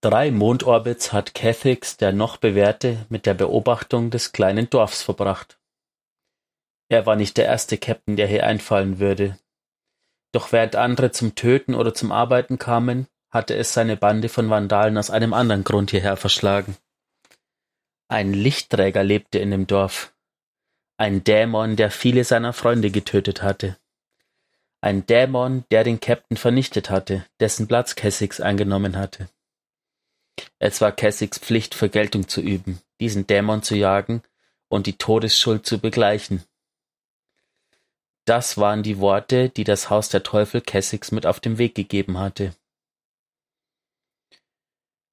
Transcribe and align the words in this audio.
Drei 0.00 0.30
Mondorbits 0.30 1.12
hat 1.12 1.34
Cathix, 1.34 1.96
der 1.96 2.12
noch 2.12 2.36
Bewährte, 2.36 3.04
mit 3.08 3.26
der 3.26 3.34
Beobachtung 3.34 4.10
des 4.10 4.30
kleinen 4.30 4.70
Dorfs 4.70 5.02
verbracht. 5.02 5.58
Er 6.88 7.04
war 7.04 7.16
nicht 7.16 7.36
der 7.36 7.46
erste 7.46 7.78
Captain, 7.78 8.14
der 8.14 8.28
hier 8.28 8.46
einfallen 8.46 9.00
würde. 9.00 9.36
Doch 10.30 10.52
während 10.52 10.76
andere 10.76 11.10
zum 11.10 11.34
Töten 11.34 11.74
oder 11.74 11.94
zum 11.94 12.12
Arbeiten 12.12 12.58
kamen, 12.58 13.08
hatte 13.30 13.56
es 13.56 13.72
seine 13.72 13.96
Bande 13.96 14.28
von 14.28 14.48
Vandalen 14.48 14.96
aus 14.96 15.10
einem 15.10 15.34
anderen 15.34 15.64
Grund 15.64 15.90
hierher 15.90 16.16
verschlagen. 16.16 16.76
Ein 18.06 18.32
Lichtträger 18.32 19.02
lebte 19.02 19.40
in 19.40 19.50
dem 19.50 19.66
Dorf. 19.66 20.14
Ein 20.96 21.24
Dämon, 21.24 21.74
der 21.74 21.90
viele 21.90 22.22
seiner 22.22 22.52
Freunde 22.52 22.92
getötet 22.92 23.42
hatte. 23.42 23.76
Ein 24.80 25.06
Dämon, 25.06 25.64
der 25.72 25.82
den 25.82 25.98
Captain 25.98 26.36
vernichtet 26.36 26.88
hatte, 26.88 27.26
dessen 27.40 27.66
Platz 27.66 27.96
Cassix 27.96 28.40
eingenommen 28.40 28.96
hatte. 28.96 29.28
Es 30.58 30.80
war 30.80 30.92
Cassix 30.92 31.38
Pflicht, 31.38 31.74
Vergeltung 31.74 32.28
zu 32.28 32.40
üben, 32.40 32.80
diesen 33.00 33.26
Dämon 33.26 33.62
zu 33.62 33.76
jagen 33.76 34.22
und 34.68 34.86
die 34.86 34.98
Todesschuld 34.98 35.66
zu 35.66 35.78
begleichen. 35.78 36.44
Das 38.24 38.58
waren 38.58 38.82
die 38.82 38.98
Worte, 38.98 39.48
die 39.48 39.64
das 39.64 39.88
Haus 39.88 40.10
der 40.10 40.22
Teufel 40.22 40.60
Cassix 40.60 41.12
mit 41.12 41.24
auf 41.24 41.40
den 41.40 41.56
Weg 41.56 41.74
gegeben 41.74 42.18
hatte. 42.18 42.54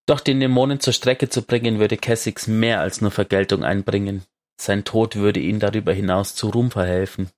Doch 0.05 0.19
den 0.19 0.39
Dämonen 0.39 0.79
zur 0.79 0.93
Strecke 0.93 1.29
zu 1.29 1.41
bringen, 1.41 1.79
würde 1.79 1.97
Cassix 1.97 2.47
mehr 2.47 2.81
als 2.81 3.01
nur 3.01 3.11
Vergeltung 3.11 3.63
einbringen. 3.63 4.23
Sein 4.59 4.83
Tod 4.83 5.15
würde 5.15 5.39
ihn 5.39 5.59
darüber 5.59 5.93
hinaus 5.93 6.35
zu 6.35 6.49
Ruhm 6.49 6.71
verhelfen. 6.71 7.29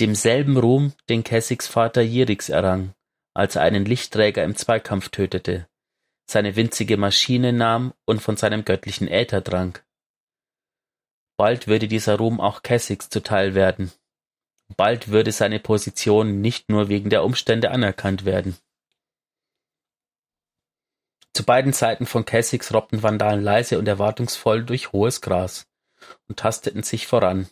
Demselben 0.00 0.56
Ruhm, 0.56 0.92
den 1.08 1.24
Cassix 1.24 1.66
Vater 1.66 2.02
Jirix 2.02 2.48
errang, 2.48 2.94
als 3.34 3.56
er 3.56 3.62
einen 3.62 3.84
Lichtträger 3.84 4.42
im 4.42 4.56
Zweikampf 4.56 5.10
tötete, 5.10 5.68
seine 6.26 6.56
winzige 6.56 6.96
Maschine 6.96 7.52
nahm 7.52 7.94
und 8.04 8.20
von 8.20 8.36
seinem 8.36 8.64
göttlichen 8.64 9.08
Äther 9.08 9.42
trank. 9.42 9.84
Bald 11.36 11.66
würde 11.66 11.88
dieser 11.88 12.16
Ruhm 12.16 12.40
auch 12.40 12.62
Cassix 12.62 13.08
zuteil 13.08 13.54
werden. 13.54 13.92
Bald 14.76 15.08
würde 15.08 15.32
seine 15.32 15.60
Position 15.60 16.40
nicht 16.40 16.70
nur 16.70 16.88
wegen 16.88 17.10
der 17.10 17.24
Umstände 17.24 17.70
anerkannt 17.70 18.24
werden. 18.24 18.56
Zu 21.34 21.44
beiden 21.44 21.72
Seiten 21.72 22.06
von 22.06 22.24
Cassix 22.24 22.72
robbten 22.72 23.02
Vandalen 23.02 23.42
leise 23.42 23.78
und 23.78 23.88
erwartungsvoll 23.88 24.64
durch 24.64 24.92
hohes 24.92 25.20
Gras 25.20 25.66
und 26.28 26.38
tasteten 26.38 26.84
sich 26.84 27.08
voran. 27.08 27.48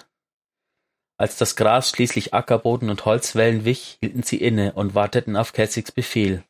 Als 1.18 1.36
das 1.36 1.56
Gras 1.56 1.90
schließlich 1.90 2.32
Ackerboden 2.32 2.90
und 2.90 3.04
Holzwellen 3.04 3.64
wich, 3.64 3.98
hielten 4.00 4.22
sie 4.22 4.38
inne 4.38 4.72
und 4.74 4.94
warteten 4.94 5.36
auf 5.36 5.52
Cassix 5.52 5.92
Befehl. 5.92 6.44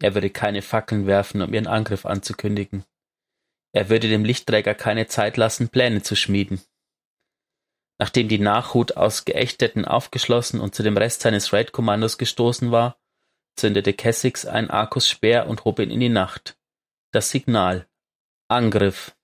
Er 0.00 0.14
würde 0.14 0.30
keine 0.30 0.62
Fackeln 0.62 1.06
werfen, 1.06 1.40
um 1.42 1.52
ihren 1.52 1.66
Angriff 1.66 2.04
anzukündigen. 2.06 2.84
Er 3.72 3.88
würde 3.88 4.08
dem 4.08 4.24
Lichtträger 4.24 4.74
keine 4.74 5.06
Zeit 5.06 5.36
lassen, 5.36 5.68
Pläne 5.68 6.02
zu 6.02 6.16
schmieden. 6.16 6.62
Nachdem 7.98 8.28
die 8.28 8.38
Nachhut 8.38 8.96
aus 8.96 9.24
Geächteten 9.24 9.84
aufgeschlossen 9.84 10.60
und 10.60 10.74
zu 10.74 10.82
dem 10.82 10.96
Rest 10.96 11.22
seines 11.22 11.52
Raid-Kommandos 11.52 12.18
gestoßen 12.18 12.70
war, 12.70 12.98
zündete 13.56 13.94
Cassix 13.94 14.44
ein 14.44 14.70
Arcus-Speer 14.70 15.46
und 15.46 15.64
hob 15.64 15.78
ihn 15.78 15.90
in 15.90 16.00
die 16.00 16.10
Nacht. 16.10 16.58
Das 17.12 17.30
Signal. 17.30 17.88
Angriff. 18.48 19.16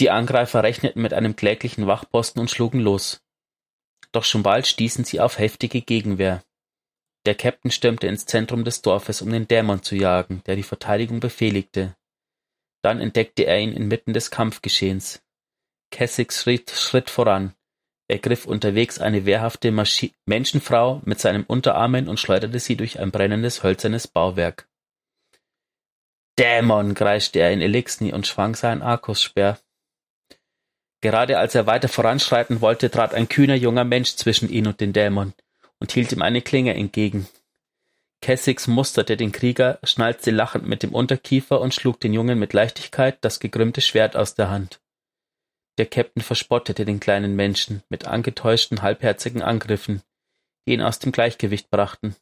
Die 0.00 0.10
Angreifer 0.10 0.62
rechneten 0.62 1.02
mit 1.02 1.12
einem 1.12 1.36
kläglichen 1.36 1.86
Wachposten 1.86 2.40
und 2.40 2.50
schlugen 2.50 2.80
los. 2.80 3.22
Doch 4.12 4.24
schon 4.24 4.42
bald 4.42 4.66
stießen 4.66 5.04
sie 5.04 5.20
auf 5.20 5.38
heftige 5.38 5.82
Gegenwehr. 5.82 6.42
Der 7.26 7.34
Captain 7.34 7.70
stürmte 7.70 8.06
ins 8.06 8.24
Zentrum 8.24 8.64
des 8.64 8.80
Dorfes, 8.80 9.20
um 9.20 9.30
den 9.30 9.46
Dämon 9.46 9.82
zu 9.82 9.94
jagen, 9.94 10.42
der 10.46 10.56
die 10.56 10.62
Verteidigung 10.62 11.20
befehligte. 11.20 11.96
Dann 12.82 13.00
entdeckte 13.00 13.44
er 13.44 13.58
ihn 13.60 13.72
inmitten 13.72 14.14
des 14.14 14.30
Kampfgeschehens. 14.30 15.22
Cassix 15.90 16.42
schritt, 16.42 16.70
schritt 16.70 17.10
voran. 17.10 17.54
Er 18.08 18.18
griff 18.18 18.46
unterwegs 18.46 18.98
eine 18.98 19.26
wehrhafte 19.26 19.70
Maschi 19.70 20.14
Menschenfrau 20.24 21.02
mit 21.04 21.20
seinen 21.20 21.44
Unterarmen 21.44 22.08
und 22.08 22.18
schleuderte 22.18 22.58
sie 22.58 22.76
durch 22.76 22.98
ein 22.98 23.10
brennendes 23.10 23.62
hölzernes 23.62 24.08
Bauwerk. 24.08 24.66
Dämon, 26.38 26.94
kreischte 26.94 27.40
er 27.40 27.52
in 27.52 27.60
Elixni 27.60 28.14
und 28.14 28.26
schwang 28.26 28.54
seinen 28.54 28.82
Arkusspeer. 28.82 29.58
Gerade 31.02 31.38
als 31.38 31.54
er 31.54 31.66
weiter 31.66 31.88
voranschreiten 31.88 32.62
wollte, 32.62 32.90
trat 32.90 33.14
ein 33.14 33.28
kühner 33.28 33.54
junger 33.54 33.84
Mensch 33.84 34.16
zwischen 34.16 34.48
ihn 34.48 34.66
und 34.66 34.80
den 34.80 34.92
Dämon 34.92 35.34
und 35.80 35.92
hielt 35.92 36.12
ihm 36.12 36.22
eine 36.22 36.42
Klinge 36.42 36.74
entgegen. 36.74 37.26
Cassix 38.22 38.66
musterte 38.68 39.16
den 39.16 39.32
Krieger, 39.32 39.78
schnalzte 39.82 40.30
lachend 40.30 40.66
mit 40.66 40.82
dem 40.82 40.94
Unterkiefer 40.94 41.60
und 41.60 41.74
schlug 41.74 42.00
den 42.00 42.12
Jungen 42.12 42.38
mit 42.38 42.52
Leichtigkeit 42.52 43.18
das 43.22 43.40
gekrümmte 43.40 43.80
Schwert 43.80 44.14
aus 44.14 44.34
der 44.34 44.50
Hand. 44.50 44.80
Der 45.78 45.90
Käpt'n 45.90 46.22
verspottete 46.22 46.84
den 46.84 47.00
kleinen 47.00 47.34
Menschen 47.34 47.82
mit 47.88 48.06
angetäuschten, 48.06 48.82
halbherzigen 48.82 49.40
Angriffen, 49.40 50.02
die 50.66 50.74
ihn 50.74 50.82
aus 50.82 50.98
dem 50.98 51.12
Gleichgewicht 51.12 51.70
brachten, 51.70 52.14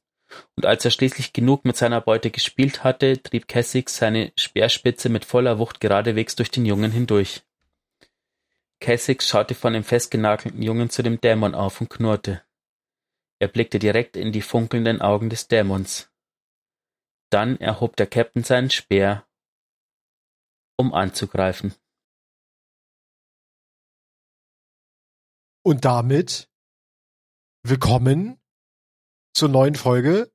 und 0.57 0.67
als 0.67 0.85
er 0.85 0.91
schließlich 0.91 1.33
genug 1.33 1.65
mit 1.65 1.77
seiner 1.77 2.01
Beute 2.01 2.31
gespielt 2.31 2.85
hatte, 2.85 3.21
trieb 3.23 3.49
Cassix 3.49 3.97
seine 3.97 4.33
Speerspitze 4.37 5.09
mit 5.09 5.25
voller 5.25 5.59
Wucht 5.59 5.81
geradewegs 5.81 6.37
durch 6.37 6.51
den 6.51 6.67
Jungen 6.67 6.93
hindurch. 6.93 7.43
Cassix 8.81 9.29
schaute 9.29 9.55
von 9.55 9.73
dem 9.73 9.85
festgenagelten 9.85 10.63
Jungen 10.63 10.91
zu 10.91 11.03
dem 11.03 11.21
Dämon 11.21 11.55
auf 11.55 11.81
und 11.81 11.91
knurrte. 11.91 12.43
Er 13.41 13.49
blickte 13.49 13.79
direkt 13.79 14.17
in 14.17 14.33
die 14.33 14.43
funkelnden 14.43 15.01
Augen 15.01 15.31
des 15.31 15.47
Dämons. 15.47 16.11
Dann 17.31 17.57
erhob 17.59 17.95
der 17.97 18.11
Käpt'n 18.11 18.45
seinen 18.45 18.71
Speer, 18.71 19.29
um 20.77 20.93
anzugreifen. 20.93 21.75
Und 25.65 25.85
damit 25.85 26.49
willkommen 27.63 28.41
zur 29.35 29.51
neuen 29.51 29.75
Folge. 29.75 30.33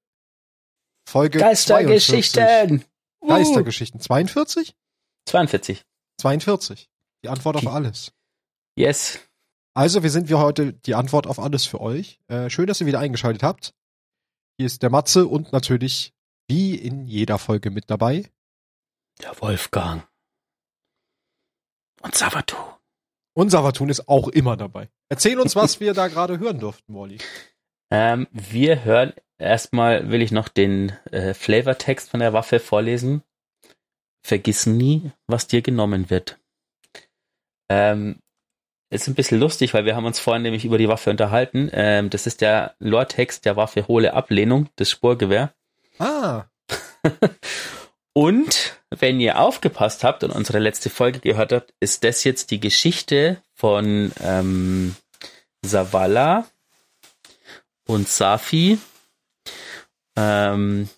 Folge 1.10 1.40
Geistergeschichten. 1.40 2.44
42. 2.44 2.88
Geistergeschichten. 3.28 4.00
42? 4.00 4.76
42. 5.28 5.86
42. 6.22 6.90
Die 7.24 7.30
Antwort 7.30 7.58
auf 7.58 7.68
alles. 7.68 8.14
Yes. 8.76 9.20
Also, 9.74 10.04
wir 10.04 10.12
sind 10.12 10.30
wir 10.30 10.40
heute 10.40 10.74
die 10.74 10.96
Antwort 10.96 11.26
auf 11.26 11.40
alles 11.40 11.66
für 11.66 11.82
euch. 11.82 12.20
Äh, 12.28 12.50
schön, 12.50 12.68
dass 12.68 12.80
ihr 12.80 12.88
wieder 12.88 13.00
eingeschaltet 13.00 13.44
habt. 13.44 13.74
Hier 14.58 14.68
ist 14.68 14.84
der 14.84 14.92
Matze 14.92 15.26
und 15.26 15.52
natürlich 15.52 16.14
wie 16.48 16.76
in 16.76 17.08
jeder 17.08 17.40
Folge 17.40 17.72
mit 17.72 17.90
dabei. 17.90 18.30
Der 19.22 19.40
Wolfgang. 19.42 20.08
Und 22.02 22.16
Savatu. 22.16 22.58
Und 23.34 23.50
Savatun 23.50 23.90
ist 23.90 24.08
auch 24.08 24.28
immer 24.28 24.58
dabei. 24.58 24.90
Erzähl 25.10 25.40
uns, 25.40 25.56
was 25.56 25.80
wir 25.80 25.94
da 25.94 26.08
gerade 26.08 26.40
hören 26.40 26.60
durften, 26.60 26.94
Molly. 26.94 27.18
Ähm, 27.92 28.28
wir 28.32 28.86
hören 28.86 29.14
erstmal, 29.38 30.10
will 30.10 30.24
ich 30.24 30.32
noch 30.32 30.48
den 30.48 30.94
äh, 31.12 31.36
Flavortext 31.36 32.10
von 32.10 32.22
der 32.22 32.34
Waffe 32.34 32.60
vorlesen. 32.60 33.22
Vergiss 34.26 34.66
nie, 34.66 35.12
was 35.28 35.46
dir 35.46 35.62
genommen 35.62 36.10
wird. 36.10 36.40
Ähm, 37.70 38.23
ist 38.94 39.08
ein 39.08 39.16
bisschen 39.16 39.40
lustig, 39.40 39.74
weil 39.74 39.86
wir 39.86 39.96
haben 39.96 40.06
uns 40.06 40.20
vorhin 40.20 40.44
nämlich 40.44 40.66
über 40.66 40.78
die 40.78 40.88
Waffe 40.88 41.10
unterhalten. 41.10 41.70
Ähm, 41.74 42.10
das 42.10 42.28
ist 42.28 42.42
der 42.42 42.76
Lore-Text 42.80 43.46
der 43.46 43.56
Waffe 43.56 43.88
Hohle 43.88 44.14
Ablehnung, 44.14 44.70
das 44.76 44.90
Spurgewehr. 44.90 45.54
Ah. 46.00 46.46
Und 48.14 48.78
wenn 48.92 49.20
ihr 49.20 49.40
aufgepasst 49.40 50.04
habt 50.04 50.24
und 50.24 50.32
unsere 50.32 50.60
letzte 50.60 50.92
Folge 50.92 51.20
gehört 51.20 51.52
habt, 51.52 51.74
ist 51.80 52.04
das 52.04 52.24
jetzt 52.24 52.52
die 52.52 52.60
Geschichte 52.60 53.42
von 53.56 54.12
ähm, 54.22 54.96
Zavala 55.66 56.46
und 57.88 58.08
Safi 58.08 58.78
ähm, 60.16 60.90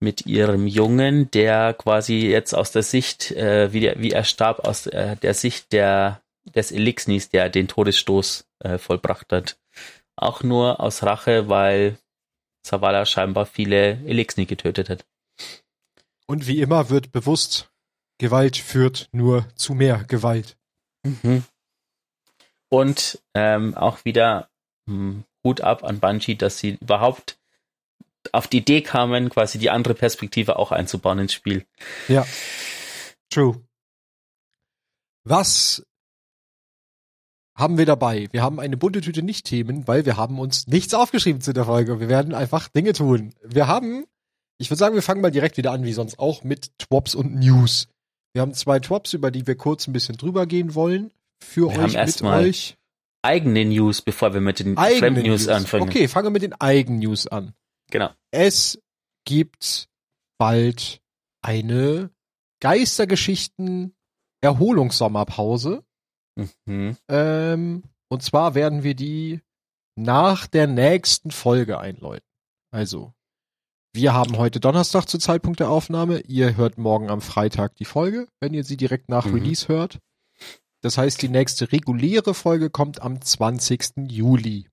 mit 0.00 0.26
ihrem 0.26 0.66
Jungen, 0.66 1.30
der 1.30 1.74
quasi 1.74 2.26
jetzt 2.26 2.54
aus 2.54 2.72
der 2.72 2.82
Sicht, 2.82 3.30
äh, 3.30 3.72
wie, 3.72 3.80
der, 3.80 4.00
wie 4.00 4.10
er 4.10 4.24
starb, 4.24 4.66
aus 4.66 4.88
äh, 4.88 5.16
der 5.16 5.34
Sicht 5.34 5.72
der, 5.72 6.20
des 6.56 6.72
Elixnis, 6.72 7.28
der 7.28 7.48
den 7.48 7.68
Todesstoß 7.68 8.48
äh, 8.60 8.78
vollbracht 8.78 9.32
hat. 9.32 9.58
Auch 10.16 10.42
nur 10.42 10.80
aus 10.80 11.02
Rache, 11.02 11.48
weil 11.48 11.98
Zavala 12.62 13.06
scheinbar 13.06 13.46
viele 13.46 14.04
Elixni 14.06 14.46
getötet 14.46 14.88
hat. 14.88 15.04
Und 16.26 16.46
wie 16.46 16.60
immer 16.60 16.90
wird 16.90 17.12
bewusst, 17.12 17.70
Gewalt 18.18 18.56
führt 18.56 19.08
nur 19.12 19.46
zu 19.54 19.74
mehr 19.74 20.04
Gewalt. 20.04 20.56
Mhm. 21.04 21.44
Und 22.68 23.22
ähm, 23.34 23.76
auch 23.76 24.04
wieder 24.04 24.48
hm, 24.88 25.24
Hut 25.44 25.60
ab 25.60 25.84
an 25.84 26.00
Bungie, 26.00 26.34
dass 26.34 26.58
sie 26.58 26.78
überhaupt 26.80 27.38
auf 28.32 28.48
die 28.48 28.58
Idee 28.58 28.82
kamen, 28.82 29.30
quasi 29.30 29.58
die 29.58 29.70
andere 29.70 29.94
Perspektive 29.94 30.58
auch 30.58 30.72
einzubauen 30.72 31.20
ins 31.20 31.32
Spiel. 31.32 31.64
Ja. 32.08 32.26
True. 33.30 33.60
Was 35.24 35.86
haben 37.56 37.78
wir 37.78 37.86
dabei? 37.86 38.28
Wir 38.32 38.42
haben 38.42 38.60
eine 38.60 38.76
bunte 38.76 39.00
Tüte 39.00 39.22
Nicht-Themen, 39.22 39.88
weil 39.88 40.04
wir 40.04 40.16
haben 40.16 40.38
uns 40.38 40.66
nichts 40.66 40.92
aufgeschrieben 40.94 41.40
zu 41.40 41.52
der 41.52 41.64
Folge. 41.64 42.00
Wir 42.00 42.08
werden 42.08 42.34
einfach 42.34 42.68
Dinge 42.68 42.92
tun. 42.92 43.32
Wir 43.42 43.66
haben 43.66 44.04
Ich 44.58 44.70
würde 44.70 44.78
sagen, 44.78 44.94
wir 44.94 45.02
fangen 45.02 45.20
mal 45.20 45.30
direkt 45.30 45.56
wieder 45.56 45.72
an, 45.72 45.84
wie 45.84 45.92
sonst 45.92 46.18
auch, 46.18 46.42
mit 46.42 46.70
Twops 46.78 47.14
und 47.14 47.34
News. 47.34 47.88
Wir 48.32 48.42
haben 48.42 48.54
zwei 48.54 48.78
Twops, 48.78 49.12
über 49.12 49.30
die 49.30 49.46
wir 49.46 49.56
kurz 49.56 49.86
ein 49.86 49.92
bisschen 49.92 50.16
drüber 50.16 50.46
gehen 50.46 50.74
wollen. 50.74 51.10
Für 51.42 51.62
Wir 51.62 51.68
euch, 51.68 51.78
haben 51.78 51.94
erst 51.94 52.22
mit 52.22 52.30
mal 52.30 52.44
euch. 52.44 52.76
Eigene 53.22 53.64
News, 53.64 54.02
bevor 54.02 54.34
wir 54.34 54.40
mit 54.40 54.60
den 54.60 54.78
Eigene 54.78 54.98
Fremd-News 54.98 55.48
anfangen. 55.48 55.82
Okay, 55.82 56.08
fangen 56.08 56.26
wir 56.26 56.30
mit 56.30 56.42
den 56.42 56.58
Eigen-News 56.58 57.26
an. 57.26 57.52
Genau. 57.90 58.10
Es 58.30 58.78
gibt 59.24 59.88
bald 60.38 61.00
eine 61.42 62.10
Geistergeschichten 62.60 63.94
Erholungssommerpause. 64.42 65.82
Mhm. 66.66 66.96
Ähm, 67.08 67.82
und 68.08 68.22
zwar 68.22 68.54
werden 68.54 68.82
wir 68.82 68.94
die 68.94 69.40
nach 69.96 70.46
der 70.46 70.66
nächsten 70.66 71.30
Folge 71.30 71.78
einläuten. 71.78 72.26
Also, 72.70 73.12
wir 73.94 74.12
haben 74.12 74.36
heute 74.36 74.60
Donnerstag 74.60 75.06
zu 75.06 75.18
Zeitpunkt 75.18 75.60
der 75.60 75.70
Aufnahme. 75.70 76.20
Ihr 76.20 76.56
hört 76.56 76.76
morgen 76.76 77.08
am 77.10 77.22
Freitag 77.22 77.74
die 77.76 77.86
Folge, 77.86 78.28
wenn 78.40 78.52
ihr 78.52 78.64
sie 78.64 78.76
direkt 78.76 79.08
nach 79.08 79.24
Mhm. 79.24 79.34
Release 79.34 79.68
hört. 79.68 79.98
Das 80.82 80.98
heißt, 80.98 81.22
die 81.22 81.30
nächste 81.30 81.72
reguläre 81.72 82.34
Folge 82.34 82.68
kommt 82.70 83.00
am 83.00 83.20
20. 83.22 84.10
Juli. 84.10 84.68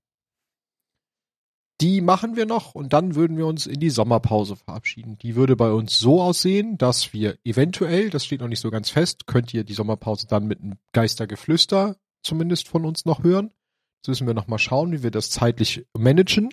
Die 1.80 2.00
machen 2.00 2.36
wir 2.36 2.46
noch 2.46 2.74
und 2.74 2.92
dann 2.92 3.16
würden 3.16 3.36
wir 3.36 3.46
uns 3.46 3.66
in 3.66 3.80
die 3.80 3.90
Sommerpause 3.90 4.56
verabschieden. 4.56 5.18
Die 5.18 5.34
würde 5.34 5.56
bei 5.56 5.72
uns 5.72 5.98
so 5.98 6.22
aussehen, 6.22 6.78
dass 6.78 7.12
wir 7.12 7.36
eventuell, 7.44 8.10
das 8.10 8.24
steht 8.24 8.40
noch 8.40 8.48
nicht 8.48 8.60
so 8.60 8.70
ganz 8.70 8.90
fest, 8.90 9.26
könnt 9.26 9.52
ihr 9.52 9.64
die 9.64 9.74
Sommerpause 9.74 10.26
dann 10.28 10.46
mit 10.46 10.60
einem 10.60 10.78
Geistergeflüster 10.92 11.96
zumindest 12.22 12.68
von 12.68 12.84
uns 12.84 13.04
noch 13.04 13.24
hören. 13.24 13.50
Jetzt 13.98 14.08
müssen 14.08 14.26
wir 14.26 14.34
noch 14.34 14.46
mal 14.46 14.58
schauen, 14.58 14.92
wie 14.92 15.02
wir 15.02 15.10
das 15.10 15.30
zeitlich 15.30 15.86
managen. 15.96 16.50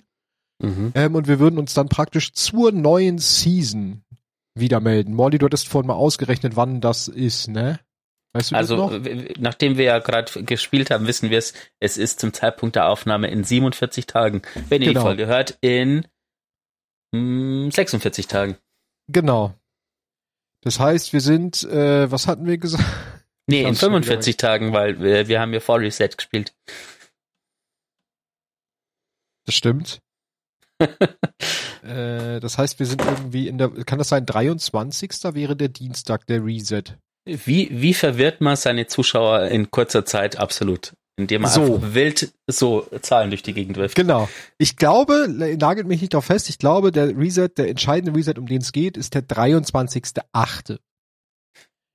Mhm. 0.59 0.91
Ähm, 0.95 1.15
und 1.15 1.27
wir 1.27 1.39
würden 1.39 1.59
uns 1.59 1.73
dann 1.73 1.89
praktisch 1.89 2.33
zur 2.33 2.71
neuen 2.71 3.17
Season 3.17 4.03
wieder 4.55 4.79
melden. 4.79 5.13
Molly, 5.13 5.37
du 5.37 5.45
hattest 5.45 5.67
vorhin 5.67 5.87
mal 5.87 5.95
ausgerechnet, 5.95 6.55
wann 6.55 6.81
das 6.81 7.07
ist, 7.07 7.47
ne? 7.47 7.79
Weißt 8.33 8.51
du 8.51 8.55
Also, 8.55 9.01
nachdem 9.39 9.77
wir 9.77 9.85
ja 9.85 9.99
gerade 9.99 10.43
gespielt 10.43 10.89
haben, 10.89 11.05
wissen 11.05 11.29
wir 11.29 11.37
es, 11.37 11.53
es 11.79 11.97
ist 11.97 12.19
zum 12.19 12.33
Zeitpunkt 12.33 12.75
der 12.77 12.87
Aufnahme 12.87 13.29
in 13.29 13.43
47 13.43 14.05
Tagen. 14.05 14.41
Wenn 14.69 14.81
ihr 14.81 14.89
Genau. 14.89 15.01
die 15.01 15.05
Folge 15.05 15.27
hört, 15.27 15.57
in 15.61 16.07
mm, 17.11 17.69
46 17.71 18.27
Tagen. 18.27 18.57
Genau. 19.07 19.53
Das 20.61 20.79
heißt, 20.79 21.11
wir 21.11 21.21
sind, 21.21 21.63
äh, 21.63 22.09
was 22.09 22.27
hatten 22.27 22.45
wir 22.45 22.57
gesagt? 22.57 22.83
Nee, 23.47 23.61
in 23.61 23.69
hab's 23.69 23.79
schon 23.79 23.89
wieder 23.89 24.03
45 24.03 24.37
Tagen, 24.37 24.71
weil 24.71 25.01
wir, 25.01 25.27
wir 25.27 25.41
haben 25.41 25.51
ja 25.51 25.59
Fall 25.59 25.79
Reset 25.79 26.09
gespielt. 26.15 26.55
Das 29.45 29.55
stimmt. 29.55 29.99
äh, 30.79 32.39
das 32.39 32.57
heißt, 32.57 32.79
wir 32.79 32.85
sind 32.85 33.01
irgendwie 33.01 33.47
in 33.47 33.57
der, 33.57 33.69
kann 33.83 33.97
das 33.97 34.09
sein, 34.09 34.25
23. 34.25 35.11
wäre 35.33 35.57
der 35.57 35.69
Dienstag, 35.69 36.27
der 36.27 36.45
Reset. 36.45 36.83
Wie, 37.25 37.69
wie 37.71 37.93
verwirrt 37.93 38.41
man 38.41 38.55
seine 38.55 38.87
Zuschauer 38.87 39.45
in 39.45 39.69
kurzer 39.69 40.05
Zeit 40.05 40.37
absolut? 40.37 40.93
Indem 41.17 41.43
man 41.43 41.51
So. 41.51 41.75
einfach 41.75 41.93
wild 41.93 42.33
so 42.47 42.87
Zahlen 43.01 43.29
durch 43.29 43.43
die 43.43 43.53
Gegend 43.53 43.77
wirft. 43.77 43.95
Genau. 43.95 44.27
Ich 44.57 44.75
glaube, 44.75 45.27
nagelt 45.29 45.85
mich 45.85 46.01
nicht 46.01 46.13
darauf 46.13 46.25
fest, 46.25 46.49
ich 46.49 46.57
glaube, 46.57 46.91
der 46.91 47.15
Reset, 47.15 47.49
der 47.57 47.69
entscheidende 47.69 48.17
Reset, 48.17 48.39
um 48.39 48.47
den 48.47 48.61
es 48.61 48.71
geht, 48.71 48.97
ist 48.97 49.13
der 49.13 49.21
23.8. 49.21 50.79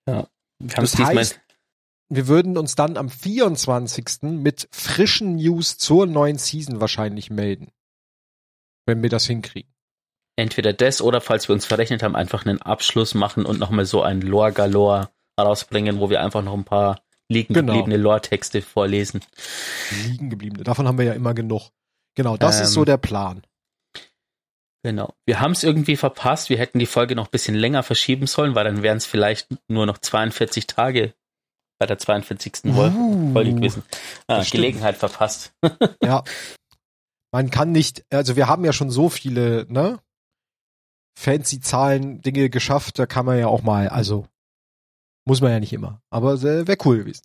Wir 0.07 0.15
haben 0.15 0.85
es 0.85 0.93
diesmal, 0.93 1.27
wir 2.09 2.29
würden 2.29 2.57
uns 2.57 2.77
dann 2.77 2.97
am 2.97 3.11
24. 3.11 4.23
mit 4.23 4.69
frischen 4.71 5.37
News 5.37 5.77
zur 5.77 6.07
neuen 6.07 6.39
Season 6.39 6.81
wahrscheinlich 6.81 7.31
melden. 7.31 7.73
Wenn 8.87 9.03
wir 9.03 9.11
das 9.11 9.27
hinkriegen. 9.27 9.73
entweder 10.37 10.73
das 10.73 11.03
oder 11.03 11.21
falls 11.21 11.49
wir 11.49 11.55
uns 11.55 11.67
verrechnet 11.67 12.05
haben, 12.05 12.15
einfach 12.15 12.47
einen 12.47 12.63
Abschluss 12.63 13.15
machen 13.15 13.45
und 13.45 13.59
nochmal 13.59 13.87
so 13.87 14.03
ein 14.03 14.21
Lore 14.21 14.53
Galore 14.53 15.11
rausbringen, 15.39 16.01
wo 16.01 16.11
wir 16.11 16.21
einfach 16.23 16.43
noch 16.43 16.55
ein 16.55 16.65
paar 16.65 17.01
liegen 17.29 17.55
Genau. 17.55 17.73
gebliebene 17.73 17.97
Lore-Texte 18.03 18.63
vorlesen. 18.63 19.21
Liegen 20.07 20.31
gebliebene. 20.31 20.65
Davon 20.65 20.87
haben 20.87 20.99
wir 20.99 21.05
ja 21.07 21.13
immer 21.13 21.35
genug. 21.35 21.71
Genau, 22.15 22.37
das 22.37 22.61
ist 22.61 22.69
Ähm, 22.69 22.75
so 22.75 22.85
der 22.85 22.97
Plan. 22.97 23.43
Genau. 24.83 25.15
Wir 25.27 25.41
haben 25.41 25.51
es 25.53 25.65
irgendwie 25.65 25.97
verpasst. 25.97 26.49
Wir 26.49 26.59
hätten 26.59 26.79
die 26.79 26.87
Folge 26.87 27.17
noch 27.17 27.27
ein 27.27 27.31
bisschen 27.33 27.57
länger 27.57 27.83
verschieben 27.83 28.27
sollen, 28.27 28.55
weil 28.55 28.65
dann 28.65 28.83
wären 28.83 28.99
es 28.99 29.07
vielleicht 29.07 29.49
nur 29.69 29.85
noch 29.87 29.99
42 29.99 30.67
Tage 30.69 31.15
bei 31.79 31.87
der 31.87 31.99
42. 31.99 32.73
Vol- 32.75 32.93
Uh, 32.95 33.33
Folge 33.33 33.55
gewesen. 33.55 33.83
Ah, 34.29 34.39
das 34.39 34.49
stimmt. 34.49 34.63
Gelegenheit 34.63 34.97
verpasst. 34.97 35.53
Ja. 36.03 36.23
Man 37.33 37.51
kann 37.51 37.73
nicht, 37.73 38.05
also 38.11 38.37
wir 38.37 38.47
haben 38.47 38.65
ja 38.65 38.73
schon 38.73 38.89
so 38.91 39.09
viele, 39.11 39.67
ne? 39.69 39.99
Fancy 41.19 41.61
Zahlen, 41.61 42.23
Dinge 42.23 42.49
geschafft, 42.51 42.99
da 42.99 43.07
kann 43.07 43.27
man 43.27 43.39
ja 43.39 43.49
auch 43.49 43.63
mal, 43.63 43.89
also 43.89 44.27
muss 45.27 45.41
man 45.41 45.51
ja 45.51 45.61
nicht 45.61 45.73
immer, 45.73 46.01
aber 46.11 46.41
wäre 46.43 46.77
cool 46.85 46.99
gewesen. 46.99 47.23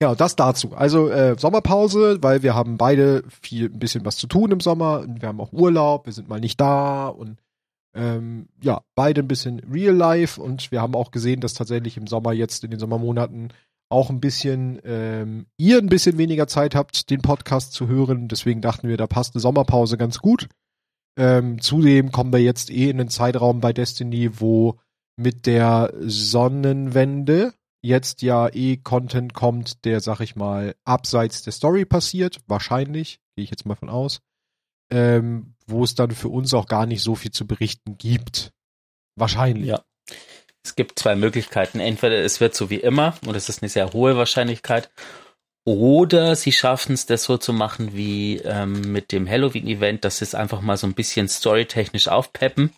Genau, 0.00 0.14
das 0.14 0.36
dazu. 0.36 0.76
Also 0.76 1.08
äh, 1.10 1.36
Sommerpause, 1.36 2.18
weil 2.22 2.42
wir 2.44 2.54
haben 2.54 2.76
beide 2.76 3.24
viel 3.42 3.66
ein 3.66 3.80
bisschen 3.80 4.04
was 4.04 4.16
zu 4.16 4.28
tun 4.28 4.52
im 4.52 4.60
Sommer. 4.60 5.00
Und 5.00 5.22
wir 5.22 5.28
haben 5.28 5.40
auch 5.40 5.52
Urlaub, 5.52 6.06
wir 6.06 6.12
sind 6.12 6.28
mal 6.28 6.38
nicht 6.38 6.60
da 6.60 7.08
und 7.08 7.40
ähm, 7.96 8.48
ja, 8.62 8.82
beide 8.94 9.22
ein 9.22 9.28
bisschen 9.28 9.58
Real 9.60 9.94
Life 9.94 10.40
und 10.40 10.70
wir 10.70 10.80
haben 10.80 10.94
auch 10.94 11.10
gesehen, 11.10 11.40
dass 11.40 11.54
tatsächlich 11.54 11.96
im 11.96 12.06
Sommer 12.06 12.32
jetzt 12.32 12.62
in 12.62 12.70
den 12.70 12.78
Sommermonaten 12.78 13.52
auch 13.90 14.10
ein 14.10 14.20
bisschen 14.20 14.78
ähm, 14.84 15.46
ihr 15.56 15.78
ein 15.78 15.88
bisschen 15.88 16.16
weniger 16.18 16.46
Zeit 16.46 16.76
habt, 16.76 17.10
den 17.10 17.22
Podcast 17.22 17.72
zu 17.72 17.88
hören. 17.88 18.28
Deswegen 18.28 18.60
dachten 18.60 18.88
wir, 18.88 18.98
da 18.98 19.06
passt 19.08 19.34
eine 19.34 19.40
Sommerpause 19.40 19.96
ganz 19.96 20.18
gut. 20.18 20.48
Ähm, 21.18 21.60
zudem 21.60 22.12
kommen 22.12 22.32
wir 22.32 22.40
jetzt 22.40 22.70
eh 22.70 22.90
in 22.90 23.00
einen 23.00 23.08
Zeitraum 23.08 23.60
bei 23.60 23.72
Destiny, 23.72 24.38
wo 24.38 24.78
mit 25.18 25.46
der 25.46 25.92
Sonnenwende 26.00 27.52
jetzt 27.82 28.22
ja 28.22 28.48
eh 28.52 28.76
Content 28.76 29.34
kommt, 29.34 29.84
der, 29.84 30.00
sag 30.00 30.20
ich 30.20 30.36
mal, 30.36 30.74
abseits 30.84 31.42
der 31.42 31.52
Story 31.52 31.84
passiert. 31.84 32.40
Wahrscheinlich, 32.46 33.20
gehe 33.36 33.44
ich 33.44 33.50
jetzt 33.50 33.66
mal 33.66 33.76
von 33.76 33.88
aus. 33.88 34.20
Ähm, 34.90 35.54
wo 35.66 35.84
es 35.84 35.94
dann 35.94 36.12
für 36.12 36.28
uns 36.28 36.54
auch 36.54 36.66
gar 36.66 36.86
nicht 36.86 37.02
so 37.02 37.14
viel 37.14 37.30
zu 37.30 37.46
berichten 37.46 37.98
gibt. 37.98 38.52
Wahrscheinlich. 39.16 39.68
Ja. 39.68 39.84
Es 40.64 40.76
gibt 40.76 40.98
zwei 40.98 41.14
Möglichkeiten. 41.14 41.78
Entweder 41.80 42.16
es 42.16 42.40
wird 42.40 42.54
so 42.54 42.70
wie 42.70 42.76
immer, 42.76 43.14
und 43.26 43.34
es 43.34 43.48
ist 43.48 43.62
eine 43.62 43.68
sehr 43.68 43.92
hohe 43.92 44.16
Wahrscheinlichkeit, 44.16 44.90
oder 45.64 46.34
sie 46.36 46.52
schaffen 46.52 46.94
es, 46.94 47.04
das 47.04 47.24
so 47.24 47.36
zu 47.36 47.52
machen 47.52 47.92
wie 47.92 48.38
ähm, 48.38 48.92
mit 48.92 49.12
dem 49.12 49.28
Halloween-Event, 49.28 50.04
dass 50.04 50.18
sie 50.18 50.24
es 50.24 50.34
einfach 50.34 50.62
mal 50.62 50.78
so 50.78 50.86
ein 50.86 50.94
bisschen 50.94 51.28
storytechnisch 51.28 52.08
aufpeppen. 52.08 52.72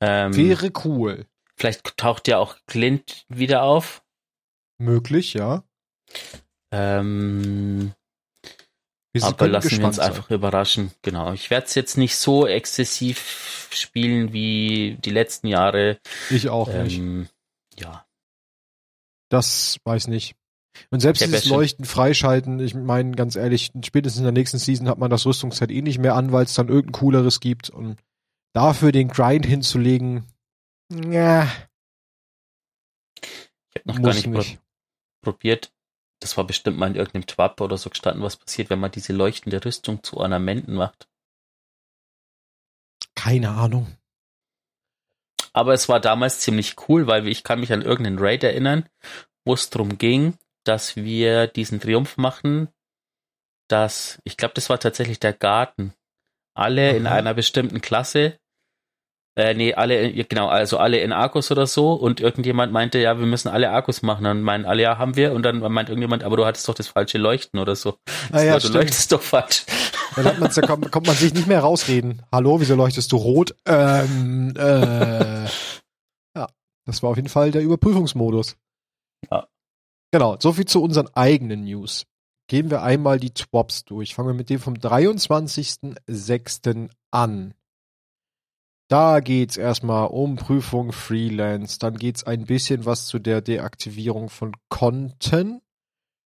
Ähm, 0.00 0.36
Wäre 0.36 0.70
cool. 0.84 1.26
Vielleicht 1.62 1.96
taucht 1.96 2.26
ja 2.26 2.38
auch 2.38 2.56
Clint 2.66 3.24
wieder 3.28 3.62
auf. 3.62 4.02
Möglich, 4.78 5.34
ja. 5.34 5.62
Ähm, 6.72 7.92
Wir 9.12 9.22
aber 9.22 9.46
lassen 9.46 9.78
wir 9.78 9.86
uns 9.86 9.96
sein. 9.96 10.08
einfach 10.08 10.28
überraschen. 10.32 10.90
Genau. 11.02 11.32
Ich 11.32 11.50
werde 11.50 11.66
es 11.66 11.76
jetzt 11.76 11.96
nicht 11.96 12.16
so 12.16 12.48
exzessiv 12.48 13.68
spielen 13.70 14.32
wie 14.32 14.98
die 15.04 15.10
letzten 15.10 15.46
Jahre. 15.46 16.00
Ich 16.30 16.48
auch 16.48 16.66
nicht. 16.66 16.98
Ähm, 16.98 17.28
ja. 17.78 18.04
Das 19.28 19.78
weiß 19.84 20.08
nicht. 20.08 20.34
Und 20.90 20.98
selbst 20.98 21.22
hab 21.22 21.28
dieses 21.28 21.44
Leuchten 21.44 21.84
freischalten, 21.84 22.58
ich 22.58 22.74
meine 22.74 23.12
ganz 23.12 23.36
ehrlich, 23.36 23.70
spätestens 23.84 24.18
in 24.18 24.24
der 24.24 24.32
nächsten 24.32 24.58
Season 24.58 24.88
hat 24.88 24.98
man 24.98 25.10
das 25.10 25.26
Rüstungsset 25.26 25.70
eh 25.70 25.82
nicht 25.82 25.98
mehr 25.98 26.16
an, 26.16 26.32
weil 26.32 26.44
es 26.44 26.54
dann 26.54 26.68
irgendein 26.68 26.98
cooleres 26.98 27.38
gibt. 27.38 27.70
Und 27.70 28.00
dafür 28.52 28.90
den 28.90 29.08
Grind 29.08 29.46
hinzulegen, 29.46 30.24
ja, 31.12 31.48
Ich 33.70 33.80
habe 33.80 33.88
noch 33.88 34.02
gar 34.02 34.12
muss 34.12 34.16
nicht, 34.16 34.30
pro- 34.32 34.38
nicht. 34.38 34.60
probiert. 35.22 35.72
Das 36.20 36.36
war 36.36 36.44
bestimmt 36.46 36.78
mal 36.78 36.88
in 36.88 36.94
irgendeinem 36.96 37.26
Twap 37.26 37.60
oder 37.60 37.78
so 37.78 37.90
gestanden, 37.90 38.22
was 38.22 38.36
passiert, 38.36 38.70
wenn 38.70 38.78
man 38.80 38.92
diese 38.92 39.12
leuchtende 39.12 39.64
Rüstung 39.64 40.02
zu 40.02 40.18
Ornamenten 40.18 40.74
macht. 40.74 41.08
Keine 43.14 43.50
Ahnung. 43.50 43.96
Aber 45.52 45.74
es 45.74 45.88
war 45.88 46.00
damals 46.00 46.40
ziemlich 46.40 46.76
cool, 46.88 47.06
weil 47.06 47.26
ich 47.28 47.44
kann 47.44 47.60
mich 47.60 47.72
an 47.72 47.82
irgendeinen 47.82 48.18
Raid 48.18 48.42
erinnern, 48.44 48.88
wo 49.44 49.54
es 49.54 49.70
darum 49.70 49.98
ging, 49.98 50.38
dass 50.64 50.96
wir 50.96 51.46
diesen 51.46 51.80
Triumph 51.80 52.16
machen, 52.16 52.68
dass, 53.68 54.20
ich 54.24 54.36
glaube, 54.36 54.54
das 54.54 54.70
war 54.70 54.78
tatsächlich 54.78 55.18
der 55.20 55.32
Garten. 55.32 55.94
Alle 56.54 56.96
in 56.96 57.06
Aha. 57.06 57.16
einer 57.16 57.34
bestimmten 57.34 57.80
Klasse, 57.80 58.38
äh, 59.36 59.54
nee, 59.54 59.72
alle, 59.74 60.10
in- 60.10 60.26
genau, 60.28 60.48
also 60.48 60.76
alle 60.78 60.98
in 61.00 61.12
Arkus 61.12 61.50
oder 61.50 61.66
so 61.66 61.92
und 61.94 62.20
irgendjemand 62.20 62.70
meinte, 62.72 62.98
ja, 62.98 63.18
wir 63.18 63.24
müssen 63.26 63.48
alle 63.48 63.70
Arkus 63.70 64.02
machen. 64.02 64.24
Dann 64.24 64.42
meinen 64.42 64.64
alle, 64.66 64.82
ja, 64.82 64.98
haben 64.98 65.16
wir 65.16 65.32
und 65.32 65.42
dann 65.42 65.60
meint 65.60 65.88
irgendjemand, 65.88 66.22
aber 66.24 66.36
du 66.36 66.44
hattest 66.44 66.68
doch 66.68 66.74
das 66.74 66.88
falsche 66.88 67.16
Leuchten 67.18 67.58
oder 67.58 67.74
so. 67.76 67.96
Ah, 68.32 68.42
ja, 68.42 68.54
du 68.54 68.60
stimmt. 68.60 68.74
leuchtest 68.74 69.10
doch 69.12 69.22
falsch. 69.22 69.64
Dann 70.16 70.24
hat 70.26 70.38
man's, 70.38 70.54
da 70.56 70.66
kommt, 70.66 70.90
kommt 70.92 71.06
man 71.06 71.16
sich 71.16 71.32
nicht 71.32 71.46
mehr 71.46 71.60
rausreden. 71.60 72.20
Hallo, 72.30 72.60
wieso 72.60 72.74
leuchtest 72.74 73.10
du 73.12 73.16
rot? 73.16 73.54
Ähm, 73.64 74.52
äh, 74.56 75.44
ja, 76.36 76.48
das 76.86 77.02
war 77.02 77.08
auf 77.10 77.16
jeden 77.16 77.30
Fall 77.30 77.50
der 77.50 77.62
Überprüfungsmodus. 77.62 78.56
Ja. 79.30 79.46
Genau, 80.12 80.36
soviel 80.38 80.66
zu 80.66 80.82
unseren 80.82 81.08
eigenen 81.14 81.64
News. 81.64 82.04
Gehen 82.48 82.70
wir 82.70 82.82
einmal 82.82 83.18
die 83.18 83.32
Twops 83.32 83.84
durch. 83.86 84.14
Fangen 84.14 84.28
wir 84.28 84.34
mit 84.34 84.50
dem 84.50 84.60
vom 84.60 84.74
23.06. 84.74 86.90
an. 87.10 87.54
Da 88.92 89.20
geht's 89.20 89.56
erstmal 89.56 90.08
um 90.08 90.36
Prüfung 90.36 90.92
Freelance. 90.92 91.78
Dann 91.78 91.96
geht's 91.96 92.24
ein 92.24 92.44
bisschen 92.44 92.84
was 92.84 93.06
zu 93.06 93.18
der 93.18 93.40
Deaktivierung 93.40 94.28
von 94.28 94.52
Konten. 94.68 95.62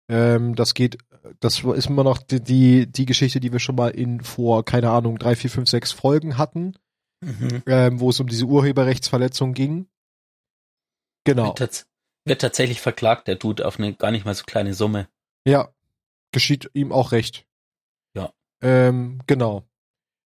Ähm, 0.09 0.55
das 0.55 0.73
geht, 0.73 0.97
das 1.41 1.63
ist 1.63 1.87
immer 1.89 2.05
noch 2.05 2.17
die, 2.17 2.41
die, 2.43 2.91
die 2.91 3.05
Geschichte, 3.05 3.39
die 3.39 3.53
wir 3.53 3.59
schon 3.59 3.75
mal 3.77 3.91
in 3.91 4.23
vor, 4.23 4.65
keine 4.65 4.89
Ahnung, 4.89 5.19
drei, 5.19 5.37
vier, 5.37 5.51
fünf, 5.51 5.69
sechs 5.69 5.93
Folgen 5.93 6.39
hatten, 6.39 6.75
Mhm. 7.23 7.63
ähm, 7.67 8.01
wo 8.01 8.09
es 8.09 8.21
um 8.21 8.29
diese 8.29 8.47
Urheberrechtsverletzung 8.47 9.53
ging. 9.53 9.87
Genau. 11.25 11.59
Wird, 11.59 11.87
wird 12.25 12.41
tatsächlich 12.41 12.81
verklagt, 12.81 13.29
der 13.29 13.37
Dude, 13.37 13.67
auf 13.67 13.79
eine 13.79 13.95
gar 13.95 14.11
nicht 14.11 14.25
mal 14.25 14.35
so 14.35 14.45
kleine 14.45 14.73
Summe. 14.73 15.09
Ja, 15.47 15.69
geschieht 16.33 16.71
ihm 16.73 16.93
auch 16.93 17.13
recht. 17.13 17.47
Ja. 18.15 18.33
Ähm, 18.63 19.21
genau. 19.27 19.65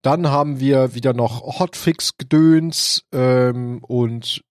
Dann 0.03 0.29
haben 0.29 0.59
wir 0.59 0.95
wieder 0.95 1.13
noch 1.13 1.59
Hotfix-Gedöns 1.59 3.05
ähm, 3.11 3.83
und 3.83 4.43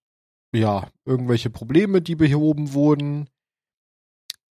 ja, 0.53 0.89
irgendwelche 1.05 1.51
Probleme, 1.51 2.03
die 2.03 2.17
behoben 2.17 2.73
wurden. 2.73 3.29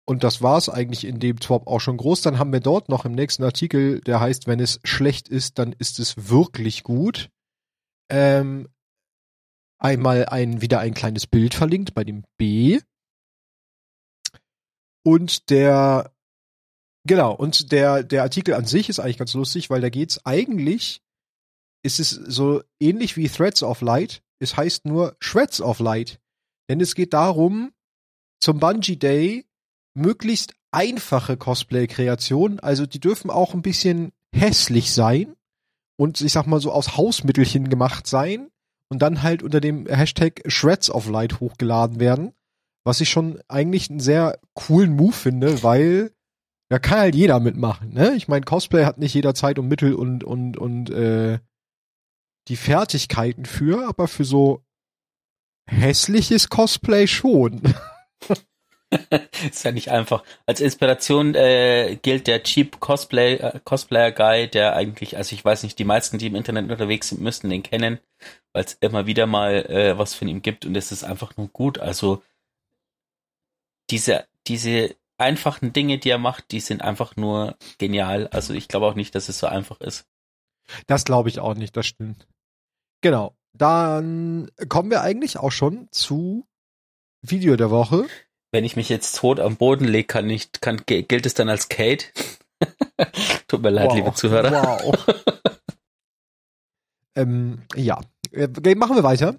Und 0.07 0.23
das 0.23 0.41
war's 0.41 0.69
eigentlich 0.69 1.05
in 1.05 1.19
dem 1.19 1.41
Swap 1.41 1.67
auch 1.67 1.79
schon 1.79 1.97
groß. 1.97 2.21
Dann 2.21 2.37
haben 2.37 2.53
wir 2.53 2.59
dort 2.59 2.89
noch 2.89 3.05
im 3.05 3.13
nächsten 3.13 3.43
Artikel, 3.43 4.01
der 4.01 4.19
heißt, 4.19 4.45
wenn 4.45 4.59
es 4.59 4.79
schlecht 4.83 5.27
ist, 5.27 5.57
dann 5.57 5.73
ist 5.73 5.99
es 5.99 6.29
wirklich 6.29 6.83
gut. 6.83 7.29
Ähm, 8.09 8.69
einmal 9.79 10.27
ein, 10.27 10.61
wieder 10.61 10.79
ein 10.79 10.93
kleines 10.93 11.25
Bild 11.27 11.55
verlinkt 11.55 11.95
bei 11.95 12.03
dem 12.03 12.23
B. 12.37 12.79
Und 15.03 15.49
der, 15.49 16.11
genau, 17.05 17.33
und 17.33 17.71
der, 17.71 18.03
der 18.03 18.23
Artikel 18.23 18.53
an 18.53 18.65
sich 18.65 18.89
ist 18.89 18.99
eigentlich 18.99 19.17
ganz 19.17 19.33
lustig, 19.33 19.69
weil 19.69 19.81
da 19.81 19.89
geht's 19.89 20.25
eigentlich, 20.25 21.01
ist 21.83 21.99
es 21.99 22.09
so 22.09 22.63
ähnlich 22.79 23.17
wie 23.17 23.29
Threads 23.29 23.63
of 23.63 23.81
Light. 23.81 24.23
Es 24.39 24.57
heißt 24.57 24.85
nur 24.85 25.15
Shreds 25.19 25.61
of 25.61 25.79
Light. 25.79 26.19
Denn 26.69 26.81
es 26.81 26.95
geht 26.95 27.13
darum, 27.13 27.71
zum 28.39 28.59
Bungee 28.59 28.95
Day 28.95 29.45
möglichst 29.95 30.55
einfache 30.71 31.37
Cosplay-Kreationen, 31.37 32.59
also 32.59 32.85
die 32.85 32.99
dürfen 32.99 33.29
auch 33.29 33.53
ein 33.53 33.61
bisschen 33.61 34.11
hässlich 34.35 34.91
sein 34.93 35.35
und 35.97 36.19
ich 36.19 36.33
sag 36.33 36.47
mal 36.47 36.59
so 36.59 36.71
aus 36.71 36.97
Hausmittelchen 36.97 37.69
gemacht 37.69 38.05
sein 38.07 38.49
und 38.89 39.01
dann 39.01 39.23
halt 39.23 39.41
unter 39.41 39.61
dem 39.61 39.87
Hashtag 39.87 40.41
Shreds 40.47 40.89
of 40.89 41.07
Light 41.07 41.39
hochgeladen 41.39 41.99
werden, 41.99 42.33
was 42.83 42.99
ich 42.99 43.09
schon 43.09 43.39
eigentlich 43.47 43.89
einen 43.89 44.01
sehr 44.01 44.39
coolen 44.53 44.95
Move 44.95 45.13
finde, 45.13 45.63
weil 45.63 46.11
da 46.69 46.79
kann 46.79 46.99
halt 46.99 47.15
jeder 47.15 47.39
mitmachen, 47.39 47.93
ne? 47.93 48.13
Ich 48.15 48.27
meine, 48.27 48.45
Cosplay 48.45 48.85
hat 48.85 48.97
nicht 48.97 49.13
jeder 49.13 49.35
Zeit 49.35 49.59
und 49.59 49.67
Mittel 49.67 49.93
und 49.93 50.23
und 50.23 50.57
und 50.57 50.89
äh, 50.89 51.39
die 52.47 52.55
Fertigkeiten 52.55 53.45
für, 53.45 53.87
aber 53.87 54.07
für 54.07 54.25
so 54.25 54.63
hässliches 55.67 56.49
Cosplay 56.49 57.07
schon. 57.07 57.61
ist 59.49 59.63
ja 59.63 59.71
nicht 59.71 59.89
einfach. 59.89 60.23
Als 60.45 60.61
Inspiration 60.61 61.35
äh, 61.35 61.97
gilt 62.01 62.27
der 62.27 62.43
Cheap 62.43 62.79
Cosplay 62.79 63.35
äh, 63.35 63.59
Cosplayer 63.63 64.11
Guy, 64.11 64.47
der 64.47 64.75
eigentlich, 64.75 65.17
also 65.17 65.33
ich 65.33 65.43
weiß 65.43 65.63
nicht, 65.63 65.77
die 65.79 65.85
meisten, 65.85 66.17
die 66.17 66.27
im 66.27 66.35
Internet 66.35 66.69
unterwegs 66.69 67.09
sind, 67.09 67.21
müssten 67.21 67.49
den 67.49 67.63
kennen, 67.63 67.99
weil 68.53 68.63
es 68.63 68.73
immer 68.81 69.05
wieder 69.05 69.25
mal 69.25 69.65
äh, 69.65 69.97
was 69.97 70.13
von 70.13 70.27
ihm 70.27 70.41
gibt 70.41 70.65
und 70.65 70.75
es 70.75 70.91
ist 70.91 71.03
einfach 71.03 71.35
nur 71.37 71.47
gut. 71.49 71.79
Also 71.79 72.23
diese 73.89 74.25
diese 74.47 74.95
einfachen 75.17 75.73
Dinge, 75.73 75.97
die 75.97 76.09
er 76.09 76.17
macht, 76.17 76.51
die 76.51 76.59
sind 76.59 76.81
einfach 76.81 77.15
nur 77.15 77.57
genial. 77.77 78.27
Also 78.27 78.53
ich 78.53 78.67
glaube 78.67 78.85
auch 78.87 78.95
nicht, 78.95 79.15
dass 79.15 79.29
es 79.29 79.39
so 79.39 79.47
einfach 79.47 79.79
ist. 79.81 80.05
Das 80.87 81.05
glaube 81.05 81.29
ich 81.29 81.39
auch 81.39 81.55
nicht, 81.55 81.75
das 81.77 81.85
stimmt. 81.85 82.27
Genau. 83.01 83.35
Dann 83.53 84.51
kommen 84.67 84.89
wir 84.89 85.01
eigentlich 85.01 85.37
auch 85.37 85.51
schon 85.51 85.87
zu 85.91 86.47
Video 87.21 87.55
der 87.55 87.71
Woche. 87.71 88.05
Wenn 88.51 88.65
ich 88.65 88.75
mich 88.75 88.89
jetzt 88.89 89.17
tot 89.17 89.39
am 89.39 89.57
Boden 89.57 89.85
lege, 89.85 90.07
kann 90.07 90.27
nicht, 90.27 90.61
kann, 90.61 90.81
gilt 90.85 91.25
es 91.25 91.33
dann 91.33 91.49
als 91.49 91.69
Kate? 91.69 92.05
Tut 93.47 93.61
mir 93.61 93.69
leid, 93.69 93.89
Wow. 93.89 93.95
liebe 93.95 94.13
Zuhörer. 94.13 94.51
Wow. 94.51 95.05
ähm, 97.15 97.63
ja, 97.75 98.01
äh, 98.31 98.75
machen 98.75 98.95
wir 98.95 99.03
weiter. 99.03 99.35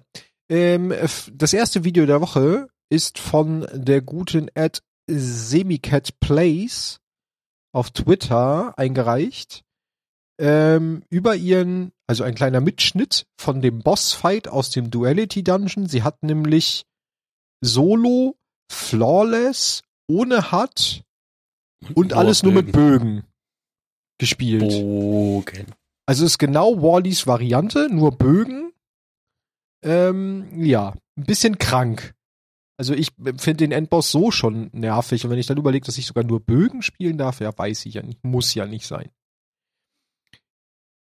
Ähm, 0.49 0.93
das 1.33 1.53
erste 1.53 1.83
Video 1.83 2.05
der 2.05 2.21
Woche 2.21 2.69
ist 2.89 3.19
von 3.19 3.67
der 3.73 4.01
guten 4.01 4.49
Ad 4.55 4.79
Semicat 5.07 6.19
Plays 6.19 6.99
auf 7.73 7.91
Twitter 7.91 8.77
eingereicht. 8.77 9.63
Ähm, 10.39 11.03
über 11.09 11.35
ihren, 11.35 11.91
also 12.05 12.23
ein 12.23 12.35
kleiner 12.35 12.61
Mitschnitt 12.61 13.25
von 13.39 13.61
dem 13.61 13.79
Bossfight 13.79 14.47
aus 14.47 14.69
dem 14.69 14.91
Duality 14.91 15.43
Dungeon. 15.43 15.87
Sie 15.87 16.03
hat 16.03 16.21
nämlich 16.21 16.85
Solo, 17.61 18.35
Flawless, 18.71 19.81
ohne 20.07 20.51
Hut 20.51 21.03
und 21.95 22.11
Nur 22.11 22.17
alles 22.17 22.43
nur 22.43 22.53
mit 22.53 22.71
Bögen. 22.71 23.23
Gespielt. 24.19 24.61
Bogen. 24.61 25.67
Also 26.05 26.25
es 26.25 26.33
ist 26.33 26.37
genau 26.37 26.81
Wallys 26.81 27.27
Variante, 27.27 27.89
nur 27.91 28.11
Bögen. 28.11 28.71
Ähm, 29.83 30.63
ja, 30.63 30.95
ein 31.17 31.25
bisschen 31.25 31.57
krank. 31.57 32.15
Also 32.79 32.93
ich 32.93 33.11
finde 33.15 33.55
den 33.55 33.71
Endboss 33.71 34.11
so 34.11 34.29
schon 34.29 34.69
nervig 34.71 35.25
und 35.25 35.31
wenn 35.31 35.39
ich 35.39 35.47
dann 35.47 35.57
überlege, 35.57 35.85
dass 35.85 35.97
ich 35.97 36.05
sogar 36.05 36.23
nur 36.23 36.39
Bögen 36.39 36.83
spielen 36.83 37.17
darf, 37.17 37.39
ja, 37.39 37.57
weiß 37.57 37.85
ich 37.87 37.95
ja 37.95 38.03
nicht, 38.03 38.23
muss 38.23 38.53
ja 38.53 38.67
nicht 38.67 38.85
sein. 38.85 39.09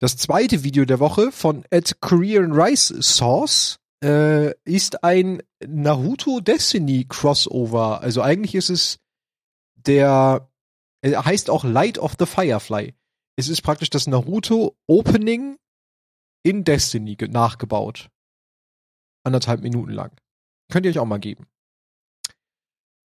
Das 0.00 0.16
zweite 0.16 0.62
Video 0.62 0.84
der 0.84 1.00
Woche 1.00 1.32
von 1.32 1.64
at 1.70 2.00
Korean 2.00 2.52
Rice 2.52 2.88
Sauce 3.00 3.80
äh, 4.04 4.52
ist 4.64 5.02
ein 5.02 5.42
Naruto 5.66 6.40
Destiny 6.40 7.06
Crossover. 7.08 8.00
Also 8.02 8.22
eigentlich 8.22 8.54
ist 8.54 8.70
es 8.70 8.98
der, 9.74 10.48
er 11.02 11.24
heißt 11.24 11.50
auch 11.50 11.64
Light 11.64 11.98
of 11.98 12.14
the 12.18 12.26
Firefly. 12.26 12.94
Es 13.36 13.48
ist 13.48 13.62
praktisch 13.62 13.90
das 13.90 14.06
Naruto 14.06 14.76
Opening 14.86 15.56
in 16.44 16.64
Destiny 16.64 17.16
ge- 17.16 17.28
nachgebaut. 17.28 18.10
Anderthalb 19.24 19.62
Minuten 19.62 19.90
lang. 19.92 20.12
Könnt 20.70 20.86
ihr 20.86 20.90
euch 20.90 20.98
auch 20.98 21.06
mal 21.06 21.18
geben. 21.18 21.46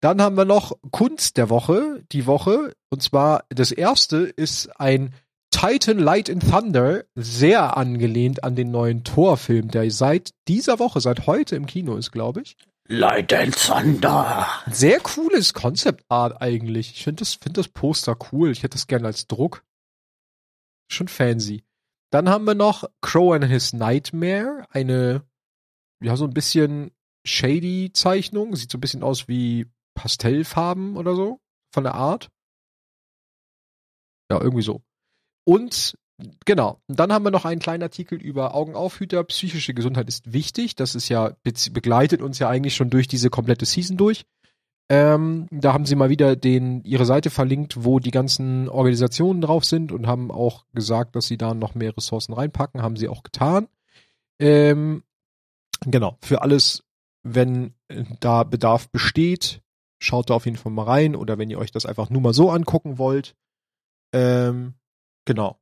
Dann 0.01 0.21
haben 0.21 0.37
wir 0.37 0.45
noch 0.45 0.77
Kunst 0.91 1.37
der 1.37 1.49
Woche, 1.49 2.03
die 2.11 2.27
Woche. 2.27 2.73
Und 2.89 3.01
zwar 3.01 3.45
das 3.49 3.71
erste 3.71 4.17
ist 4.17 4.67
ein 4.79 5.13
Titan 5.49 5.97
Light 5.97 6.29
and 6.29 6.47
Thunder, 6.47 7.05
sehr 7.15 7.77
angelehnt 7.77 8.43
an 8.43 8.55
den 8.55 8.69
neuen 8.69 9.03
Thor-Film, 9.03 9.69
der 9.69 9.89
seit 9.89 10.31
dieser 10.47 10.77
Woche, 10.77 11.01
seit 11.01 11.25
heute 11.25 11.55
im 11.55 11.65
Kino 11.65 11.95
ist, 11.95 12.11
glaube 12.11 12.41
ich. 12.41 12.57
Light 12.87 13.33
and 13.33 13.55
Thunder. 13.55 14.47
Sehr 14.69 14.99
cooles 14.99 15.53
Concept 15.53 16.05
Art 16.09 16.41
eigentlich. 16.41 16.91
Ich 16.91 17.03
finde 17.03 17.21
das, 17.21 17.33
find 17.33 17.57
das 17.57 17.67
Poster 17.67 18.17
cool. 18.31 18.51
Ich 18.51 18.63
hätte 18.63 18.75
das 18.75 18.87
gerne 18.87 19.07
als 19.07 19.27
Druck. 19.27 19.65
Schon 20.89 21.07
fancy. 21.07 21.63
Dann 22.11 22.29
haben 22.29 22.45
wir 22.45 22.55
noch 22.55 22.85
Crow 23.01 23.33
and 23.33 23.45
His 23.45 23.73
Nightmare. 23.73 24.65
Eine, 24.69 25.23
ja, 26.01 26.15
so 26.15 26.25
ein 26.25 26.33
bisschen 26.33 26.91
shady 27.25 27.91
Zeichnung. 27.91 28.55
Sieht 28.55 28.71
so 28.71 28.77
ein 28.77 28.81
bisschen 28.81 29.03
aus 29.03 29.27
wie 29.27 29.65
Pastellfarben 29.97 30.95
oder 30.95 31.15
so. 31.15 31.39
Von 31.73 31.83
der 31.83 31.95
Art. 31.95 32.29
Ja, 34.31 34.39
irgendwie 34.39 34.63
so. 34.63 34.81
Und 35.45 35.97
genau. 36.45 36.81
Dann 36.87 37.11
haben 37.11 37.25
wir 37.25 37.31
noch 37.31 37.45
einen 37.45 37.59
kleinen 37.59 37.83
Artikel 37.83 38.21
über 38.21 38.53
Augenaufhüter. 38.53 39.23
Psychische 39.23 39.73
Gesundheit 39.73 40.07
ist 40.07 40.31
wichtig. 40.31 40.75
Das 40.75 40.95
ist 40.95 41.09
ja, 41.09 41.35
be- 41.43 41.71
begleitet 41.71 42.21
uns 42.21 42.39
ja 42.39 42.47
eigentlich 42.47 42.75
schon 42.75 42.89
durch 42.89 43.07
diese 43.07 43.29
komplette 43.29 43.65
Season 43.65 43.97
durch. 43.97 44.25
Ähm, 44.89 45.47
da 45.51 45.73
haben 45.73 45.85
sie 45.85 45.95
mal 45.95 46.09
wieder 46.09 46.37
den, 46.37 46.81
ihre 46.83 47.05
Seite 47.05 47.29
verlinkt, 47.29 47.83
wo 47.83 47.99
die 47.99 48.11
ganzen 48.11 48.69
Organisationen 48.69 49.41
drauf 49.41 49.65
sind 49.65 49.91
und 49.91 50.07
haben 50.07 50.31
auch 50.31 50.65
gesagt, 50.73 51.15
dass 51.15 51.27
sie 51.27 51.37
da 51.37 51.53
noch 51.53 51.75
mehr 51.75 51.95
Ressourcen 51.95 52.33
reinpacken. 52.33 52.81
Haben 52.81 52.95
sie 52.95 53.09
auch 53.09 53.23
getan. 53.23 53.67
Ähm, 54.39 55.03
genau. 55.85 56.17
Für 56.21 56.41
alles, 56.41 56.83
wenn 57.23 57.73
äh, 57.89 58.05
da 58.21 58.43
Bedarf 58.43 58.89
besteht, 58.89 59.61
schaut 59.99 60.29
da 60.29 60.35
auf 60.35 60.45
jeden 60.45 60.57
Fall 60.57 60.71
mal 60.71 60.83
rein 60.83 61.15
oder 61.15 61.37
wenn 61.37 61.49
ihr 61.49 61.59
euch 61.59 61.71
das 61.71 61.85
einfach 61.85 62.09
nur 62.09 62.21
mal 62.21 62.33
so 62.33 62.49
angucken 62.51 62.97
wollt. 62.97 63.35
Ähm, 64.13 64.75
genau. 65.25 65.59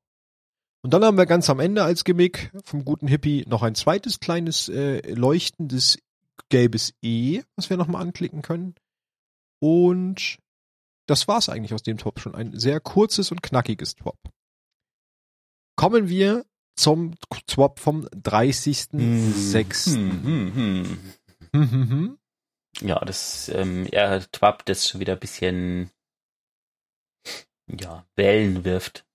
Und 0.82 0.94
dann 0.94 1.04
haben 1.04 1.18
wir 1.18 1.25
ganz 1.25 1.50
am 1.50 1.60
Ende 1.60 1.84
als 1.84 2.04
Gimmick 2.04 2.51
vom 2.63 2.86
guten 2.86 3.08
Hippie 3.08 3.44
noch 3.48 3.63
ein 3.63 3.75
zweites 3.75 4.20
kleines 4.20 4.70
äh, 4.70 5.01
leuchtendes 5.13 5.98
gelbes 6.50 6.94
E, 7.01 7.42
was 7.56 7.70
wir 7.70 7.77
nochmal 7.77 8.01
anklicken 8.01 8.42
können. 8.42 8.75
Und 9.60 10.38
das 11.08 11.27
war's 11.27 11.50
eigentlich 11.50 11.74
aus 11.74 11.84
dem 11.84 11.98
Top 11.98 12.20
schon. 12.20 12.36
Ein 12.36 12.58
sehr 12.58 12.80
kurzes 12.80 13.32
und 13.32 13.42
knackiges 13.42 13.96
Top. 13.96 14.18
Kommen 15.75 16.08
wir 16.08 16.46
zum 16.75 17.15
Swap 17.50 17.80
vom 17.80 18.06
30.06. 18.08 19.96
Hm, 19.96 20.56
hm, 21.51 21.89
hm. 21.89 22.18
Ja, 22.82 23.00
das, 23.00 23.50
ähm, 23.50 23.88
er 23.91 24.29
Twap, 24.32 24.65
das 24.65 24.88
schon 24.88 25.00
wieder 25.00 25.13
ein 25.13 25.20
bisschen, 25.20 25.91
ja, 27.67 28.05
Wellen 28.15 28.65
wirft. 28.65 29.05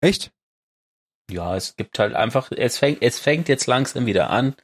Echt? 0.00 0.32
Ja, 1.30 1.56
es 1.56 1.76
gibt 1.76 1.98
halt 1.98 2.14
einfach, 2.14 2.50
es 2.52 2.78
fängt, 2.78 3.02
es 3.02 3.18
fängt 3.18 3.48
jetzt 3.48 3.66
langsam 3.66 4.06
wieder 4.06 4.30
an 4.30 4.56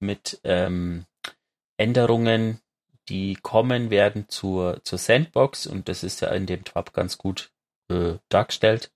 mit 0.00 0.40
ähm, 0.44 1.06
Änderungen, 1.78 2.60
die 3.08 3.36
kommen 3.36 3.90
werden 3.90 4.28
zur, 4.28 4.82
zur 4.84 4.98
Sandbox 4.98 5.66
und 5.66 5.88
das 5.88 6.02
ist 6.04 6.20
ja 6.20 6.28
in 6.30 6.46
dem 6.46 6.64
Tab 6.64 6.92
ganz 6.92 7.18
gut 7.18 7.52
äh, 7.88 8.18
dargestellt. 8.28 8.92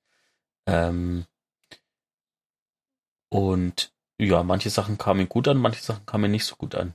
Ähm, 0.66 1.26
und 3.30 3.92
ja, 4.18 4.42
manche 4.42 4.70
Sachen 4.70 4.98
kamen 4.98 5.28
gut 5.28 5.48
an, 5.48 5.58
manche 5.58 5.82
Sachen 5.82 6.06
kamen 6.06 6.30
nicht 6.30 6.44
so 6.44 6.56
gut 6.56 6.74
an. 6.74 6.94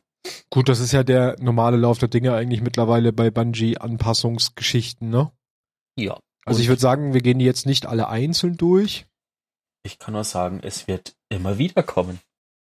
Gut, 0.50 0.70
das 0.70 0.80
ist 0.80 0.92
ja 0.92 1.04
der 1.04 1.36
normale 1.40 1.78
Lauf 1.78 2.00
der 2.00 2.10
Dinge 2.10 2.34
eigentlich 2.34 2.62
mittlerweile 2.62 3.14
bei 3.14 3.30
Bungie-Anpassungsgeschichten, 3.30 5.10
ne? 5.10 5.32
Ja. 5.96 6.20
Also 6.46 6.62
ich 6.62 6.68
würde 6.68 6.82
sagen, 6.82 7.14
wir 7.14 7.22
gehen 7.22 7.40
die 7.40 7.46
jetzt 7.46 7.66
nicht 7.66 7.86
alle 7.86 8.10
einzeln 8.10 8.58
durch. 8.58 9.06
Ich 9.84 10.00
kann 10.00 10.14
nur 10.14 10.24
sagen, 10.24 10.60
es 10.64 10.88
wird 10.88 11.16
immer 11.30 11.58
wieder 11.58 11.84
kommen. 11.84 12.20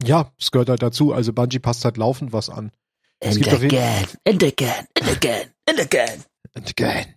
Ja, 0.03 0.33
es 0.39 0.51
gehört 0.51 0.69
halt 0.69 0.83
dazu. 0.83 1.13
Also 1.13 1.33
Bungie 1.33 1.59
passt 1.59 1.85
halt 1.85 1.97
laufend 1.97 2.33
was 2.33 2.51
an. 2.51 2.73
Es 3.21 3.37
and 3.37 3.49
again, 3.49 4.07
and 4.27 4.43
again, 4.43 4.87
and 5.01 5.11
again, 5.11 5.51
and 5.67 5.81
again. 5.81 6.25
And 6.55 6.69
again. 6.69 7.15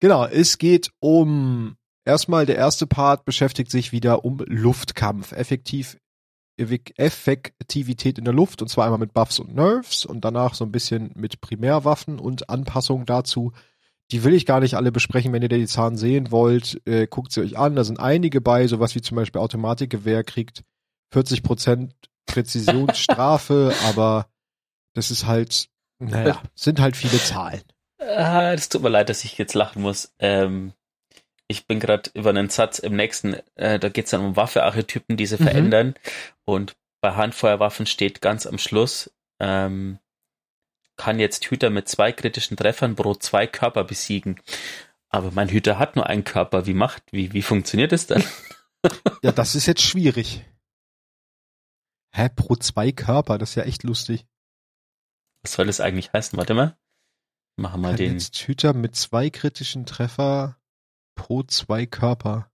Genau, 0.00 0.24
es 0.26 0.58
geht 0.58 0.90
um 1.00 1.76
erstmal 2.04 2.46
der 2.46 2.56
erste 2.56 2.86
Part 2.86 3.24
beschäftigt 3.24 3.70
sich 3.70 3.92
wieder 3.92 4.24
um 4.24 4.38
Luftkampf. 4.46 5.32
Effektiv 5.32 5.98
Effektivität 6.56 8.18
in 8.18 8.24
der 8.24 8.34
Luft 8.34 8.62
und 8.62 8.68
zwar 8.68 8.84
einmal 8.84 9.00
mit 9.00 9.12
Buffs 9.12 9.38
und 9.38 9.54
Nerves 9.54 10.04
und 10.04 10.24
danach 10.24 10.54
so 10.54 10.64
ein 10.64 10.72
bisschen 10.72 11.12
mit 11.14 11.40
Primärwaffen 11.40 12.18
und 12.18 12.48
Anpassungen 12.48 13.06
dazu. 13.06 13.52
Die 14.12 14.22
will 14.22 14.34
ich 14.34 14.46
gar 14.46 14.60
nicht 14.60 14.74
alle 14.74 14.92
besprechen. 14.92 15.32
Wenn 15.32 15.42
ihr 15.42 15.48
die 15.48 15.66
Zahlen 15.66 15.96
sehen 15.96 16.30
wollt, 16.30 16.80
äh, 16.86 17.06
guckt 17.06 17.32
sie 17.32 17.40
euch 17.40 17.58
an. 17.58 17.74
Da 17.74 17.84
sind 17.84 17.98
einige 17.98 18.40
bei, 18.40 18.66
sowas 18.68 18.94
wie 18.94 19.02
zum 19.02 19.16
Beispiel 19.16 19.40
Automatikgewehr 19.40 20.22
kriegt 20.22 20.62
40% 21.12 21.90
Präzisionsstrafe, 22.26 23.74
aber 23.84 24.28
das 24.94 25.10
ist 25.10 25.26
halt, 25.26 25.68
naja, 25.98 26.42
sind 26.54 26.80
halt 26.80 26.96
viele 26.96 27.18
Zahlen. 27.18 27.62
Ah, 27.98 28.52
es 28.52 28.68
tut 28.68 28.82
mir 28.82 28.88
leid, 28.88 29.08
dass 29.08 29.24
ich 29.24 29.38
jetzt 29.38 29.54
lachen 29.54 29.82
muss. 29.82 30.12
Ähm, 30.18 30.72
ich 31.48 31.66
bin 31.66 31.80
gerade 31.80 32.10
über 32.14 32.30
einen 32.30 32.48
Satz 32.48 32.78
im 32.78 32.96
nächsten, 32.96 33.34
äh, 33.54 33.78
da 33.78 33.88
geht 33.88 34.06
es 34.06 34.10
dann 34.10 34.20
um 34.20 34.36
Waffearchetypen, 34.36 35.16
die 35.16 35.26
sie 35.26 35.36
mhm. 35.38 35.44
verändern. 35.44 35.94
Und 36.44 36.76
bei 37.00 37.14
Handfeuerwaffen 37.14 37.86
steht 37.86 38.20
ganz 38.20 38.46
am 38.46 38.58
Schluss, 38.58 39.12
ähm, 39.38 39.98
kann 40.96 41.20
jetzt 41.20 41.44
Hüter 41.46 41.70
mit 41.70 41.88
zwei 41.88 42.12
kritischen 42.12 42.56
Treffern 42.56 42.96
pro 42.96 43.14
zwei 43.14 43.46
Körper 43.46 43.84
besiegen. 43.84 44.40
Aber 45.08 45.30
mein 45.30 45.48
Hüter 45.48 45.78
hat 45.78 45.94
nur 45.94 46.06
einen 46.06 46.24
Körper. 46.24 46.66
Wie 46.66 46.74
macht, 46.74 47.02
wie, 47.12 47.32
wie 47.32 47.42
funktioniert 47.42 47.92
das 47.92 48.06
dann? 48.06 48.24
ja, 49.22 49.30
das 49.30 49.54
ist 49.54 49.66
jetzt 49.66 49.82
schwierig. 49.82 50.44
Hä, 52.12 52.28
pro 52.34 52.56
zwei 52.56 52.92
Körper? 52.92 53.38
Das 53.38 53.50
ist 53.50 53.54
ja 53.56 53.64
echt 53.64 53.82
lustig. 53.82 54.26
Was 55.42 55.52
soll 55.52 55.66
das 55.66 55.80
eigentlich 55.80 56.12
heißen? 56.12 56.36
Warte 56.38 56.54
mal. 56.54 56.76
Machen 57.56 57.82
wir 57.82 57.94
den. 57.94 58.14
Jetzt 58.14 58.36
Hüter 58.38 58.72
mit 58.72 58.96
zwei 58.96 59.30
kritischen 59.30 59.86
Treffer 59.86 60.58
pro 61.16 61.42
zwei 61.42 61.86
Körper. 61.86 62.48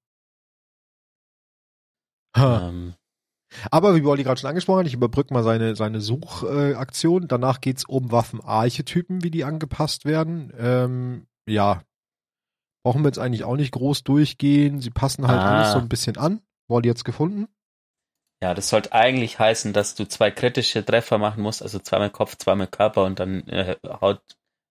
Ähm. 2.35 2.95
Aber 3.71 3.95
wie 3.95 4.05
Wally 4.05 4.23
gerade 4.23 4.41
schon 4.41 4.49
angesprochen 4.49 4.81
hat, 4.81 4.87
ich 4.87 4.95
überbrücke 4.95 5.35
mal 5.35 5.43
seine, 5.43 5.77
seine 5.77 6.01
Suchaktion. 6.01 7.25
Äh, 7.25 7.27
Danach 7.27 7.61
geht's 7.61 7.85
um 7.85 8.11
Waffenarchetypen, 8.11 9.23
wie 9.23 9.31
die 9.31 9.45
angepasst 9.45 10.07
werden. 10.07 10.51
Ähm, 10.59 11.27
ja, 11.47 11.83
brauchen 12.83 13.03
wir 13.03 13.09
jetzt 13.09 13.19
eigentlich 13.19 13.45
auch 13.45 13.57
nicht 13.57 13.73
groß 13.73 14.05
durchgehen. 14.05 14.81
Sie 14.81 14.91
passen 14.91 15.27
halt 15.29 15.41
ah. 15.41 15.57
alles 15.57 15.73
so 15.73 15.79
ein 15.79 15.91
bisschen 15.91 16.17
an. 16.17 16.41
Wally 16.69 16.89
jetzt 16.89 17.05
gefunden. 17.05 17.47
Ja, 18.43 18.55
das 18.55 18.71
sollte 18.71 18.93
eigentlich 18.93 19.39
heißen, 19.39 19.75
dass 19.75 19.95
du 19.95 20.09
zwei 20.09 20.31
kritische 20.31 20.85
Treffer 20.85 21.19
machen 21.19 21.43
musst, 21.43 21.63
also 21.63 21.79
zweimal 21.79 22.11
Kopf, 22.11 22.37
zweimal 22.39 22.67
Körper 22.67 23.05
und 23.05 23.21
dann 23.21 23.47
äh, 23.49 23.77
haut, 23.87 24.23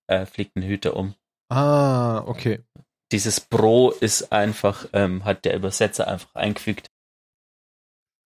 äh, 0.08 0.26
fliegt 0.26 0.58
ein 0.58 0.64
Hüter 0.64 0.98
um. 0.98 1.14
Ah, 1.50 2.24
okay 2.26 2.64
dieses 3.12 3.40
Pro 3.42 3.92
ist 3.92 4.32
einfach, 4.32 4.88
ähm, 4.94 5.26
hat 5.26 5.46
der 5.46 5.56
Übersetzer 5.56 6.08
einfach 6.08 6.34
eingefügt. 6.36 6.90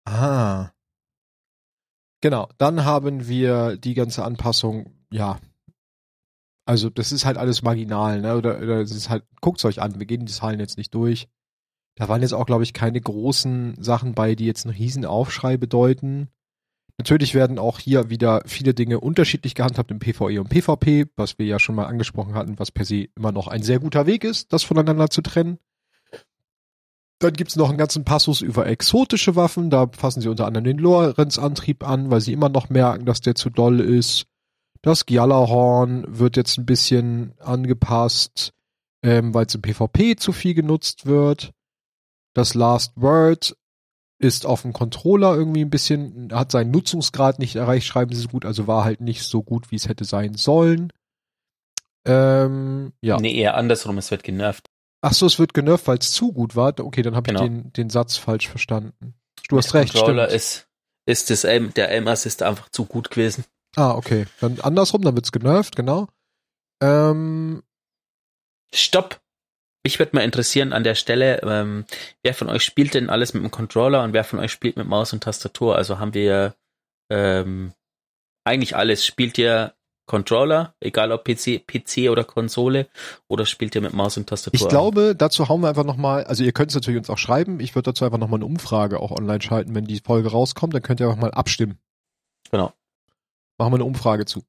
Ah. 0.06 0.72
Genau, 2.22 2.50
dann 2.58 2.86
haben 2.86 3.28
wir 3.28 3.78
die 3.78 3.94
ganze 3.94 4.24
Anpassung, 4.24 4.94
ja. 5.12 5.40
Also 6.66 6.90
das 6.90 7.12
ist 7.12 7.26
halt 7.26 7.38
alles 7.38 7.62
marginal, 7.62 8.22
ne? 8.22 8.36
Oder, 8.36 8.58
oder 8.58 8.82
es 8.82 8.92
ist 8.92 9.10
halt, 9.10 9.24
guckt's 9.42 9.66
euch 9.66 9.82
an, 9.82 10.00
wir 10.00 10.06
gehen 10.06 10.26
die 10.26 10.32
Zahlen 10.32 10.60
jetzt 10.60 10.78
nicht 10.78 10.94
durch. 10.94 11.28
Da 11.96 12.08
waren 12.10 12.22
jetzt 12.22 12.34
auch, 12.34 12.46
glaube 12.46 12.63
ich, 12.63 12.74
keine 12.74 13.02
großen 13.02 13.82
Sachen 13.82 14.13
bei, 14.13 14.36
die 14.36 14.46
jetzt 14.46 14.66
einen 14.66 14.76
riesen 14.76 15.06
Aufschrei 15.06 15.58
bedeuten. 15.58 16.30
Natürlich 16.98 17.36
werden 17.36 17.60
auch 17.60 17.80
hier 17.80 18.10
wieder 18.10 18.42
viele 18.46 18.74
Dinge 18.74 19.00
unterschiedlich 19.00 19.54
gehandhabt 19.54 19.92
im 19.92 20.00
PvE 20.00 20.42
und 20.42 20.50
PvP, 20.50 21.06
was 21.16 21.38
wir 21.38 21.46
ja 21.46 21.60
schon 21.60 21.76
mal 21.76 21.86
angesprochen 21.86 22.34
hatten, 22.34 22.58
was 22.58 22.72
per 22.72 22.86
se 22.86 23.08
immer 23.16 23.32
noch 23.32 23.48
ein 23.48 23.62
sehr 23.62 23.80
guter 23.80 24.08
Weg 24.08 24.24
ist, 24.24 24.52
das 24.52 24.64
voneinander 24.64 25.10
zu 25.10 25.22
trennen. 25.22 25.60
Dann 27.20 27.34
gibt's 27.34 27.56
noch 27.56 27.70
einen 27.70 27.78
ganzen 27.78 28.04
Passus 28.04 28.42
über 28.42 28.68
exotische 28.68 29.36
Waffen. 29.36 29.70
Da 29.70 29.88
fassen 29.92 30.22
sie 30.22 30.30
unter 30.30 30.46
anderem 30.46 30.66
den 30.66 30.78
Lorenz-Antrieb 30.78 31.88
an, 31.88 32.12
weil 32.12 32.22
sie 32.22 32.34
immer 32.34 32.50
noch 32.50 32.70
merken, 32.70 33.06
dass 33.06 33.22
der 33.22 33.36
zu 33.36 33.50
doll 33.50 33.80
ist. 33.80 34.26
Das 34.82 35.06
Gjallarhorn 35.06 36.06
wird 36.08 36.38
jetzt 36.38 36.58
ein 36.58 36.66
bisschen 36.66 37.34
angepasst, 37.40 38.54
ähm, 39.04 39.34
weil 39.34 39.48
es 39.48 39.56
im 39.56 39.62
PvP 39.62 40.16
zu 40.16 40.32
viel 40.32 40.54
genutzt 40.54 41.08
wird. 41.08 41.54
Das 42.34 42.54
Last 42.54 42.94
Word 42.96 43.56
ist 44.19 44.45
auf 44.45 44.63
dem 44.63 44.73
Controller 44.73 45.36
irgendwie 45.36 45.62
ein 45.62 45.69
bisschen, 45.69 46.30
hat 46.34 46.51
seinen 46.51 46.71
Nutzungsgrad 46.71 47.39
nicht 47.39 47.56
erreicht, 47.56 47.86
schreiben 47.86 48.13
sie 48.13 48.21
so 48.21 48.30
gut, 48.30 48.45
also 48.45 48.67
war 48.67 48.84
halt 48.84 49.01
nicht 49.01 49.23
so 49.23 49.43
gut, 49.43 49.71
wie 49.71 49.75
es 49.75 49.88
hätte 49.88 50.06
sein 50.06 50.34
sollen. 50.34 50.91
Ähm, 52.06 52.93
ja. 53.01 53.19
Nee, 53.19 53.36
eher 53.36 53.56
andersrum, 53.56 53.97
es 53.97 54.10
wird 54.12 54.23
genervt. 54.23 54.69
Ach 55.01 55.13
so, 55.13 55.25
es 55.25 55.38
wird 55.38 55.53
genervt, 55.53 55.88
weil 55.88 55.99
es 55.99 56.12
zu 56.12 56.32
gut 56.32 56.56
war. 56.56 56.80
Okay, 56.80 57.03
dann 57.03 57.15
habe 57.15 57.27
genau. 57.27 57.43
ich 57.43 57.47
den, 57.47 57.73
den 57.73 57.89
Satz 57.89 58.17
falsch 58.17 58.47
verstanden. 58.47 59.13
Du 59.49 59.58
hast 59.58 59.73
recht, 59.73 59.93
Controller 59.93 60.25
stimmt. 60.25 60.36
ist, 60.36 60.67
ist 61.06 61.30
das 61.30 61.45
Aim, 61.45 61.73
der 61.75 61.89
Aim-Assist 61.89 62.41
einfach 62.41 62.69
zu 62.69 62.86
gut 62.86 63.12
gewesen. 63.12 63.45
Ah, 63.75 63.91
okay. 63.91 64.25
Dann 64.39 64.60
andersrum, 64.62 65.03
dann 65.03 65.15
wird's 65.15 65.32
genervt, 65.32 65.75
genau. 65.75 66.08
Ähm, 66.82 67.62
Stopp! 68.73 69.21
Mich 69.88 70.00
würde 70.00 70.17
mal 70.17 70.26
interessieren 70.26 70.73
an 70.73 70.84
der 70.84 70.95
Stelle, 70.95 71.41
ähm, 71.43 71.86
wer 72.21 72.34
von 72.34 72.50
euch 72.50 72.62
spielt 72.62 72.93
denn 72.93 73.10
alles 73.10 73.34
mit 73.34 73.41
dem 73.41 73.52
Controller 73.52 74.04
und 74.04 74.12
wer 74.12 74.26
von 74.26 74.38
euch 74.38 74.52
spielt 74.52 74.76
mit 74.76 74.86
Maus 74.86 75.13
und 75.13 75.23
Tastatur? 75.23 75.78
Also 75.78 75.97
haben 75.97 76.13
wir 76.13 76.56
ähm, 77.10 77.71
eigentlich 78.43 78.76
alles. 78.76 79.06
Spielt 79.06 79.38
ihr 79.38 79.76
Controller, 80.06 80.76
egal 80.82 81.13
ob 81.13 81.23
PC, 81.23 81.65
PC 81.65 82.10
oder 82.10 82.26
Konsole, 82.26 82.89
oder 83.30 83.45
spielt 83.45 83.76
ihr 83.76 83.82
mit 83.82 83.93
Maus 83.93 84.17
und 84.17 84.28
Tastatur? 84.28 84.60
Ich 84.60 84.67
glaube, 84.67 85.15
dazu 85.17 85.47
hauen 85.47 85.62
wir 85.62 85.69
einfach 85.69 85.86
nochmal, 85.86 86.26
also 86.26 86.43
ihr 86.43 86.52
könnt 86.52 86.71
es 86.71 86.76
natürlich 86.76 86.97
uns 86.97 87.10
auch 87.10 87.17
schreiben, 87.17 87.62
ich 87.62 87.73
würde 87.73 87.91
dazu 87.91 88.04
einfach 88.04 88.17
nochmal 88.17 88.39
eine 88.39 88.45
Umfrage 88.45 89.00
auch 89.00 89.12
online 89.12 89.41
schalten, 89.41 89.73
wenn 89.73 89.86
die 89.86 90.02
Folge 90.02 90.32
rauskommt, 90.32 90.73
dann 90.73 90.82
könnt 90.82 91.00
ihr 91.00 91.08
einfach 91.08 91.21
mal 91.21 91.32
abstimmen. 91.32 91.80
Genau. 92.52 92.73
Machen 93.58 93.71
wir 93.71 93.76
eine 93.76 93.86
Umfrage 93.86 94.26
zu. 94.26 94.43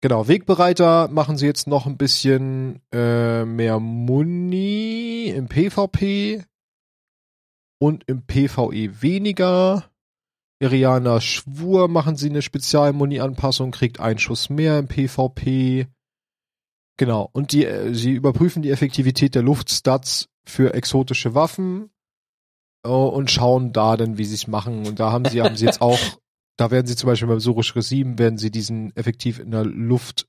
Genau, 0.00 0.28
Wegbereiter 0.28 1.08
machen 1.08 1.36
sie 1.36 1.46
jetzt 1.46 1.66
noch 1.66 1.86
ein 1.86 1.96
bisschen 1.96 2.82
äh, 2.92 3.44
mehr 3.44 3.80
Muni 3.80 5.32
im 5.34 5.48
PvP 5.48 6.44
und 7.78 8.04
im 8.06 8.26
PvE 8.26 9.02
weniger. 9.02 9.90
Iriana 10.60 11.20
Schwur 11.20 11.88
machen 11.88 12.16
sie 12.16 12.30
eine 12.30 12.42
Spezialmuni-Anpassung, 12.42 13.70
kriegt 13.70 14.00
einen 14.00 14.18
Schuss 14.18 14.50
mehr 14.50 14.78
im 14.78 14.88
PvP. 14.88 15.88
Genau, 16.96 17.28
und 17.32 17.52
die, 17.52 17.66
äh, 17.66 17.92
sie 17.92 18.12
überprüfen 18.12 18.62
die 18.62 18.70
Effektivität 18.70 19.34
der 19.34 19.42
Luftstats 19.42 20.28
für 20.46 20.74
exotische 20.74 21.34
Waffen 21.34 21.90
äh, 22.84 22.88
und 22.88 23.30
schauen 23.30 23.72
da 23.72 23.96
dann, 23.96 24.16
wie 24.16 24.24
sie 24.24 24.36
es 24.36 24.46
machen. 24.46 24.86
Und 24.86 25.00
da 25.00 25.10
haben 25.10 25.24
sie, 25.24 25.42
haben 25.42 25.56
sie 25.56 25.66
jetzt 25.66 25.80
auch 25.82 25.98
da 26.56 26.70
werden 26.70 26.86
sie 26.86 26.96
zum 26.96 27.08
Beispiel 27.08 27.28
beim 27.28 27.40
Surisch 27.40 27.74
Resim, 27.74 28.18
werden 28.18 28.38
sie 28.38 28.50
diesen 28.50 28.94
effektiv 28.96 29.38
in 29.38 29.50
der 29.50 29.64
Luft 29.64 30.26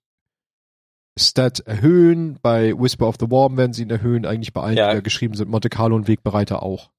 Stat 1.17 1.61
erhöhen. 1.61 2.39
Bei 2.41 2.77
Whisper 2.77 3.07
of 3.07 3.15
the 3.19 3.29
Warm 3.29 3.57
werden 3.57 3.73
sie 3.73 3.83
ihn 3.83 3.89
erhöhen. 3.89 4.25
Eigentlich 4.25 4.53
bei 4.53 4.61
allen, 4.61 4.77
ja. 4.77 4.89
die 4.89 4.95
da 4.95 5.01
geschrieben 5.01 5.35
sind, 5.35 5.49
Monte 5.49 5.69
Carlo 5.69 5.95
und 5.95 6.07
Wegbereiter 6.07 6.63
auch. 6.63 6.91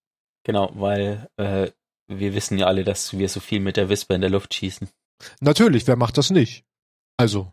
Genau, 0.45 0.71
weil 0.75 1.29
äh, 1.37 1.71
wir 2.09 2.35
wissen 2.35 2.59
ja 2.59 2.67
alle, 2.67 2.85
dass 2.85 3.19
wir 3.19 3.29
so 3.29 3.41
viel 3.41 3.61
mit 3.61 3.77
der 3.77 3.89
Whisper 3.89 4.15
in 4.15 4.21
der 4.21 4.31
Luft 4.31 4.55
schießen. 4.55 4.89
Natürlich, 5.41 5.87
wer 5.87 5.97
macht 5.97 6.19
das 6.19 6.31
nicht? 6.31 6.65
Also, 7.17 7.53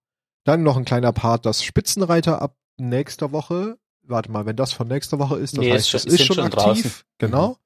Dann 0.44 0.62
noch 0.62 0.76
ein 0.76 0.84
kleiner 0.84 1.12
Part, 1.12 1.46
das 1.46 1.62
Spitzenreiter 1.62 2.42
ab 2.42 2.56
nächster 2.76 3.30
Woche. 3.32 3.78
Warte 4.02 4.30
mal, 4.32 4.46
wenn 4.46 4.56
das 4.56 4.72
von 4.72 4.88
nächster 4.88 5.18
Woche 5.20 5.38
ist, 5.38 5.56
das 5.56 5.64
Nee, 5.64 5.72
heißt, 5.72 5.94
ist 5.94 6.02
schon- 6.02 6.12
ist 6.12 6.26
schon, 6.26 6.36
schon 6.36 6.44
aktiv. 6.46 6.62
draußen. 6.62 6.92
Genau. 7.18 7.48
Mhm. 7.50 7.56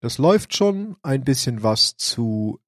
Das 0.00 0.18
läuft 0.18 0.54
schon. 0.56 0.96
Ein 1.02 1.24
bisschen 1.24 1.62
was 1.64 1.96
zu 1.96 2.60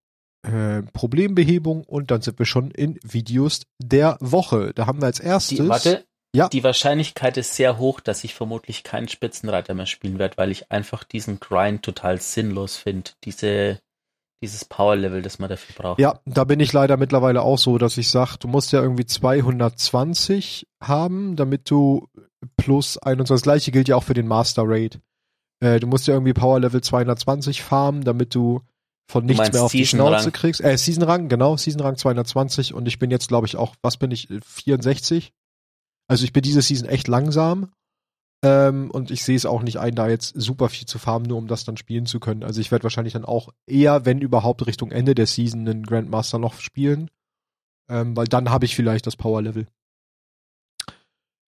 äh, 0.45 0.83
Problembehebung 0.93 1.85
und 1.85 2.11
dann 2.11 2.21
sind 2.23 2.39
wir 2.39 2.47
schon 2.47 2.71
in 2.71 2.99
Videos 3.03 3.63
der 3.79 4.17
Woche. 4.21 4.73
Da 4.75 4.87
haben 4.87 5.01
wir 5.01 5.07
als 5.07 5.21
erstes. 5.21 5.59
Die, 5.59 5.69
warte, 5.69 6.05
Ja. 6.35 6.49
die 6.49 6.63
Wahrscheinlichkeit 6.65 7.37
ist 7.37 7.55
sehr 7.57 7.79
hoch, 7.79 8.01
dass 8.01 8.25
ich 8.25 8.35
vermutlich 8.35 8.85
keinen 8.85 9.09
Spitzenreiter 9.09 9.75
mehr 9.75 9.87
spielen 9.87 10.19
werde, 10.19 10.37
weil 10.37 10.51
ich 10.51 10.71
einfach 10.71 11.05
diesen 11.05 11.41
Grind 11.41 11.83
total 11.83 12.21
sinnlos 12.21 12.77
finde. 12.77 13.13
Diese, 13.25 13.81
dieses 14.43 14.65
Power-Level, 14.67 15.23
das 15.23 15.39
man 15.39 15.49
dafür 15.49 15.75
braucht. 15.77 15.99
Ja, 16.01 16.21
da 16.27 16.45
bin 16.45 16.61
ich 16.61 16.73
leider 16.73 16.97
mittlerweile 16.97 17.43
auch 17.43 17.59
so, 17.59 17.79
dass 17.79 17.97
ich 17.97 18.11
sage, 18.11 18.37
du 18.39 18.49
musst 18.49 18.73
ja 18.73 18.83
irgendwie 18.83 19.07
220 19.07 20.67
haben, 20.83 21.37
damit 21.37 21.71
du 21.71 22.09
plus 22.57 22.99
21, 22.99 23.35
das 23.35 23.43
gleiche 23.43 23.73
gilt 23.73 23.89
ja 23.89 23.97
auch 23.97 24.03
für 24.05 24.15
den 24.15 24.27
Master 24.29 24.65
Raid. 24.67 25.01
Äh, 25.61 25.81
du 25.81 25.87
musst 25.87 26.07
ja 26.07 26.15
irgendwie 26.15 26.35
Power 26.35 26.61
Level 26.61 26.83
220 26.83 27.63
farmen, 27.63 28.05
damit 28.05 28.35
du 28.35 28.61
von 29.07 29.27
nichts 29.27 29.53
mehr 29.53 29.63
auf 29.63 29.73
die 29.73 29.85
Season 29.85 30.01
Schnauze 30.01 30.25
Rang? 30.27 30.33
kriegst. 30.33 30.61
Äh, 30.63 30.77
Season 30.79 31.03
Rang, 31.03 31.29
genau, 31.29 31.57
Season 31.57 31.81
Rang 31.81 31.97
220 31.97 32.75
und 32.75 32.87
ich 32.87 32.99
bin 32.99 33.11
jetzt, 33.11 33.29
glaube 33.29 33.47
ich, 33.47 33.57
auch, 33.57 33.75
was 33.83 33.97
bin 33.97 34.11
ich, 34.11 34.31
äh, 34.31 34.41
64? 34.43 35.33
Also 36.09 36.25
ich 36.25 36.33
bin 36.33 36.43
diese 36.43 36.63
Season 36.63 36.89
echt 36.89 37.09
langsam. 37.09 37.71
Ähm, 38.45 38.91
und 38.91 39.11
ich 39.11 39.25
sehe 39.25 39.37
es 39.37 39.47
auch 39.47 39.63
nicht 39.63 39.79
ein, 39.79 39.95
da 39.95 40.07
jetzt 40.09 40.35
super 40.37 40.69
viel 40.69 40.87
zu 40.87 40.99
farmen, 40.99 41.27
nur 41.27 41.39
um 41.39 41.47
das 41.47 41.65
dann 41.65 41.79
spielen 41.79 42.05
zu 42.05 42.21
können. 42.21 42.43
Also 42.43 42.61
ich 42.61 42.71
werde 42.71 42.83
wahrscheinlich 42.83 43.15
dann 43.15 43.25
auch 43.25 43.49
eher, 43.67 44.05
wenn 44.05 44.21
überhaupt 44.21 44.67
Richtung 44.67 44.91
Ende 44.91 45.15
der 45.15 45.27
Season 45.27 45.67
einen 45.67 45.87
Grandmaster 45.87 46.39
noch 46.39 46.61
spielen. 46.61 47.11
Ähm, 47.89 48.15
weil 48.17 48.27
dann 48.27 48.51
habe 48.51 48.67
ich 48.67 48.77
vielleicht 48.77 49.07
das 49.07 49.17
Power 49.17 49.41
Level. 49.41 49.67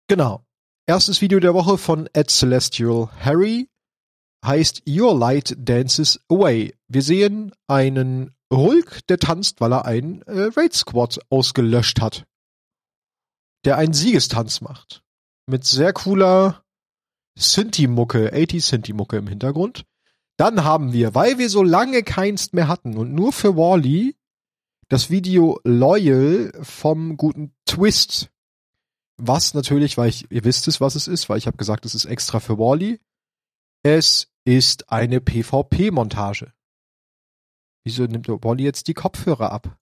Genau. 0.07 0.45
Erstes 0.85 1.19
Video 1.19 1.41
der 1.41 1.53
Woche 1.53 1.77
von 1.77 2.07
Ed 2.13 2.29
Celestial 2.29 3.09
Harry 3.19 3.67
heißt 4.45 4.83
Your 4.87 5.17
Light 5.17 5.55
Dances 5.57 6.19
Away. 6.29 6.75
Wir 6.87 7.01
sehen 7.01 7.51
einen 7.67 8.35
Hulk, 8.51 9.05
der 9.07 9.19
tanzt, 9.19 9.59
weil 9.61 9.73
er 9.73 9.85
einen 9.85 10.21
äh, 10.23 10.49
Raid 10.55 10.73
Squad 10.73 11.19
ausgelöscht 11.29 12.01
hat. 12.01 12.25
Der 13.65 13.77
einen 13.77 13.93
Siegestanz 13.93 14.61
macht. 14.61 15.03
Mit 15.47 15.65
sehr 15.65 15.93
cooler 15.93 16.63
Synthi-Mucke, 17.37 18.31
80 18.33 18.65
Synthi-Mucke 18.65 19.17
im 19.17 19.27
Hintergrund. 19.27 19.85
Dann 20.37 20.63
haben 20.63 20.93
wir, 20.93 21.15
weil 21.15 21.37
wir 21.37 21.49
so 21.49 21.63
lange 21.63 22.03
keins 22.03 22.53
mehr 22.53 22.67
hatten 22.67 22.97
und 22.97 23.13
nur 23.13 23.33
für 23.33 23.55
Wally, 23.55 24.15
das 24.89 25.09
Video 25.09 25.59
Loyal 25.63 26.51
vom 26.61 27.17
guten 27.17 27.53
Twist. 27.65 28.29
Was 29.17 29.53
natürlich, 29.53 29.97
weil 29.97 30.09
ich, 30.09 30.31
ihr 30.31 30.43
wisst 30.43 30.67
es, 30.67 30.79
was 30.79 30.95
es 30.95 31.07
ist, 31.07 31.27
weil 31.27 31.39
ich 31.39 31.47
habe 31.47 31.57
gesagt, 31.57 31.85
es 31.85 31.95
ist 31.95 32.05
extra 32.05 32.39
für 32.39 32.57
Wally. 32.57 32.99
Es 33.89 34.27
ist 34.43 34.91
eine 34.91 35.21
PvP-Montage. 35.21 36.51
Wieso 37.85 38.03
nimmt 38.03 38.27
der 38.27 38.43
Wally 38.43 38.65
jetzt 38.65 38.89
die 38.89 38.93
Kopfhörer 38.93 39.49
ab? 39.53 39.77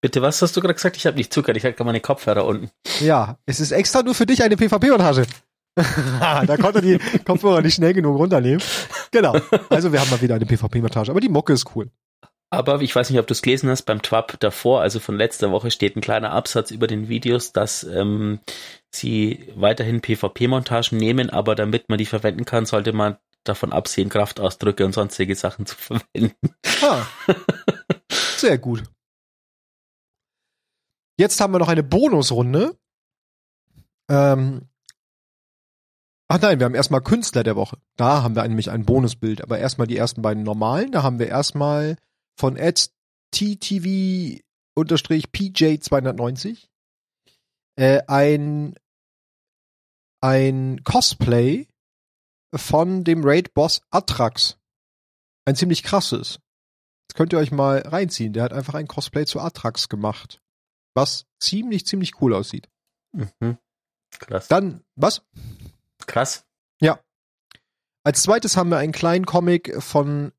Bitte, 0.00 0.22
was 0.22 0.40
hast 0.40 0.56
du 0.56 0.60
gerade 0.60 0.74
gesagt? 0.74 0.96
Ich 0.96 1.06
habe 1.06 1.16
nicht 1.16 1.32
zugehört. 1.32 1.56
Ich 1.56 1.64
hatte 1.64 1.82
meine 1.82 2.00
Kopfhörer 2.00 2.44
unten. 2.44 2.70
Ja, 3.00 3.36
es 3.46 3.58
ist 3.58 3.72
extra 3.72 4.04
nur 4.04 4.14
für 4.14 4.26
dich 4.26 4.44
eine 4.44 4.56
PvP-Montage. 4.56 5.26
da 5.76 6.56
konnte 6.56 6.82
die 6.82 7.00
Kopfhörer 7.24 7.60
nicht 7.60 7.74
schnell 7.74 7.94
genug 7.94 8.16
runternehmen. 8.20 8.62
Genau. 9.10 9.36
Also 9.70 9.92
wir 9.92 10.00
haben 10.00 10.10
mal 10.10 10.22
wieder 10.22 10.36
eine 10.36 10.46
PvP-Montage. 10.46 11.10
Aber 11.10 11.20
die 11.20 11.28
Mucke 11.28 11.52
ist 11.52 11.74
cool. 11.74 11.90
Aber 12.50 12.80
ich 12.80 12.94
weiß 12.94 13.10
nicht, 13.10 13.18
ob 13.18 13.26
du 13.26 13.32
es 13.32 13.42
gelesen 13.42 13.68
hast, 13.70 13.82
beim 13.82 14.02
TWAP 14.02 14.38
davor, 14.38 14.82
also 14.82 15.00
von 15.00 15.16
letzter 15.16 15.50
Woche, 15.50 15.72
steht 15.72 15.96
ein 15.96 16.00
kleiner 16.00 16.30
Absatz 16.30 16.70
über 16.70 16.86
den 16.86 17.08
Videos, 17.08 17.52
dass 17.52 17.82
ähm, 17.82 18.38
sie 18.94 19.52
weiterhin 19.56 20.00
PvP-Montagen 20.00 20.96
nehmen, 20.96 21.28
aber 21.28 21.56
damit 21.56 21.88
man 21.88 21.98
die 21.98 22.06
verwenden 22.06 22.44
kann, 22.44 22.64
sollte 22.64 22.92
man 22.92 23.16
davon 23.44 23.72
absehen, 23.72 24.08
Kraftausdrücke 24.08 24.84
und 24.84 24.92
sonstige 24.92 25.34
Sachen 25.34 25.66
zu 25.66 25.76
verwenden. 25.76 26.54
Ah, 26.82 27.06
sehr 28.36 28.58
gut. 28.58 28.84
Jetzt 31.18 31.40
haben 31.40 31.52
wir 31.52 31.58
noch 31.58 31.68
eine 31.68 31.82
Bonusrunde. 31.82 32.78
Ähm, 34.08 34.68
ach 36.28 36.40
nein, 36.40 36.60
wir 36.60 36.66
haben 36.66 36.74
erstmal 36.74 37.02
Künstler 37.02 37.42
der 37.42 37.56
Woche. 37.56 37.78
Da 37.96 38.22
haben 38.22 38.36
wir 38.36 38.46
nämlich 38.46 38.70
ein 38.70 38.84
Bonusbild, 38.84 39.42
aber 39.42 39.58
erstmal 39.58 39.86
die 39.86 39.96
ersten 39.96 40.22
beiden 40.22 40.44
normalen. 40.44 40.92
Da 40.92 41.02
haben 41.02 41.18
wir 41.18 41.28
erstmal 41.28 41.96
von 42.38 42.56
Ed 42.56 42.90
TTV 43.32 44.40
unterstrich 44.74 45.32
PJ 45.32 45.80
290 45.80 46.70
äh, 47.76 48.02
ein 48.06 48.74
ein 50.20 50.82
Cosplay 50.82 51.68
von 52.54 53.04
dem 53.04 53.24
Raid-Boss 53.24 53.82
Atrax. 53.90 54.58
Ein 55.44 55.56
ziemlich 55.56 55.82
krasses. 55.82 56.40
Das 57.08 57.16
könnt 57.16 57.32
ihr 57.32 57.38
euch 57.38 57.50
mal 57.50 57.80
reinziehen. 57.80 58.32
Der 58.32 58.42
hat 58.42 58.52
einfach 58.52 58.74
ein 58.74 58.88
Cosplay 58.88 59.24
zu 59.26 59.40
Atrax 59.40 59.88
gemacht. 59.88 60.40
Was 60.94 61.26
ziemlich, 61.40 61.86
ziemlich 61.86 62.20
cool 62.20 62.34
aussieht. 62.34 62.68
Mhm. 63.12 63.58
Krass. 64.18 64.48
Dann, 64.48 64.82
was? 64.96 65.22
Krass. 66.06 66.44
Als 68.08 68.22
zweites 68.22 68.56
haben 68.56 68.70
wir 68.70 68.78
einen 68.78 68.92
kleinen 68.92 69.26
Comic 69.26 69.82
von 69.82 70.32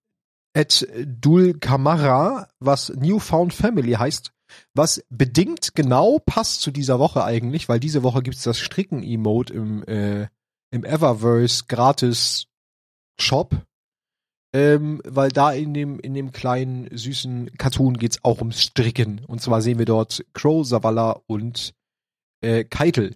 Ed 0.54 0.88
Dul 1.06 1.54
Kamara, 1.60 2.48
was 2.58 2.90
Newfound 2.90 3.54
Family 3.54 3.92
heißt, 3.92 4.32
was 4.74 5.06
bedingt 5.10 5.76
genau 5.76 6.18
passt 6.18 6.62
zu 6.62 6.72
dieser 6.72 6.98
Woche 6.98 7.24
eigentlich, 7.24 7.70
weil 7.70 7.80
diese 7.80 8.02
Woche 8.02 8.24
gibt's 8.24 8.42
das 8.42 8.58
Stricken-Emote 8.58 9.54
im, 9.54 9.84
äh, 9.84 10.30
im 10.72 10.84
Eververse 10.84 11.66
gratis 11.68 12.48
Shop. 13.20 13.56
Ähm, 14.52 15.00
weil 15.06 15.30
da 15.30 15.52
in 15.52 15.76
dem, 15.76 16.00
in 16.00 16.16
dem 16.16 16.32
kleinen, 16.32 16.96
süßen 16.96 17.52
Cartoon 17.58 17.98
geht's 17.98 18.24
auch 18.24 18.40
ums 18.40 18.64
Stricken. 18.64 19.24
Und 19.26 19.42
zwar 19.42 19.62
sehen 19.62 19.78
wir 19.78 19.86
dort 19.86 20.26
Crow, 20.34 20.66
Savala 20.66 21.22
und 21.28 21.76
äh, 22.42 22.64
Keitel. 22.64 23.16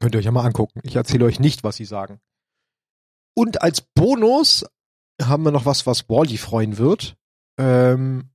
Könnt 0.00 0.16
ihr 0.16 0.18
euch 0.18 0.24
ja 0.24 0.32
mal 0.32 0.44
angucken. 0.44 0.80
Ich 0.82 0.96
erzähle 0.96 1.26
euch 1.26 1.38
nicht, 1.38 1.62
was 1.62 1.76
sie 1.76 1.84
sagen. 1.84 2.20
Und 3.36 3.62
als 3.62 3.80
Bonus 3.80 4.64
haben 5.22 5.44
wir 5.44 5.52
noch 5.52 5.64
was, 5.64 5.86
was 5.86 6.08
Wally 6.08 6.36
freuen 6.36 6.76
wird. 6.78 7.16
Ähm, 7.58 8.30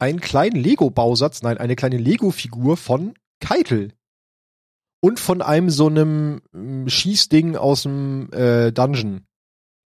einen 0.00 0.20
kleinen 0.20 0.56
Lego-Bausatz, 0.56 1.42
nein, 1.42 1.58
eine 1.58 1.76
kleine 1.76 1.98
Lego-Figur 1.98 2.76
von 2.76 3.14
Keitel. 3.40 3.92
Und 5.00 5.20
von 5.20 5.42
einem 5.42 5.70
so 5.70 5.86
einem 5.86 6.40
ähm, 6.54 6.88
Schießding 6.88 7.56
aus 7.56 7.82
dem 7.84 8.32
äh, 8.32 8.72
Dungeon. 8.72 9.26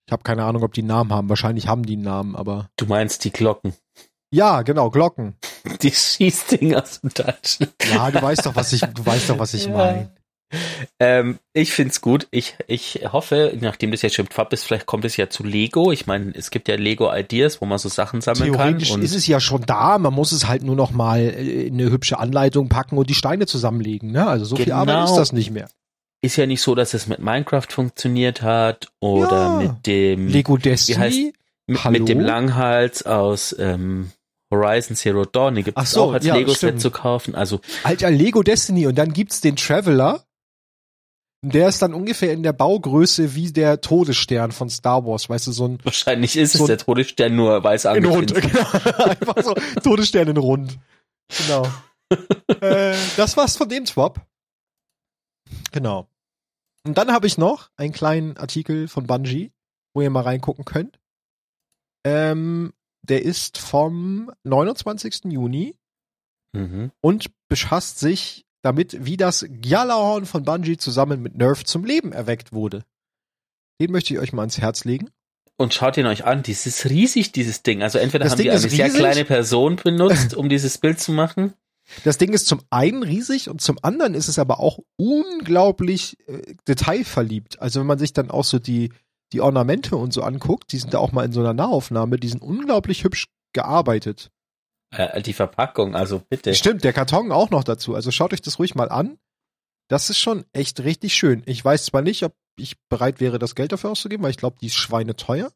Ich 0.08 0.12
habe 0.12 0.24
keine 0.24 0.45
Ahnung, 0.45 0.63
ob 0.63 0.74
die 0.74 0.82
einen 0.82 0.88
Namen 0.88 1.12
haben. 1.13 1.30
Wahrscheinlich 1.30 1.67
haben 1.67 1.84
die 1.86 1.93
einen 1.93 2.04
Namen, 2.04 2.36
aber. 2.36 2.69
Du 2.78 2.86
meinst 2.86 3.24
die 3.26 3.32
Glocken. 3.32 3.74
Ja, 4.34 4.62
genau, 4.62 4.89
Glocken. 4.89 5.36
Die 5.82 5.91
Schießding 5.91 6.74
aus 6.76 7.02
dem 7.02 7.13
Dungeon. 7.13 7.69
Ja, 7.93 8.10
du 8.12 8.21
weißt 8.21 8.45
doch, 8.45 8.56
was 8.56 8.71
ich, 8.74 8.80
du 8.82 9.06
weißt 9.06 9.30
doch, 9.30 9.38
was 9.39 9.54
ich 9.54 9.65
Ja. 9.65 9.71
meine. 9.78 10.15
Ähm, 10.99 11.39
ich 11.53 11.71
find's 11.71 12.01
gut. 12.01 12.27
Ich, 12.31 12.55
ich 12.67 13.01
hoffe, 13.11 13.57
nachdem 13.59 13.91
das 13.91 14.01
jetzt 14.01 14.15
schon 14.15 14.27
Twap 14.29 14.51
ist, 14.53 14.63
vielleicht 14.63 14.85
kommt 14.85 15.05
es 15.05 15.17
ja 15.17 15.29
zu 15.29 15.43
Lego. 15.43 15.91
Ich 15.91 16.07
meine, 16.07 16.31
es 16.35 16.51
gibt 16.51 16.67
ja 16.67 16.75
Lego 16.75 17.13
Ideas, 17.13 17.61
wo 17.61 17.65
man 17.65 17.77
so 17.77 17.89
Sachen 17.89 18.21
sammeln 18.21 18.51
Theoretisch 18.53 18.89
kann. 18.89 18.99
Und 18.99 19.03
ist 19.03 19.15
es 19.15 19.27
ja 19.27 19.39
schon 19.39 19.63
da, 19.65 19.97
man 19.97 20.13
muss 20.13 20.31
es 20.31 20.47
halt 20.47 20.63
nur 20.63 20.75
noch 20.75 20.91
mal 20.91 21.19
äh, 21.19 21.67
in 21.67 21.73
eine 21.79 21.91
hübsche 21.91 22.19
Anleitung 22.19 22.69
packen 22.69 22.97
und 22.97 23.09
die 23.09 23.15
Steine 23.15 23.45
zusammenlegen, 23.45 24.11
ne? 24.11 24.27
Also 24.27 24.45
so 24.45 24.55
viel 24.55 24.65
Genau. 24.65 24.77
Arbeit 24.77 25.05
ist 25.05 25.15
das 25.15 25.31
nicht 25.33 25.51
mehr. 25.51 25.69
ist 26.21 26.35
ja 26.35 26.45
nicht 26.45 26.61
so, 26.61 26.75
dass 26.75 26.93
es 26.93 27.07
mit 27.07 27.19
Minecraft 27.19 27.67
funktioniert 27.69 28.41
hat 28.41 28.89
oder 28.99 29.31
Ja. 29.31 29.57
mit 29.57 29.85
dem 29.87 30.27
Lego 30.27 30.57
Destiny, 30.57 31.33
mit, 31.67 31.83
Hallo? 31.83 31.97
mit 31.99 32.09
dem 32.09 32.19
Langhals 32.19 33.03
aus 33.05 33.55
ähm, 33.57 34.11
Horizon 34.53 34.95
Zero 34.95 35.25
Dawn. 35.25 35.55
Den 35.55 35.63
gibt 35.63 35.79
es 35.79 35.91
so, 35.91 36.03
auch 36.03 36.13
als 36.13 36.25
ja, 36.25 36.35
Lego-Set 36.35 36.79
zu 36.81 36.91
kaufen. 36.91 37.35
Also 37.35 37.61
alter 37.83 38.11
Lego 38.11 38.43
Destiny 38.43 38.85
und 38.85 38.95
dann 38.97 39.13
gibt's 39.13 39.39
den 39.41 39.55
Traveler. 39.55 40.23
Der 41.43 41.67
ist 41.69 41.82
dann 41.82 41.93
ungefähr 41.95 42.34
in 42.34 42.43
der 42.43 42.54
Baugröße 42.54 43.34
wie 43.34 43.51
der 43.51 43.82
Todesstern 43.82 44.51
von 44.51 44.69
Star 44.69 45.06
Wars, 45.06 45.27
weißt 45.27 45.47
du, 45.47 45.51
so 45.51 45.67
ein 45.67 45.80
wahrscheinlich 45.84 46.38
ist 46.38 46.54
So- 46.54 46.65
es 46.65 46.67
der 46.67 46.77
Todesstern 46.77 47.36
nur 47.36 47.63
weiß 47.63 47.86
in 47.86 48.06
rund, 48.06 48.34
genau. 48.36 48.60
einfach 48.97 49.43
so 49.43 49.54
Todesstern 49.82 50.27
in 50.27 50.38
rund. 50.38 50.77
Genau. 51.36 51.67
äh, 52.62 52.95
das 53.17 53.38
war's 53.38 53.58
von 53.58 53.69
dem 53.69 53.86
Swap. 53.88 54.21
Genau. 55.71 56.08
Und 56.86 56.97
dann 56.97 57.12
habe 57.12 57.25
ich 57.27 57.38
noch 57.38 57.71
einen 57.75 57.93
kleinen 57.93 58.38
Artikel 58.38 58.88
von 58.88 59.08
Bungie, 59.08 59.51
wo 59.95 60.01
ihr 60.01 60.10
mal 60.12 60.21
reingucken 60.23 60.65
könnt. 60.65 60.99
Ähm, 62.06 62.73
der 63.04 63.23
ist 63.23 63.58
vom 63.58 64.32
29. 64.43 65.25
Juni 65.32 65.75
Mhm. 66.54 66.91
und 67.01 67.32
befasst 67.47 67.97
sich 67.99 68.45
damit, 68.62 69.06
wie 69.06 69.17
das 69.17 69.45
Gjallarhorn 69.50 70.26
von 70.26 70.43
Bungie 70.43 70.78
zusammen 70.78 71.21
mit 71.21 71.36
Nerf 71.36 71.63
zum 71.65 71.84
Leben 71.86 72.12
erweckt 72.13 72.54
wurde. 72.54 72.84
Den 73.80 73.91
möchte 73.91 74.13
ich 74.13 74.19
euch 74.19 74.34
mal 74.34 74.43
ans 74.43 74.60
Herz 74.60 74.84
legen. 74.86 75.10
Und 75.58 75.74
schaut 75.74 75.97
ihn 75.97 76.06
euch 76.06 76.26
an, 76.26 76.43
dieses 76.43 76.89
riesig, 76.89 77.32
dieses 77.32 77.63
Ding. 77.63 77.84
Also 77.84 78.00
entweder 78.00 78.24
Das 78.26 78.32
haben 78.34 78.38
Ding 78.38 78.45
die 78.45 78.50
eine 78.52 78.60
ist 78.65 78.71
sehr 78.71 78.86
riesig. 78.86 79.00
kleine 79.00 79.26
Person 79.26 79.76
benutzt, 79.76 80.34
um 80.36 80.50
dieses 80.50 80.78
Bild 80.78 81.00
zu 81.00 81.12
machen. 81.12 81.54
Das 82.04 82.17
Ding 82.17 82.34
ist 82.34 82.47
zum 82.47 82.62
einen 82.69 83.04
riesig 83.04 83.50
und 83.50 83.62
zum 83.62 83.78
anderen 83.82 84.13
ist 84.13 84.28
es 84.28 84.39
aber 84.39 84.60
auch 84.60 84.80
unglaublich 84.97 86.17
äh, 86.28 86.56
detailverliebt. 86.67 87.62
Also 87.62 87.80
wenn 87.80 87.88
man 87.88 88.00
sich 88.00 88.13
dann 88.13 88.32
auch 88.32 88.43
so 88.45 88.60
die, 88.60 88.91
die 89.34 89.41
Ornamente 89.41 89.95
und 89.97 90.13
so 90.13 90.21
anguckt, 90.24 90.71
die 90.71 90.78
sind 90.78 90.93
da 90.93 91.00
auch 91.00 91.12
mal 91.12 91.26
in 91.26 91.32
so 91.34 91.41
einer 91.41 91.54
Nahaufnahme, 91.54 92.17
die 92.17 92.30
sind 92.30 92.41
unglaublich 92.41 93.04
hübsch 93.04 93.28
gearbeitet. 93.54 94.30
Äh, 94.91 95.21
die 95.21 95.34
Verpackung, 95.34 95.95
also 95.95 96.19
bitte. 96.30 96.54
Stimmt, 96.54 96.84
der 96.84 96.93
Karton 96.93 97.32
auch 97.32 97.49
noch 97.49 97.63
dazu. 97.63 97.95
Also 97.95 98.12
schaut 98.12 98.34
euch 98.34 98.41
das 98.41 98.60
ruhig 98.60 98.75
mal 98.75 98.89
an. 98.89 99.17
Das 99.88 100.10
ist 100.10 100.19
schon 100.19 100.45
echt 100.54 100.82
richtig 100.82 101.15
schön. 101.15 101.43
Ich 101.45 101.63
weiß 101.63 101.86
zwar 101.86 102.01
nicht, 102.01 102.23
ob 102.23 102.34
ich 102.58 102.77
bereit 102.89 103.19
wäre, 103.19 103.39
das 103.39 103.56
Geld 103.56 103.71
dafür 103.71 103.91
auszugeben, 103.91 104.23
weil 104.23 104.32
ich 104.32 104.38
glaube, 104.38 104.58
die 104.62 104.67
ist 104.67 104.75
schweineteuer. 104.75 105.51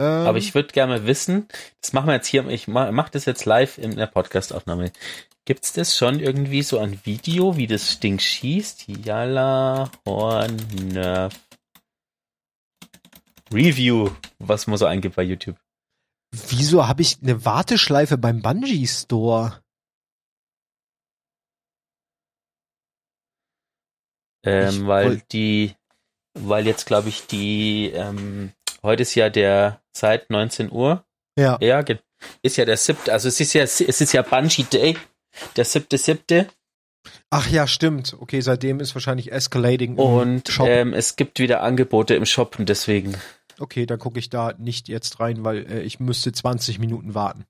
Ähm, 0.00 0.26
Aber 0.26 0.38
ich 0.38 0.54
würde 0.54 0.72
gerne 0.72 1.06
wissen, 1.06 1.48
das 1.80 1.92
machen 1.92 2.06
wir 2.08 2.14
jetzt 2.14 2.26
hier, 2.26 2.46
ich 2.48 2.66
ma- 2.66 2.90
mach 2.92 3.08
das 3.10 3.26
jetzt 3.26 3.44
live 3.44 3.78
in 3.78 3.96
der 3.96 4.06
Podcast-Aufnahme. 4.06 4.90
Gibt's 5.44 5.72
das 5.74 5.96
schon 5.96 6.18
irgendwie 6.20 6.62
so 6.62 6.78
ein 6.78 6.98
Video, 7.04 7.56
wie 7.56 7.66
das 7.66 8.00
Ding 8.00 8.18
schießt? 8.18 8.88
Yalla 8.88 9.90
Horn 10.06 10.56
Nerf 10.92 11.38
Review, 13.52 14.10
was 14.38 14.66
man 14.66 14.78
so 14.78 14.86
eingibt 14.86 15.16
bei 15.16 15.22
YouTube. 15.22 15.56
Wieso 16.48 16.86
habe 16.86 17.02
ich 17.02 17.18
eine 17.22 17.44
Warteschleife 17.44 18.18
beim 18.18 18.42
Bungee 18.42 18.86
Store? 18.86 19.60
Ähm, 24.46 24.86
weil 24.86 25.22
die, 25.32 25.74
weil 26.34 26.66
jetzt 26.66 26.86
glaube 26.86 27.08
ich 27.08 27.26
die, 27.26 27.90
ähm, 27.94 28.52
heute 28.82 29.02
ist 29.02 29.14
ja 29.14 29.30
der 29.30 29.80
seit 29.96 30.28
19 30.28 30.70
Uhr, 30.70 31.04
Ja. 31.38 31.56
ja, 31.62 31.82
ist 32.42 32.56
ja 32.56 32.64
der 32.64 32.76
siebte, 32.76 33.12
also 33.12 33.28
es 33.28 33.40
ist 33.40 33.54
ja, 33.54 33.62
es 33.62 33.80
ist 33.80 34.12
ja 34.12 34.22
Bungie 34.22 34.64
Day, 34.64 34.98
der 35.56 35.64
siebte, 35.64 35.96
siebte. 35.96 36.48
Ach 37.30 37.48
ja, 37.50 37.66
stimmt. 37.66 38.16
Okay, 38.18 38.40
seitdem 38.40 38.80
ist 38.80 38.94
wahrscheinlich 38.94 39.32
Escalating 39.32 39.96
Und 39.96 40.58
ähm, 40.62 40.94
es 40.94 41.16
gibt 41.16 41.38
wieder 41.38 41.62
Angebote 41.62 42.14
im 42.14 42.24
Shop 42.24 42.58
und 42.58 42.68
deswegen. 42.68 43.16
Okay, 43.60 43.86
dann 43.86 43.98
gucke 43.98 44.18
ich 44.18 44.30
da 44.30 44.52
nicht 44.58 44.88
jetzt 44.88 45.20
rein, 45.20 45.44
weil 45.44 45.66
äh, 45.70 45.82
ich 45.82 46.00
müsste 46.00 46.32
20 46.32 46.78
Minuten 46.78 47.14
warten. 47.14 47.44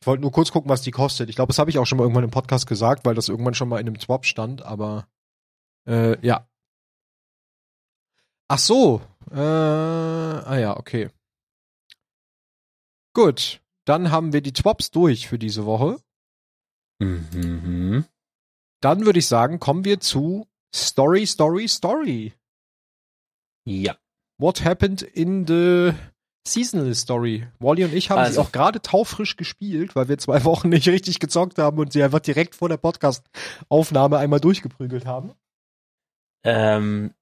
Ich 0.00 0.06
wollte 0.06 0.22
nur 0.22 0.32
kurz 0.32 0.50
gucken, 0.50 0.70
was 0.70 0.82
die 0.82 0.92
kostet. 0.92 1.28
Ich 1.28 1.36
glaube, 1.36 1.48
das 1.48 1.58
habe 1.58 1.70
ich 1.70 1.78
auch 1.78 1.84
schon 1.84 1.98
mal 1.98 2.04
irgendwann 2.04 2.24
im 2.24 2.30
Podcast 2.30 2.66
gesagt, 2.66 3.04
weil 3.04 3.14
das 3.14 3.28
irgendwann 3.28 3.54
schon 3.54 3.68
mal 3.68 3.80
in 3.80 3.86
einem 3.86 4.00
Swap 4.00 4.24
stand, 4.24 4.62
aber 4.62 5.06
äh, 5.86 6.18
ja. 6.26 6.48
Ach 8.48 8.58
so. 8.58 9.02
Äh, 9.30 9.36
ah 9.36 10.58
ja, 10.58 10.76
okay. 10.76 11.10
Gut, 13.12 13.60
dann 13.84 14.10
haben 14.10 14.32
wir 14.32 14.40
die 14.40 14.54
Swaps 14.56 14.90
durch 14.90 15.28
für 15.28 15.38
diese 15.38 15.66
Woche. 15.66 16.00
Mhm. 17.00 18.04
Dann 18.80 19.04
würde 19.04 19.18
ich 19.18 19.26
sagen, 19.26 19.60
kommen 19.60 19.84
wir 19.84 20.00
zu 20.00 20.46
Story, 20.74 21.26
Story, 21.26 21.68
Story. 21.68 22.34
Ja. 23.66 23.96
What 24.40 24.64
happened 24.64 25.02
in 25.02 25.46
the 25.46 25.92
Seasonal 26.48 26.94
Story? 26.94 27.46
Wally 27.58 27.84
und 27.84 27.92
ich 27.92 28.08
haben 28.10 28.20
sie 28.22 28.28
Also- 28.28 28.40
auch 28.40 28.52
gerade 28.52 28.80
taufrisch 28.80 29.36
gespielt, 29.36 29.94
weil 29.94 30.08
wir 30.08 30.16
zwei 30.18 30.44
Wochen 30.44 30.70
nicht 30.70 30.88
richtig 30.88 31.20
gezockt 31.20 31.58
haben 31.58 31.78
und 31.78 31.92
sie 31.92 32.02
einfach 32.02 32.20
direkt 32.20 32.54
vor 32.54 32.68
der 32.70 32.78
Podcast-Aufnahme 32.78 34.16
einmal 34.18 34.40
durchgeprügelt 34.40 35.04
haben. 35.04 35.32
Ähm, 36.44 37.12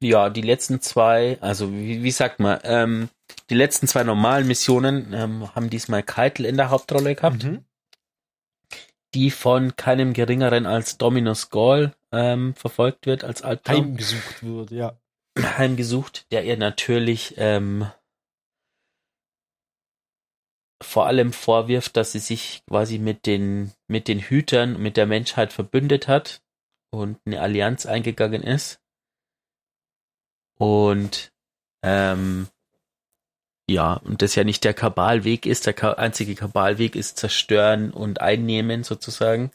ja, 0.00 0.30
die 0.30 0.42
letzten 0.42 0.80
zwei, 0.80 1.38
also 1.40 1.72
wie, 1.72 2.02
wie 2.04 2.10
sagt 2.12 2.38
man, 2.38 2.60
ähm, 2.62 3.08
die 3.50 3.54
letzten 3.56 3.88
zwei 3.88 4.04
normalen 4.04 4.46
Missionen 4.46 5.12
ähm, 5.12 5.54
haben 5.56 5.70
diesmal 5.70 6.04
Keitel 6.04 6.46
in 6.46 6.56
der 6.56 6.70
Hauptrolle 6.70 7.16
gehabt, 7.16 7.42
Mhm. 7.44 7.64
die 9.14 9.32
von 9.32 9.74
keinem 9.74 10.12
geringeren 10.12 10.66
als 10.66 10.98
Dominus 10.98 11.50
Gall 11.50 11.96
ähm, 12.12 12.54
verfolgt 12.54 13.06
wird 13.06 13.24
als 13.24 13.42
Albtraum. 13.42 13.76
Heimgesucht 13.86 14.42
wird, 14.44 14.70
ja. 14.70 14.96
Heimgesucht, 15.38 16.30
der 16.32 16.44
ihr 16.44 16.56
natürlich 16.56 17.34
ähm, 17.36 17.90
vor 20.82 21.06
allem 21.06 21.32
vorwirft, 21.32 21.96
dass 21.96 22.12
sie 22.12 22.18
sich 22.18 22.62
quasi 22.66 22.98
mit 22.98 23.26
den, 23.26 23.72
mit 23.86 24.08
den 24.08 24.20
Hütern, 24.20 24.80
mit 24.80 24.96
der 24.96 25.06
Menschheit 25.06 25.52
verbündet 25.52 26.08
hat 26.08 26.42
und 26.90 27.18
eine 27.26 27.40
Allianz 27.40 27.86
eingegangen 27.86 28.42
ist. 28.42 28.80
Und 30.58 31.32
ähm, 31.82 32.48
ja, 33.70 33.94
und 33.94 34.20
das 34.20 34.34
ja 34.34 34.42
nicht 34.42 34.64
der 34.64 34.74
Kabalweg 34.74 35.46
ist, 35.46 35.66
der 35.66 35.98
einzige 35.98 36.34
Kabalweg 36.34 36.96
ist 36.96 37.18
zerstören 37.18 37.92
und 37.92 38.20
einnehmen 38.20 38.82
sozusagen. 38.82 39.52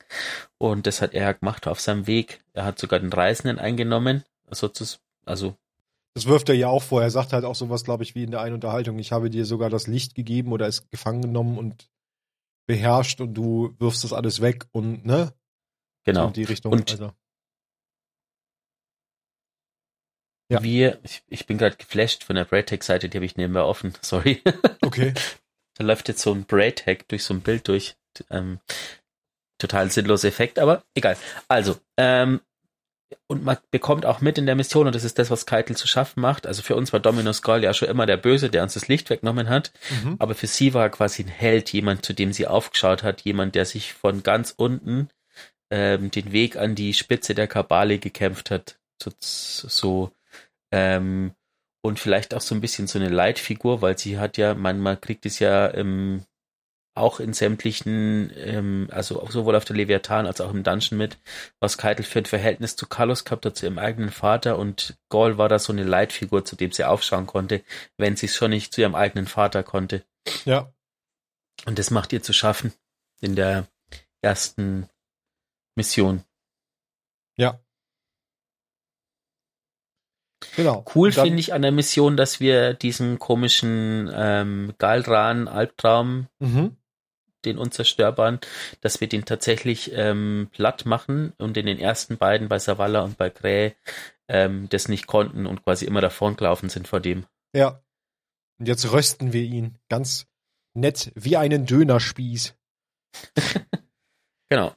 Und 0.58 0.88
das 0.88 1.02
hat 1.02 1.14
er 1.14 1.34
gemacht 1.34 1.68
auf 1.68 1.82
seinem 1.82 2.08
Weg. 2.08 2.40
Er 2.54 2.64
hat 2.64 2.80
sogar 2.80 3.00
den 3.00 3.12
Reisenden 3.12 3.60
eingenommen, 3.60 4.24
sozusagen, 4.50 5.02
also 5.26 5.58
Das 6.16 6.26
wirft 6.28 6.48
er 6.48 6.56
ja 6.56 6.70
auch 6.70 6.82
vor. 6.82 7.02
Er 7.04 7.12
sagt 7.12 7.34
halt 7.34 7.44
auch 7.44 7.56
sowas, 7.56 7.84
glaube 7.84 8.04
ich, 8.04 8.16
wie 8.16 8.24
in 8.24 8.32
der 8.32 8.40
einen 8.42 8.56
Unterhaltung. 8.56 8.98
Ich 9.00 9.12
habe 9.12 9.30
dir 9.30 9.46
sogar 9.46 9.70
das 9.70 9.86
Licht 9.88 10.16
gegeben 10.16 10.54
oder 10.54 10.66
es 10.66 10.90
gefangen 10.90 11.22
genommen 11.22 11.58
und 11.58 11.90
beherrscht 12.68 13.20
und 13.20 13.34
du 13.34 13.76
wirfst 13.80 14.04
das 14.06 14.14
alles 14.14 14.42
weg 14.42 14.66
und, 14.72 15.06
ne? 15.06 15.28
So 15.28 15.34
genau. 16.06 16.28
in 16.28 16.34
die 16.34 16.44
Richtung. 16.44 16.72
Und- 16.72 16.90
also. 16.92 17.12
Ja. 20.52 20.62
Wir, 20.62 21.00
ich, 21.04 21.24
ich 21.28 21.48
bin 21.48 21.58
gerade 21.58 21.76
geflasht 21.76 22.24
von 22.24 22.36
der 22.36 22.46
Braid-Tag-Seite, 22.46 23.10
die 23.10 23.18
habe 23.18 23.26
ich 23.26 23.36
nebenbei 23.36 23.62
offen, 23.64 23.94
sorry. 24.02 24.42
Okay. 24.82 25.14
da 25.76 25.84
läuft 25.84 26.08
jetzt 26.08 26.22
so 26.22 26.32
ein 26.34 26.46
Braid-Tag 26.46 27.08
durch 27.08 27.24
so 27.24 27.34
ein 27.34 27.42
Bild 27.42 27.68
durch. 27.68 27.98
Ähm, 28.30 28.60
total 29.60 29.90
sinnloser 29.92 30.28
Effekt, 30.28 30.60
aber 30.60 30.84
egal. 30.94 31.18
Also, 31.48 31.78
ähm, 31.98 32.42
und 33.28 33.44
man 33.44 33.58
bekommt 33.72 34.06
auch 34.06 34.22
mit 34.22 34.38
in 34.38 34.46
der 34.46 34.56
Mission, 34.56 34.88
und 34.88 34.96
das 34.96 35.04
ist 35.04 35.20
das, 35.20 35.30
was 35.30 35.46
Keitel 35.46 35.76
zu 35.76 35.88
schaffen 35.88 36.22
macht. 36.22 36.48
Also 36.48 36.62
für 36.62 36.76
uns 36.76 36.94
war 36.94 37.00
Dominus 37.00 37.42
Gall 37.42 37.64
ja 37.64 37.74
schon 37.74 37.88
immer 37.88 38.06
der 38.06 38.18
Böse, 38.18 38.50
der 38.50 38.64
uns 38.64 38.74
das 38.74 38.88
Licht 38.88 39.10
weggenommen 39.10 39.50
hat. 39.50 39.72
Mhm. 40.04 40.16
Aber 40.20 40.36
für 40.36 40.48
sie 40.48 40.74
war 40.74 40.84
er 40.84 40.90
quasi 40.90 41.24
ein 41.24 41.30
Held, 41.30 41.72
jemand, 41.72 42.06
zu 42.06 42.14
dem 42.14 42.34
sie 42.34 42.48
aufgeschaut 42.48 43.04
hat, 43.04 43.22
jemand, 43.22 43.56
der 43.56 43.66
sich 43.66 43.94
von 43.94 44.24
ganz 44.24 44.54
unten 44.56 45.10
ähm, 45.72 46.12
den 46.12 46.32
Weg 46.32 46.56
an 46.58 46.76
die 46.76 46.94
Spitze 46.94 47.36
der 47.36 47.48
Kabale 47.48 48.00
gekämpft 48.00 48.52
hat. 48.52 48.78
So, 49.02 49.12
so 49.20 50.12
ähm, 50.72 51.34
und 51.82 52.00
vielleicht 52.00 52.34
auch 52.34 52.42
so 52.42 52.56
ein 52.56 52.62
bisschen 52.62 52.88
so 52.88 52.98
eine 52.98 53.10
Leitfigur, 53.10 53.82
weil 53.82 53.98
sie 53.98 54.18
hat 54.18 54.38
ja, 54.38 54.56
man, 54.56 54.80
man 54.80 55.00
kriegt 55.00 55.26
es 55.26 55.40
ja 55.40 55.72
ähm, 55.74 56.24
auch 56.96 57.20
in 57.20 57.34
sämtlichen, 57.34 58.32
ähm, 58.38 58.88
also 58.90 59.22
auch 59.22 59.30
sowohl 59.30 59.56
auf 59.56 59.66
der 59.66 59.76
Leviathan 59.76 60.26
als 60.26 60.42
auch 60.42 60.52
im 60.52 60.64
Dungeon 60.64 60.98
mit, 60.98 61.18
was 61.60 61.78
Keitel 61.78 62.04
für 62.04 62.20
ein 62.20 62.26
Verhältnis 62.26 62.76
zu 62.76 62.88
Carlos 62.88 63.26
gehabt 63.26 63.46
hat, 63.46 63.58
zu 63.58 63.66
ihrem 63.66 63.78
eigenen 63.78 64.12
Vater 64.12 64.58
und 64.58 64.98
Gaul 65.10 65.38
war 65.38 65.50
da 65.50 65.60
so 65.60 65.74
eine 65.74 65.84
Leitfigur, 65.84 66.46
zu 66.46 66.56
dem 66.56 66.72
sie 66.72 66.86
aufschauen 66.86 67.28
konnte, 67.28 67.64
wenn 67.98 68.16
sie 68.16 68.28
es 68.28 68.36
schon 68.36 68.52
nicht 68.52 68.74
zu 68.74 68.82
ihrem 68.82 68.96
eigenen 68.96 69.28
Vater 69.28 69.62
konnte. 69.62 70.04
Ja. 70.46 70.74
Und 71.66 71.80
das 71.80 71.92
macht 71.92 72.14
ihr 72.14 72.24
zu 72.24 72.34
schaffen 72.34 72.74
in 73.20 73.36
der 73.36 73.68
ersten 74.22 74.90
Mission. 75.76 76.24
Ja. 77.38 77.60
Genau. 80.56 80.86
Cool 80.94 81.12
finde 81.12 81.40
ich 81.40 81.54
an 81.54 81.62
der 81.62 81.72
Mission, 81.72 82.16
dass 82.16 82.40
wir 82.40 82.74
diesen 82.74 83.20
komischen 83.20 84.10
ähm, 84.14 84.74
Galran 84.78 85.48
Albtraum, 85.48 86.28
Mhm. 86.40 86.78
Den 87.46 87.58
unzerstörbaren, 87.58 88.40
dass 88.82 89.02
wir 89.02 89.08
den 89.08 89.26
tatsächlich 89.26 89.92
ähm, 89.94 90.50
platt 90.52 90.86
machen 90.86 91.34
und 91.38 91.58
in 91.58 91.66
den 91.66 91.80
ersten 91.80 92.18
beiden 92.18 92.50
bei 92.50 92.60
Savala 92.60 93.02
und 93.02 93.18
bei 93.18 93.30
Krähe 93.30 93.76
ähm, 94.28 94.68
das 94.70 94.88
nicht 94.88 95.08
konnten 95.08 95.46
und 95.46 95.64
quasi 95.64 95.86
immer 95.86 96.02
davon 96.02 96.36
gelaufen 96.36 96.70
sind 96.70 96.88
vor 96.88 97.00
dem. 97.00 97.26
Ja. 97.54 97.82
Und 98.60 98.68
jetzt 98.68 98.92
rösten 98.92 99.34
wir 99.34 99.44
ihn. 99.44 99.78
Ganz 99.90 100.28
nett, 100.74 101.12
wie 101.16 101.38
einen 101.38 101.66
Dönerspieß. 101.66 102.56
Genau. 104.50 104.74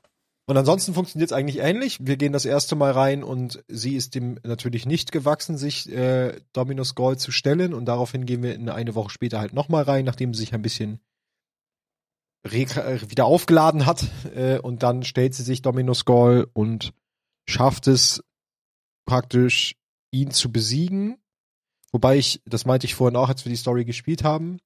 Und 0.46 0.56
ansonsten 0.56 0.94
funktioniert 0.94 1.30
es 1.30 1.36
eigentlich 1.36 1.58
ähnlich. 1.58 1.98
Wir 2.00 2.16
gehen 2.16 2.32
das 2.32 2.46
erste 2.46 2.74
Mal 2.74 2.92
rein 2.92 3.22
und 3.22 3.62
sie 3.68 3.96
ist 3.96 4.14
dem 4.14 4.38
natürlich 4.42 4.86
nicht 4.86 5.12
gewachsen, 5.12 5.58
sich 5.58 5.92
äh, 5.92 6.40
Dominus 6.54 6.94
Gall 6.94 7.18
zu 7.18 7.32
stellen. 7.32 7.74
Und 7.74 7.84
daraufhin 7.84 8.24
gehen 8.24 8.42
wir 8.42 8.54
in 8.54 8.70
eine 8.70 8.94
Woche 8.94 9.10
später 9.10 9.40
halt 9.40 9.52
nochmal 9.52 9.82
rein, 9.82 10.06
nachdem 10.06 10.32
sie 10.32 10.40
sich 10.40 10.54
ein 10.54 10.62
bisschen 10.62 11.00
wieder 12.44 13.26
aufgeladen 13.26 13.86
hat 13.86 14.06
äh, 14.34 14.58
und 14.58 14.82
dann 14.82 15.02
stellt 15.02 15.34
sie 15.34 15.42
sich 15.42 15.62
Dominus 15.62 16.04
Gall 16.04 16.46
und 16.52 16.92
schafft 17.46 17.86
es 17.86 18.22
praktisch 19.06 19.76
ihn 20.10 20.30
zu 20.30 20.52
besiegen. 20.52 21.18
Wobei 21.92 22.16
ich, 22.16 22.42
das 22.46 22.66
meinte 22.66 22.86
ich 22.86 22.94
vorhin 22.94 23.16
auch, 23.16 23.28
als 23.28 23.44
wir 23.44 23.50
die 23.50 23.56
Story 23.56 23.84
gespielt 23.84 24.22
haben, 24.22 24.58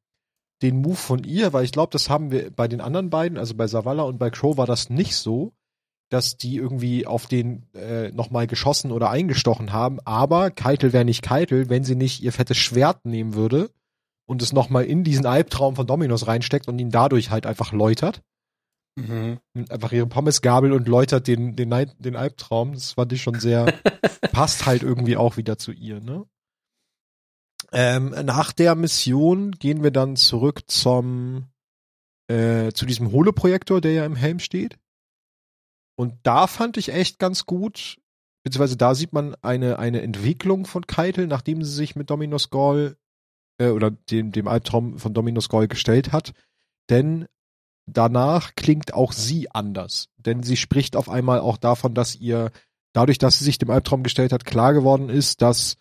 den 0.62 0.80
Move 0.80 0.96
von 0.96 1.24
ihr, 1.24 1.52
weil 1.52 1.64
ich 1.64 1.72
glaube, 1.72 1.90
das 1.90 2.08
haben 2.10 2.30
wir 2.30 2.50
bei 2.50 2.68
den 2.68 2.80
anderen 2.80 3.10
beiden, 3.10 3.38
also 3.38 3.54
bei 3.54 3.66
Savala 3.66 4.02
und 4.02 4.18
bei 4.18 4.30
Crow 4.30 4.56
war 4.56 4.66
das 4.66 4.90
nicht 4.90 5.16
so, 5.16 5.52
dass 6.08 6.36
die 6.36 6.56
irgendwie 6.56 7.06
auf 7.06 7.26
den 7.26 7.66
äh, 7.74 8.10
nochmal 8.10 8.46
geschossen 8.46 8.92
oder 8.92 9.10
eingestochen 9.10 9.72
haben. 9.72 9.98
Aber 10.04 10.50
Keitel 10.50 10.92
wäre 10.92 11.04
nicht 11.04 11.22
Keitel, 11.22 11.68
wenn 11.70 11.84
sie 11.84 11.96
nicht 11.96 12.22
ihr 12.22 12.32
fettes 12.32 12.58
Schwert 12.58 13.04
nehmen 13.06 13.34
würde 13.34 13.70
und 14.26 14.42
es 14.42 14.52
nochmal 14.52 14.84
in 14.84 15.04
diesen 15.04 15.26
Albtraum 15.26 15.76
von 15.76 15.86
Dominos 15.86 16.26
reinsteckt 16.26 16.68
und 16.68 16.78
ihn 16.78 16.90
dadurch 16.90 17.30
halt 17.30 17.46
einfach 17.46 17.72
läutert. 17.72 18.22
Mhm. 18.96 19.40
Einfach 19.68 19.92
ihre 19.92 20.06
Pommesgabel 20.06 20.72
und 20.72 20.86
läutert 20.88 21.26
den, 21.26 21.56
den, 21.56 21.70
den 21.98 22.16
Albtraum. 22.16 22.74
Das 22.74 22.92
fand 22.92 23.12
ich 23.12 23.22
schon 23.22 23.40
sehr, 23.40 23.66
passt 24.32 24.66
halt 24.66 24.82
irgendwie 24.82 25.16
auch 25.16 25.36
wieder 25.36 25.58
zu 25.58 25.72
ihr, 25.72 26.00
ne? 26.00 26.26
Ähm, 27.74 28.10
nach 28.24 28.52
der 28.52 28.74
Mission 28.74 29.52
gehen 29.52 29.82
wir 29.82 29.92
dann 29.92 30.16
zurück 30.16 30.64
zum 30.66 31.46
äh, 32.28 32.72
zu 32.72 32.86
diesem 32.86 33.12
Holoprojektor, 33.12 33.80
der 33.80 33.92
ja 33.92 34.04
im 34.04 34.16
Helm 34.16 34.38
steht. 34.38 34.78
Und 35.96 36.14
da 36.22 36.46
fand 36.46 36.76
ich 36.76 36.90
echt 36.90 37.18
ganz 37.18 37.46
gut, 37.46 37.98
beziehungsweise 38.42 38.76
da 38.76 38.94
sieht 38.94 39.12
man 39.12 39.34
eine, 39.42 39.78
eine 39.78 40.02
Entwicklung 40.02 40.66
von 40.66 40.86
Keitel, 40.86 41.26
nachdem 41.26 41.62
sie 41.62 41.72
sich 41.72 41.96
mit 41.96 42.10
Dominus 42.10 42.50
Gall 42.50 42.96
äh, 43.62 43.70
oder 43.70 43.90
dem, 43.90 44.32
dem 44.32 44.48
Albtraum 44.48 44.98
von 44.98 45.14
Dominus 45.14 45.48
Gall 45.48 45.68
gestellt 45.68 46.12
hat. 46.12 46.32
Denn 46.90 47.26
danach 47.86 48.54
klingt 48.54 48.94
auch 48.94 49.12
sie 49.12 49.50
anders. 49.50 50.08
Denn 50.16 50.42
sie 50.42 50.56
spricht 50.56 50.96
auf 50.96 51.08
einmal 51.08 51.40
auch 51.40 51.56
davon, 51.56 51.94
dass 51.94 52.16
ihr, 52.16 52.50
dadurch, 52.92 53.18
dass 53.18 53.38
sie 53.38 53.44
sich 53.44 53.58
dem 53.58 53.70
Albtraum 53.70 54.02
gestellt 54.02 54.32
hat, 54.32 54.44
klar 54.44 54.72
geworden 54.72 55.08
ist, 55.08 55.42
dass 55.42 55.76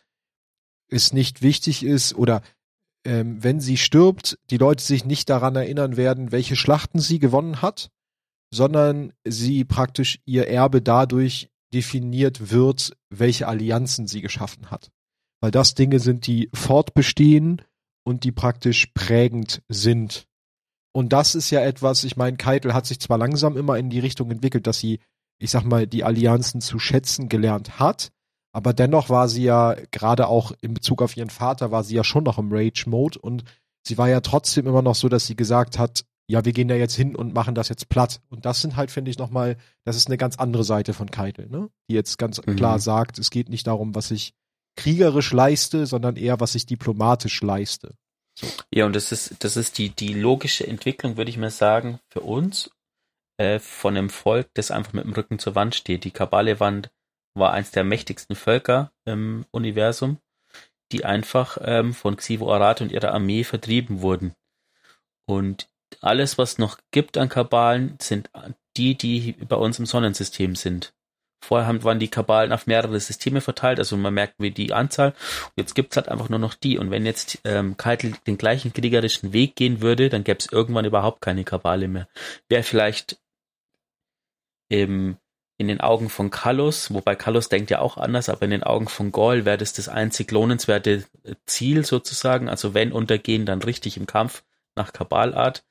es 0.90 1.14
nicht 1.14 1.42
wichtig 1.42 1.84
ist 1.84 2.14
oder 2.16 2.42
ähm, 3.06 3.44
wenn 3.44 3.60
sie 3.60 3.78
stirbt, 3.78 4.38
die 4.50 4.58
Leute 4.58 4.84
sich 4.84 5.06
nicht 5.06 5.30
daran 5.30 5.56
erinnern 5.56 5.98
werden, 5.98 6.32
welche 6.32 6.56
Schlachten 6.56 7.00
sie 7.00 7.18
gewonnen 7.18 7.62
hat, 7.62 7.90
sondern 8.54 9.14
sie 9.24 9.64
praktisch 9.64 10.20
ihr 10.26 10.48
Erbe 10.48 10.82
dadurch 10.82 11.50
definiert 11.74 12.52
wird, 12.52 12.92
welche 13.10 13.48
Allianzen 13.48 14.08
sie 14.08 14.22
geschaffen 14.22 14.70
hat. 14.70 14.92
Weil 15.40 15.52
das 15.52 15.74
Dinge 15.74 16.00
sind, 16.00 16.28
die 16.28 16.50
fortbestehen 16.54 17.62
und 18.04 18.24
die 18.24 18.32
praktisch 18.32 18.88
prägend 18.94 19.62
sind. 19.70 20.26
Und 20.94 21.14
das 21.14 21.36
ist 21.36 21.50
ja 21.52 21.62
etwas, 21.62 22.04
ich 22.04 22.18
meine, 22.18 22.38
Keitel 22.38 22.74
hat 22.74 22.86
sich 22.86 23.00
zwar 23.00 23.18
langsam 23.18 23.56
immer 23.56 23.78
in 23.78 23.90
die 23.90 24.00
Richtung 24.00 24.30
entwickelt, 24.30 24.68
dass 24.68 24.80
sie, 24.80 25.00
ich 25.40 25.52
sag 25.52 25.64
mal, 25.64 25.88
die 25.88 26.04
Allianzen 26.04 26.62
zu 26.62 26.80
schätzen 26.80 27.30
gelernt 27.30 27.80
hat, 27.80 28.12
aber 28.54 28.74
dennoch 28.74 29.10
war 29.10 29.30
sie 29.30 29.44
ja, 29.44 29.76
gerade 29.92 30.28
auch 30.28 30.52
in 30.62 30.74
Bezug 30.74 31.02
auf 31.02 31.16
ihren 31.16 31.30
Vater, 31.30 31.72
war 31.72 31.84
sie 31.84 31.96
ja 31.96 32.04
schon 32.04 32.24
noch 32.24 32.38
im 32.38 32.52
Rage-Mode 32.52 33.20
und 33.20 33.44
sie 33.88 33.98
war 33.98 34.10
ja 34.10 34.20
trotzdem 34.22 34.68
immer 34.68 34.82
noch 34.82 34.96
so, 34.96 35.08
dass 35.08 35.26
sie 35.26 35.36
gesagt 35.36 35.80
hat, 35.80 36.04
ja, 36.28 36.46
wir 36.46 36.54
gehen 36.54 36.68
da 36.68 36.76
jetzt 36.76 36.96
hin 36.96 37.16
und 37.16 37.34
machen 37.34 37.56
das 37.56 37.70
jetzt 37.70 37.90
platt. 37.90 38.22
Und 38.30 38.46
das 38.46 38.62
sind 38.62 38.76
halt, 38.76 38.92
finde 38.92 39.12
ich, 39.12 39.18
nochmal, 39.18 39.58
das 39.84 39.96
ist 39.98 40.08
eine 40.08 40.18
ganz 40.18 40.38
andere 40.38 40.64
Seite 40.64 40.94
von 40.94 41.12
Keitel, 41.12 41.50
ne? 41.50 41.70
Die 41.90 41.94
jetzt 41.94 42.18
ganz 42.18 42.42
mhm. 42.46 42.56
klar 42.56 42.80
sagt, 42.80 43.20
es 43.20 43.32
geht 43.32 43.50
nicht 43.50 43.68
darum, 43.68 43.96
was 43.96 44.12
ich 44.12 44.34
kriegerisch 44.76 45.32
leiste, 45.32 45.86
sondern 45.86 46.16
eher, 46.16 46.40
was 46.40 46.56
ich 46.56 46.66
diplomatisch 46.66 47.42
leiste. 47.42 47.96
So. 48.34 48.48
Ja, 48.74 48.86
und 48.86 48.96
das 48.96 49.12
ist, 49.12 49.44
das 49.44 49.58
ist 49.58 49.78
die, 49.78 49.90
die 49.90 50.14
logische 50.14 50.66
Entwicklung, 50.66 51.18
würde 51.18 51.30
ich 51.30 51.38
mal 51.38 51.52
sagen, 51.52 52.00
für 52.10 52.22
uns, 52.22 52.72
äh, 53.38 53.60
von 53.60 53.98
einem 53.98 54.10
Volk, 54.10 54.50
das 54.54 54.72
einfach 54.72 54.94
mit 54.94 55.04
dem 55.04 55.14
Rücken 55.14 55.40
zur 55.40 55.56
Wand 55.56 55.76
steht. 55.76 56.04
Die 56.04 56.12
Kabale-Wand 56.12 56.92
war 57.34 57.54
eins 57.54 57.72
der 57.72 57.84
mächtigsten 57.84 58.36
Völker 58.36 58.92
im 59.06 59.46
Universum, 59.52 60.20
die 60.92 61.06
einfach 61.06 61.58
ähm, 61.62 61.94
von 61.94 62.18
Xivo 62.18 62.54
Arat 62.54 62.82
und 62.82 62.92
ihrer 62.92 63.14
Armee 63.14 63.44
vertrieben 63.44 64.02
wurden. 64.02 64.36
Und 65.26 65.70
alles, 66.02 66.38
was 66.38 66.58
noch 66.58 66.78
gibt 66.92 67.18
an 67.18 67.30
Kabalen, 67.30 67.98
sind 68.02 68.30
die, 68.78 68.96
die 68.96 69.34
bei 69.34 69.56
uns 69.56 69.80
im 69.80 69.86
Sonnensystem 69.86 70.56
sind. 70.56 70.94
Vorher 71.42 71.84
waren 71.84 72.00
die 72.00 72.08
Kabalen 72.08 72.54
auf 72.54 72.68
mehrere 72.68 73.00
Systeme 73.00 73.42
verteilt, 73.42 73.80
also 73.80 73.98
man 73.98 74.14
merkt 74.14 74.36
wie 74.38 74.52
die 74.52 74.74
Anzahl. 74.74 75.10
Und 75.10 75.54
jetzt 75.58 75.74
gibt's 75.76 75.98
halt 75.98 76.08
einfach 76.08 76.30
nur 76.30 76.40
noch 76.40 76.54
die. 76.54 76.78
Und 76.78 76.92
wenn 76.92 77.06
jetzt 77.06 77.40
ähm, 77.44 77.78
Keitel 77.78 78.14
den 78.28 78.38
gleichen 78.38 78.74
kriegerischen 78.74 79.34
Weg 79.34 79.56
gehen 79.56 79.82
würde, 79.82 80.10
dann 80.10 80.24
gäbe 80.24 80.40
es 80.40 80.52
irgendwann 80.52 80.86
überhaupt 80.86 81.22
keine 81.22 81.44
Kabale 81.44 81.88
mehr. 81.88 82.08
Wäre 82.48 82.64
vielleicht 82.64 83.20
im 84.70 85.18
in 85.62 85.68
den 85.68 85.80
Augen 85.80 86.10
von 86.10 86.32
Kallus, 86.32 86.92
wobei 86.92 87.16
Kallus 87.16 87.48
denkt 87.48 87.70
ja 87.70 87.82
auch 87.82 87.98
anders, 87.98 88.30
aber 88.30 88.42
in 88.42 88.50
den 88.50 88.64
Augen 88.64 88.88
von 88.88 89.12
Gaul 89.12 89.46
wäre 89.46 89.60
das 89.60 89.74
das 89.74 89.90
einzig 89.90 90.32
lohnenswerte 90.32 91.04
äh, 91.24 91.36
Ziel 91.46 91.86
sozusagen. 91.86 92.50
Also 92.50 92.74
wenn 92.74 92.92
untergehen, 92.92 93.46
dann 93.46 93.62
richtig 93.62 93.96
im 93.96 94.08
Kampf 94.08 94.44
nach 94.76 94.92
Kabalart. 94.92 95.64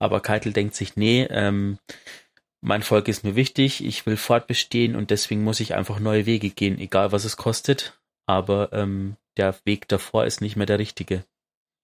Aber 0.00 0.20
Keitel 0.20 0.52
denkt 0.52 0.74
sich, 0.74 0.96
nee, 0.96 1.22
ähm, 1.30 1.78
mein 2.60 2.82
Volk 2.82 3.08
ist 3.08 3.24
mir 3.24 3.36
wichtig, 3.36 3.84
ich 3.84 4.04
will 4.06 4.16
fortbestehen 4.16 4.96
und 4.96 5.10
deswegen 5.10 5.44
muss 5.44 5.60
ich 5.60 5.74
einfach 5.74 6.00
neue 6.00 6.26
Wege 6.26 6.50
gehen, 6.50 6.78
egal 6.78 7.12
was 7.12 7.24
es 7.24 7.36
kostet. 7.36 8.00
Aber 8.26 8.72
ähm, 8.72 9.16
der 9.36 9.54
Weg 9.64 9.88
davor 9.88 10.26
ist 10.26 10.40
nicht 10.40 10.56
mehr 10.56 10.66
der 10.66 10.78
richtige. 10.78 11.24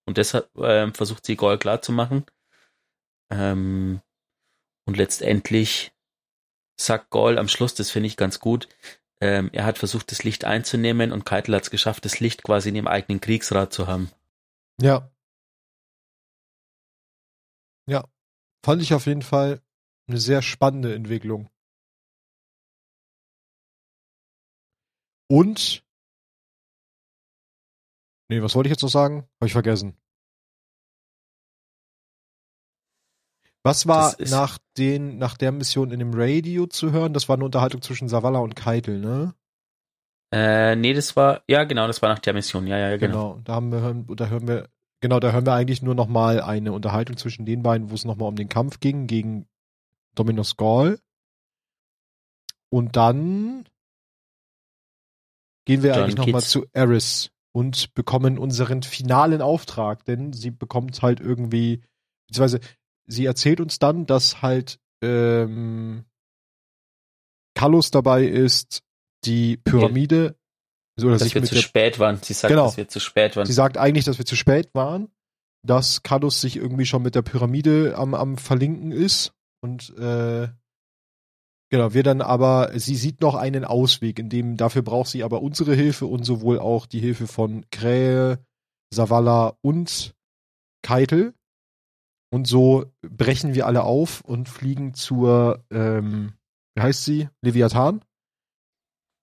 Und 0.06 0.18
deshalb 0.18 0.50
ähm, 0.58 0.92
versucht 0.92 1.24
sie 1.24 1.36
Gaul 1.36 1.58
klar 1.58 1.80
zu 1.80 1.92
machen. 1.92 2.26
Ähm, 3.30 4.00
und 4.86 4.96
letztendlich 4.96 5.92
sagt 6.78 7.10
Gaul 7.10 7.38
am 7.38 7.48
Schluss, 7.48 7.74
das 7.74 7.90
finde 7.90 8.08
ich 8.08 8.16
ganz 8.16 8.40
gut, 8.40 8.68
ähm, 9.20 9.48
er 9.52 9.64
hat 9.64 9.78
versucht, 9.78 10.10
das 10.10 10.24
Licht 10.24 10.44
einzunehmen 10.44 11.12
und 11.12 11.24
Keitel 11.24 11.54
hat 11.54 11.62
es 11.62 11.70
geschafft, 11.70 12.04
das 12.04 12.20
Licht 12.20 12.42
quasi 12.42 12.68
in 12.68 12.74
dem 12.74 12.88
eigenen 12.88 13.20
Kriegsrat 13.20 13.72
zu 13.72 13.86
haben. 13.86 14.10
Ja. 14.80 15.10
Ja. 17.86 18.04
Fand 18.64 18.82
ich 18.82 18.92
auf 18.92 19.06
jeden 19.06 19.22
Fall 19.22 19.62
eine 20.06 20.18
sehr 20.18 20.42
spannende 20.42 20.94
Entwicklung. 20.94 21.48
Und 25.28 25.84
Nee, 28.28 28.42
was 28.42 28.54
wollte 28.54 28.68
ich 28.68 28.72
jetzt 28.72 28.82
noch 28.82 28.90
sagen? 28.90 29.28
Habe 29.40 29.46
ich 29.46 29.52
vergessen. 29.52 29.96
Was 33.62 33.86
war 33.86 34.14
nach 34.28 34.58
den, 34.76 35.18
nach 35.18 35.36
der 35.36 35.52
Mission 35.52 35.90
in 35.90 35.98
dem 35.98 36.12
Radio 36.14 36.66
zu 36.66 36.92
hören? 36.92 37.14
Das 37.14 37.28
war 37.28 37.36
eine 37.36 37.44
Unterhaltung 37.44 37.80
zwischen 37.80 38.08
Savala 38.08 38.40
und 38.40 38.56
Keitel, 38.56 38.98
ne? 38.98 39.34
Äh, 40.32 40.76
nee, 40.76 40.92
das 40.92 41.16
war, 41.16 41.42
ja 41.48 41.64
genau, 41.64 41.86
das 41.86 42.02
war 42.02 42.08
nach 42.08 42.18
der 42.18 42.34
Mission, 42.34 42.66
ja, 42.66 42.76
ja, 42.76 42.96
genau. 42.96 43.34
Genau, 43.34 43.40
da 43.44 43.54
haben 43.54 43.72
wir, 43.72 44.16
da 44.16 44.26
hören 44.26 44.48
wir, 44.48 44.68
genau, 45.00 45.20
da 45.20 45.32
hören 45.32 45.46
wir 45.46 45.54
eigentlich 45.54 45.80
nur 45.80 45.94
nochmal 45.94 46.42
eine 46.42 46.72
Unterhaltung 46.72 47.16
zwischen 47.16 47.46
den 47.46 47.62
beiden, 47.62 47.90
wo 47.90 47.94
es 47.94 48.04
nochmal 48.04 48.28
um 48.28 48.36
den 48.36 48.48
Kampf 48.48 48.80
ging 48.80 49.06
gegen 49.06 49.46
Dominus 50.14 50.56
Gall. 50.56 50.98
Und 52.70 52.96
dann 52.96 53.68
gehen 55.64 55.82
wir 55.82 55.92
dann 55.92 56.04
eigentlich 56.04 56.16
nochmal 56.16 56.42
zu 56.42 56.66
Eris 56.72 57.30
und 57.52 57.94
bekommen 57.94 58.38
unseren 58.38 58.82
finalen 58.82 59.40
Auftrag, 59.40 60.04
denn 60.04 60.32
sie 60.32 60.50
bekommt 60.50 61.00
halt 61.02 61.20
irgendwie, 61.20 61.82
beziehungsweise 62.26 62.60
sie 63.06 63.26
erzählt 63.26 63.60
uns 63.60 63.78
dann, 63.78 64.06
dass 64.06 64.42
halt 64.42 64.80
ähm, 65.02 66.04
Kallus 67.54 67.90
dabei 67.90 68.24
ist, 68.24 68.82
die 69.24 69.56
Pyramide 69.56 70.36
oder 71.00 71.12
dass 71.12 71.22
sich 71.22 71.34
wir 71.34 71.44
zu 71.44 71.56
spät 71.56 71.98
waren. 71.98 72.18
Sie 72.22 72.34
sagt, 72.34 72.50
genau. 72.50 72.66
dass 72.66 72.76
wir 72.76 72.88
zu 72.88 73.00
spät 73.00 73.36
waren. 73.36 73.46
Sie 73.46 73.52
sagt 73.52 73.78
eigentlich, 73.78 74.04
dass 74.04 74.18
wir 74.18 74.26
zu 74.26 74.36
spät 74.36 74.74
waren, 74.74 75.08
dass 75.64 76.02
Kallus 76.02 76.40
sich 76.40 76.56
irgendwie 76.56 76.86
schon 76.86 77.02
mit 77.02 77.14
der 77.14 77.22
Pyramide 77.22 77.94
am, 77.96 78.14
am 78.14 78.36
Verlinken 78.36 78.92
ist 78.92 79.32
und 79.64 79.96
äh, 79.96 80.48
genau, 81.70 81.94
wir 81.94 82.02
dann 82.02 82.20
aber, 82.20 82.78
sie 82.78 82.96
sieht 82.96 83.22
noch 83.22 83.34
einen 83.34 83.64
Ausweg, 83.64 84.18
in 84.18 84.28
dem 84.28 84.58
dafür 84.58 84.82
braucht 84.82 85.08
sie 85.08 85.24
aber 85.24 85.40
unsere 85.40 85.74
Hilfe 85.74 86.04
und 86.04 86.22
sowohl 86.24 86.58
auch 86.58 86.84
die 86.84 87.00
Hilfe 87.00 87.26
von 87.26 87.64
Krähe, 87.70 88.44
Savala 88.92 89.56
und 89.62 90.14
Keitel. 90.82 91.32
Und 92.30 92.46
so 92.46 92.92
brechen 93.00 93.54
wir 93.54 93.66
alle 93.66 93.84
auf 93.84 94.20
und 94.20 94.50
fliegen 94.50 94.92
zur, 94.92 95.64
ähm, 95.70 96.34
wie 96.74 96.82
heißt 96.82 97.02
sie? 97.02 97.30
Leviathan. 97.40 98.04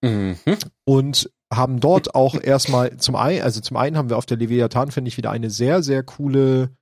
Mhm. 0.03 0.37
Und 0.85 1.31
haben 1.53 1.79
dort 1.79 2.15
auch 2.15 2.33
erstmal 2.33 2.97
zum 2.97 3.15
einen, 3.15 3.43
also 3.43 3.61
zum 3.61 3.77
einen 3.77 3.95
haben 3.95 4.09
wir 4.09 4.17
auf 4.17 4.25
der 4.25 4.37
Leviathan, 4.37 4.89
finde 4.89 5.09
ich, 5.09 5.17
wieder 5.17 5.29
eine 5.29 5.51
sehr, 5.51 5.83
sehr 5.83 6.01
coole 6.01 6.75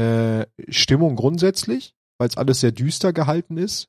äh, 0.00 0.46
Stimmung 0.68 1.14
grundsätzlich, 1.14 1.94
weil 2.18 2.28
es 2.28 2.36
alles 2.36 2.60
sehr 2.60 2.72
düster 2.72 3.12
gehalten 3.12 3.56
ist. 3.56 3.88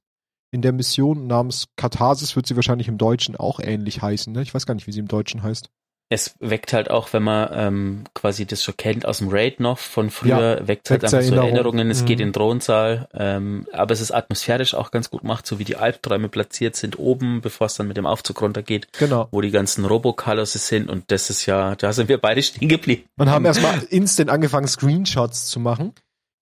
In 0.52 0.62
der 0.64 0.72
Mission 0.72 1.28
namens 1.28 1.68
Katharsis 1.76 2.36
wird 2.36 2.48
sie 2.48 2.56
wahrscheinlich 2.56 2.88
im 2.88 2.98
Deutschen 2.98 3.36
auch 3.36 3.60
ähnlich 3.60 4.02
heißen. 4.02 4.34
Ne? 4.34 4.42
Ich 4.42 4.54
weiß 4.54 4.66
gar 4.66 4.74
nicht, 4.74 4.88
wie 4.88 4.92
sie 4.92 5.00
im 5.00 5.08
Deutschen 5.08 5.44
heißt. 5.44 5.70
es 6.12 6.34
weckt 6.40 6.74
halt 6.74 6.90
auch, 6.90 7.14
wenn 7.14 7.22
man 7.22 7.50
ähm, 7.54 8.04
quasi 8.16 8.48
das 8.48 8.64
schon 8.64 8.76
kennt 8.76 9.06
aus 9.06 9.20
dem 9.20 9.28
Raid 9.30 9.60
noch 9.60 9.78
von 9.78 10.10
früher, 10.10 10.58
Ja, 10.62 10.68
weckt 10.68 10.90
halt 10.90 11.04
einfach 11.04 11.20
so 11.22 11.24
Erinnerung. 11.24 11.50
Erinnerungen, 11.50 11.92
es 11.92 12.02
Mhm. 12.02 12.06
geht 12.08 12.20
in 12.20 12.30
den 12.30 12.34
Thronsaal, 12.34 13.08
ähm, 13.14 13.68
aber 13.74 13.94
es 13.94 14.02
ist 14.02 14.10
atmosphärisch 14.10 14.74
auch 14.74 14.90
ganz 14.90 15.12
gut 15.12 15.22
gemacht, 15.22 15.46
so 15.46 15.60
wie 15.60 15.66
die 15.66 15.76
Albträume 15.76 16.28
platziert 16.30 16.76
sind 16.76 16.98
oben, 16.98 17.42
bevor 17.42 17.68
es 17.68 17.76
dann 17.76 17.88
mit 17.88 17.96
dem 17.98 18.08
Aufzug 18.08 18.42
runtergeht, 18.42 18.88
Genau. 18.98 19.28
wo 19.30 19.42
die 19.42 19.52
ganzen 19.52 19.86
Robokalosse 19.86 20.58
sind 20.58 20.90
und 20.90 21.04
das 21.12 21.30
ist 21.30 21.46
ja, 21.46 21.76
da 21.76 21.94
sind 21.94 22.10
wir 22.10 22.18
beide 22.18 22.42
stehen 22.42 22.68
geblieben. 22.68 23.04
Und 23.20 23.30
haben 23.30 23.46
erstmal 23.76 23.78
instant 23.92 24.32
angefangen, 24.32 24.68
Screenshots 24.68 25.46
zu 25.46 25.60
machen. 25.60 25.94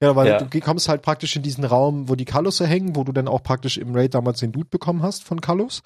Ja, 0.01 0.15
weil 0.15 0.27
Ja. 0.27 0.41
du 0.43 0.59
kommst 0.59 0.89
halt 0.89 1.01
praktisch 1.01 1.35
in 1.35 1.41
diesen 1.41 1.63
Raum, 1.63 2.07
wo 2.07 2.15
die 2.15 2.25
Kalusse 2.25 2.67
hängen, 2.67 2.95
wo 2.95 3.03
du 3.03 3.11
dann 3.11 3.27
auch 3.27 3.41
praktisch 3.41 3.77
im 3.77 3.95
Raid 3.95 4.13
damals 4.13 4.39
den 4.39 4.51
Dude 4.51 4.69
bekommen 4.69 5.01
hast 5.01 5.23
von 5.23 5.41
Kalus. 5.41 5.81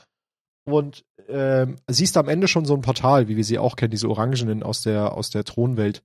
Und 0.66 1.06
ähm, 1.28 1.78
siehst 1.88 2.18
am 2.18 2.28
Ende 2.28 2.48
schon 2.48 2.66
so 2.66 2.76
ein 2.76 2.82
Portal, 2.82 3.28
wie 3.28 3.38
wir 3.38 3.44
sie 3.44 3.58
auch 3.58 3.76
kennen, 3.76 3.92
diese 3.92 4.10
Orangenen 4.10 4.64
aus 4.64 4.82
der, 4.82 5.14
aus 5.14 5.30
der 5.30 5.44
Thronwelt. 5.44 6.04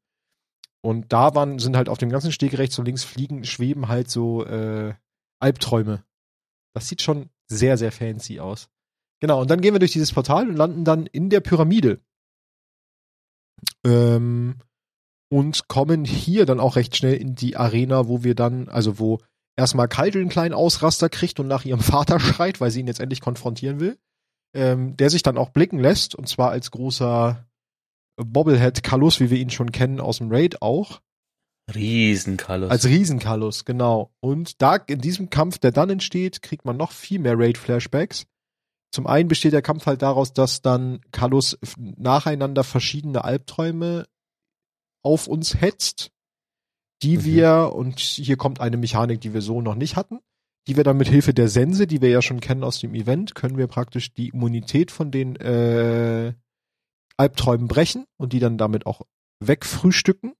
Und 0.82 1.12
da 1.12 1.34
waren, 1.34 1.58
sind 1.58 1.76
halt 1.76 1.88
auf 1.88 1.98
dem 1.98 2.10
ganzen 2.10 2.30
Steg 2.32 2.56
rechts 2.56 2.78
und 2.78 2.86
links 2.86 3.02
fliegen, 3.02 3.44
schweben 3.44 3.88
halt 3.88 4.08
so 4.08 4.44
äh, 4.46 4.94
Albträume. 5.40 6.04
Das 6.74 6.88
sieht 6.88 7.02
schon 7.02 7.28
sehr, 7.48 7.76
sehr 7.76 7.90
fancy 7.90 8.38
aus. 8.38 8.68
Genau, 9.20 9.40
und 9.40 9.50
dann 9.50 9.60
gehen 9.60 9.74
wir 9.74 9.78
durch 9.80 9.92
dieses 9.92 10.12
Portal 10.12 10.48
und 10.48 10.56
landen 10.56 10.84
dann 10.84 11.06
in 11.06 11.28
der 11.28 11.40
Pyramide. 11.40 12.00
Ähm, 13.84 14.56
und 15.28 15.68
kommen 15.68 16.04
hier 16.04 16.46
dann 16.46 16.60
auch 16.60 16.76
recht 16.76 16.96
schnell 16.96 17.14
in 17.14 17.34
die 17.34 17.56
Arena, 17.56 18.08
wo 18.08 18.22
wir 18.22 18.34
dann, 18.34 18.68
also 18.68 18.98
wo 18.98 19.18
erstmal 19.56 19.88
Kaldel 19.88 20.20
einen 20.22 20.30
kleinen 20.30 20.54
Ausraster 20.54 21.08
kriegt 21.08 21.40
und 21.40 21.48
nach 21.48 21.64
ihrem 21.64 21.80
Vater 21.80 22.20
schreit, 22.20 22.60
weil 22.60 22.70
sie 22.70 22.80
ihn 22.80 22.86
jetzt 22.86 23.00
endlich 23.00 23.20
konfrontieren 23.20 23.80
will. 23.80 23.98
Ähm, 24.54 24.96
der 24.96 25.10
sich 25.10 25.22
dann 25.22 25.36
auch 25.36 25.50
blicken 25.50 25.78
lässt, 25.80 26.14
und 26.14 26.28
zwar 26.28 26.50
als 26.50 26.70
großer 26.70 27.44
Bobblehead 28.16 28.82
Kallus, 28.82 29.20
wie 29.20 29.28
wir 29.28 29.38
ihn 29.38 29.50
schon 29.50 29.70
kennen 29.70 30.00
aus 30.00 30.18
dem 30.18 30.30
Raid 30.32 30.62
auch. 30.62 31.02
Riesenkalos. 31.74 32.70
Als 32.70 32.86
Riesenkallus, 32.86 33.64
genau. 33.64 34.12
Und 34.20 34.62
da, 34.62 34.76
in 34.76 35.00
diesem 35.00 35.30
Kampf, 35.30 35.58
der 35.58 35.72
dann 35.72 35.90
entsteht, 35.90 36.42
kriegt 36.42 36.64
man 36.64 36.76
noch 36.76 36.92
viel 36.92 37.18
mehr 37.18 37.38
Raid-Flashbacks. 37.38 38.24
Zum 38.94 39.06
einen 39.06 39.28
besteht 39.28 39.52
der 39.52 39.62
Kampf 39.62 39.84
halt 39.86 40.00
daraus, 40.00 40.32
dass 40.32 40.62
dann 40.62 41.00
Kallus 41.10 41.58
f- 41.60 41.74
nacheinander 41.76 42.64
verschiedene 42.64 43.24
Albträume 43.24 44.06
auf 45.06 45.28
uns 45.28 45.60
hetzt, 45.60 46.10
die 47.02 47.18
Mhm. 47.18 47.24
wir, 47.24 47.72
und 47.74 48.00
hier 48.00 48.36
kommt 48.36 48.60
eine 48.60 48.76
Mechanik, 48.76 49.20
die 49.20 49.32
wir 49.32 49.40
so 49.40 49.62
noch 49.62 49.76
nicht 49.76 49.94
hatten, 49.96 50.18
die 50.66 50.76
wir 50.76 50.82
dann 50.82 50.96
mit 50.96 51.08
Hilfe 51.08 51.32
der 51.32 51.48
Sense, 51.48 51.86
die 51.86 52.02
wir 52.02 52.08
ja 52.10 52.22
schon 52.22 52.40
kennen 52.40 52.64
aus 52.64 52.80
dem 52.80 52.94
Event, 52.94 53.36
können 53.36 53.56
wir 53.56 53.68
praktisch 53.68 54.12
die 54.12 54.30
Immunität 54.30 54.90
von 54.90 55.12
den 55.12 55.36
äh, 55.36 56.34
Albträumen 57.16 57.68
brechen 57.68 58.06
und 58.18 58.32
die 58.32 58.40
dann 58.40 58.58
damit 58.58 58.84
auch 58.84 59.02
wegfrühstücken. 59.40 60.34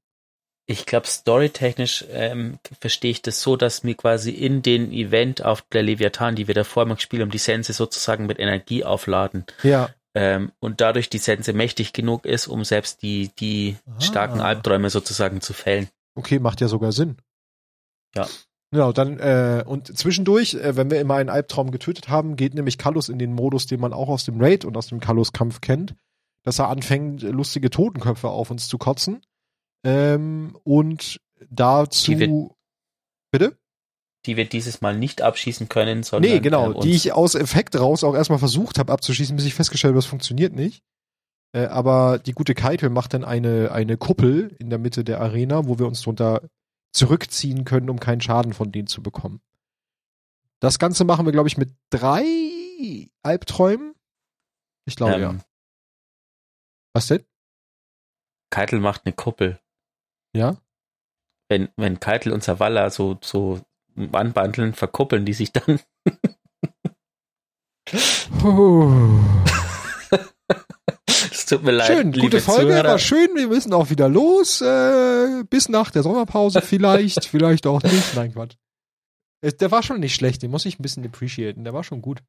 Ich 0.68 0.84
glaube, 0.84 1.06
storytechnisch 1.06 2.04
ähm, 2.10 2.58
verstehe 2.80 3.12
ich 3.12 3.22
das 3.22 3.40
so, 3.40 3.56
dass 3.56 3.84
mir 3.84 3.94
quasi 3.94 4.32
in 4.32 4.62
den 4.62 4.92
Event 4.92 5.44
auf 5.44 5.62
der 5.62 5.84
Leviathan, 5.84 6.34
die 6.34 6.48
wir 6.48 6.56
davor 6.56 6.86
mal 6.86 6.96
gespielt 6.96 7.22
haben, 7.22 7.30
die 7.30 7.38
Sense 7.38 7.72
sozusagen 7.72 8.26
mit 8.26 8.40
Energie 8.40 8.82
aufladen. 8.82 9.44
Ja, 9.62 9.90
Ähm, 10.18 10.50
und 10.60 10.80
dadurch 10.80 11.10
die 11.10 11.18
Sense 11.18 11.52
mächtig 11.52 11.92
genug 11.92 12.24
ist, 12.24 12.46
um 12.46 12.64
selbst 12.64 13.02
die, 13.02 13.30
die 13.38 13.76
Ah. 13.86 14.00
starken 14.00 14.40
Albträume 14.40 14.88
sozusagen 14.88 15.42
zu 15.42 15.52
fällen. 15.52 15.88
Okay, 16.14 16.38
macht 16.38 16.62
ja 16.62 16.68
sogar 16.68 16.92
Sinn. 16.92 17.16
Ja. 18.14 18.26
Genau, 18.70 18.92
dann, 18.92 19.18
äh, 19.18 19.62
und 19.66 19.96
zwischendurch, 19.96 20.54
äh, 20.54 20.74
wenn 20.74 20.90
wir 20.90 21.00
immer 21.02 21.16
einen 21.16 21.28
Albtraum 21.28 21.70
getötet 21.70 22.08
haben, 22.08 22.36
geht 22.36 22.54
nämlich 22.54 22.78
Kallus 22.78 23.10
in 23.10 23.18
den 23.18 23.34
Modus, 23.34 23.66
den 23.66 23.78
man 23.78 23.92
auch 23.92 24.08
aus 24.08 24.24
dem 24.24 24.40
Raid 24.40 24.64
und 24.64 24.78
aus 24.78 24.86
dem 24.86 25.00
Kallus-Kampf 25.00 25.60
kennt, 25.60 25.94
dass 26.42 26.60
er 26.60 26.68
anfängt, 26.70 27.20
lustige 27.20 27.68
Totenköpfe 27.68 28.28
auf 28.28 28.50
uns 28.50 28.68
zu 28.68 28.78
kotzen. 28.78 29.20
Ähm, 29.84 30.56
und 30.64 31.20
dazu. 31.50 32.56
Bitte? 33.30 33.58
Die 34.26 34.36
wir 34.36 34.48
dieses 34.48 34.80
Mal 34.80 34.98
nicht 34.98 35.22
abschießen 35.22 35.68
können, 35.68 36.02
sondern 36.02 36.30
Nee, 36.30 36.40
genau, 36.40 36.72
ähm, 36.72 36.80
die 36.80 36.92
ich 36.92 37.12
aus 37.12 37.34
Effekt 37.34 37.78
raus 37.78 38.04
auch 38.04 38.14
erstmal 38.14 38.38
versucht 38.38 38.78
habe 38.78 38.92
abzuschießen, 38.92 39.36
bis 39.36 39.46
ich 39.46 39.54
festgestellt 39.54 39.92
habe, 39.92 39.98
das 39.98 40.06
funktioniert 40.06 40.52
nicht. 40.52 40.82
Äh, 41.52 41.66
aber 41.66 42.18
die 42.18 42.32
gute 42.32 42.54
Keitel 42.54 42.90
macht 42.90 43.14
dann 43.14 43.24
eine, 43.24 43.70
eine 43.72 43.96
Kuppel 43.96 44.54
in 44.58 44.68
der 44.68 44.78
Mitte 44.78 45.04
der 45.04 45.20
Arena, 45.20 45.66
wo 45.66 45.78
wir 45.78 45.86
uns 45.86 46.02
drunter 46.02 46.42
zurückziehen 46.92 47.64
können, 47.64 47.88
um 47.88 48.00
keinen 48.00 48.20
Schaden 48.20 48.52
von 48.52 48.72
denen 48.72 48.88
zu 48.88 49.02
bekommen. 49.02 49.40
Das 50.60 50.78
Ganze 50.78 51.04
machen 51.04 51.26
wir, 51.26 51.32
glaube 51.32 51.48
ich, 51.48 51.56
mit 51.56 51.70
drei 51.90 53.08
Albträumen. 53.22 53.94
Ich 54.86 54.96
glaube, 54.96 55.14
ähm, 55.14 55.20
ja. 55.20 55.36
Was 56.94 57.08
denn? 57.08 57.24
Keitel 58.50 58.80
macht 58.80 59.02
eine 59.04 59.14
Kuppel. 59.14 59.60
Ja? 60.34 60.56
Wenn, 61.48 61.68
wenn 61.76 62.00
Keitel 62.00 62.32
und 62.32 62.42
Zavala 62.42 62.90
so, 62.90 63.18
so 63.22 63.60
anbandeln, 64.12 64.74
verkuppeln 64.74 65.24
die 65.24 65.32
sich 65.32 65.52
dann. 65.52 65.80
Es 71.30 71.46
tut 71.46 71.62
mir 71.62 71.72
leid, 71.72 71.86
Schön, 71.86 72.12
gute 72.12 72.40
Folge, 72.40 72.72
Zuhörer. 72.72 72.88
war 72.88 72.98
schön. 72.98 73.28
Wir 73.36 73.46
müssen 73.46 73.72
auch 73.72 73.90
wieder 73.90 74.08
los. 74.08 74.60
Äh, 74.60 75.44
bis 75.48 75.68
nach 75.68 75.90
der 75.90 76.02
Sommerpause 76.02 76.60
vielleicht, 76.60 77.24
vielleicht 77.26 77.66
auch 77.66 77.82
nicht. 77.82 78.16
Nein, 78.16 78.32
Quatsch. 78.32 78.56
Der 79.42 79.70
war 79.70 79.82
schon 79.82 80.00
nicht 80.00 80.14
schlecht, 80.14 80.42
den 80.42 80.50
muss 80.50 80.64
ich 80.64 80.78
ein 80.78 80.82
bisschen 80.82 81.04
appreciaten. 81.04 81.62
Der 81.62 81.72
war 81.72 81.84
schon 81.84 82.02
gut. 82.02 82.22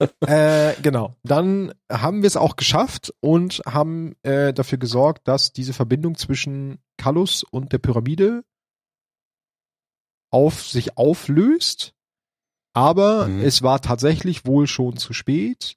äh, 0.20 0.74
genau. 0.82 1.16
Dann 1.24 1.72
haben 1.90 2.22
wir 2.22 2.26
es 2.26 2.36
auch 2.36 2.56
geschafft 2.56 3.12
und 3.20 3.62
haben 3.66 4.14
äh, 4.22 4.52
dafür 4.52 4.78
gesorgt, 4.78 5.26
dass 5.26 5.52
diese 5.52 5.72
Verbindung 5.72 6.16
zwischen 6.16 6.78
Kallus 6.98 7.42
und 7.42 7.72
der 7.72 7.78
Pyramide 7.78 8.44
auf 10.32 10.62
sich 10.66 10.96
auflöst. 10.96 11.94
Aber 12.74 13.28
Mhm. 13.28 13.40
es 13.42 13.62
war 13.62 13.80
tatsächlich 13.80 14.46
wohl 14.46 14.66
schon 14.66 14.96
zu 14.96 15.12
spät, 15.12 15.76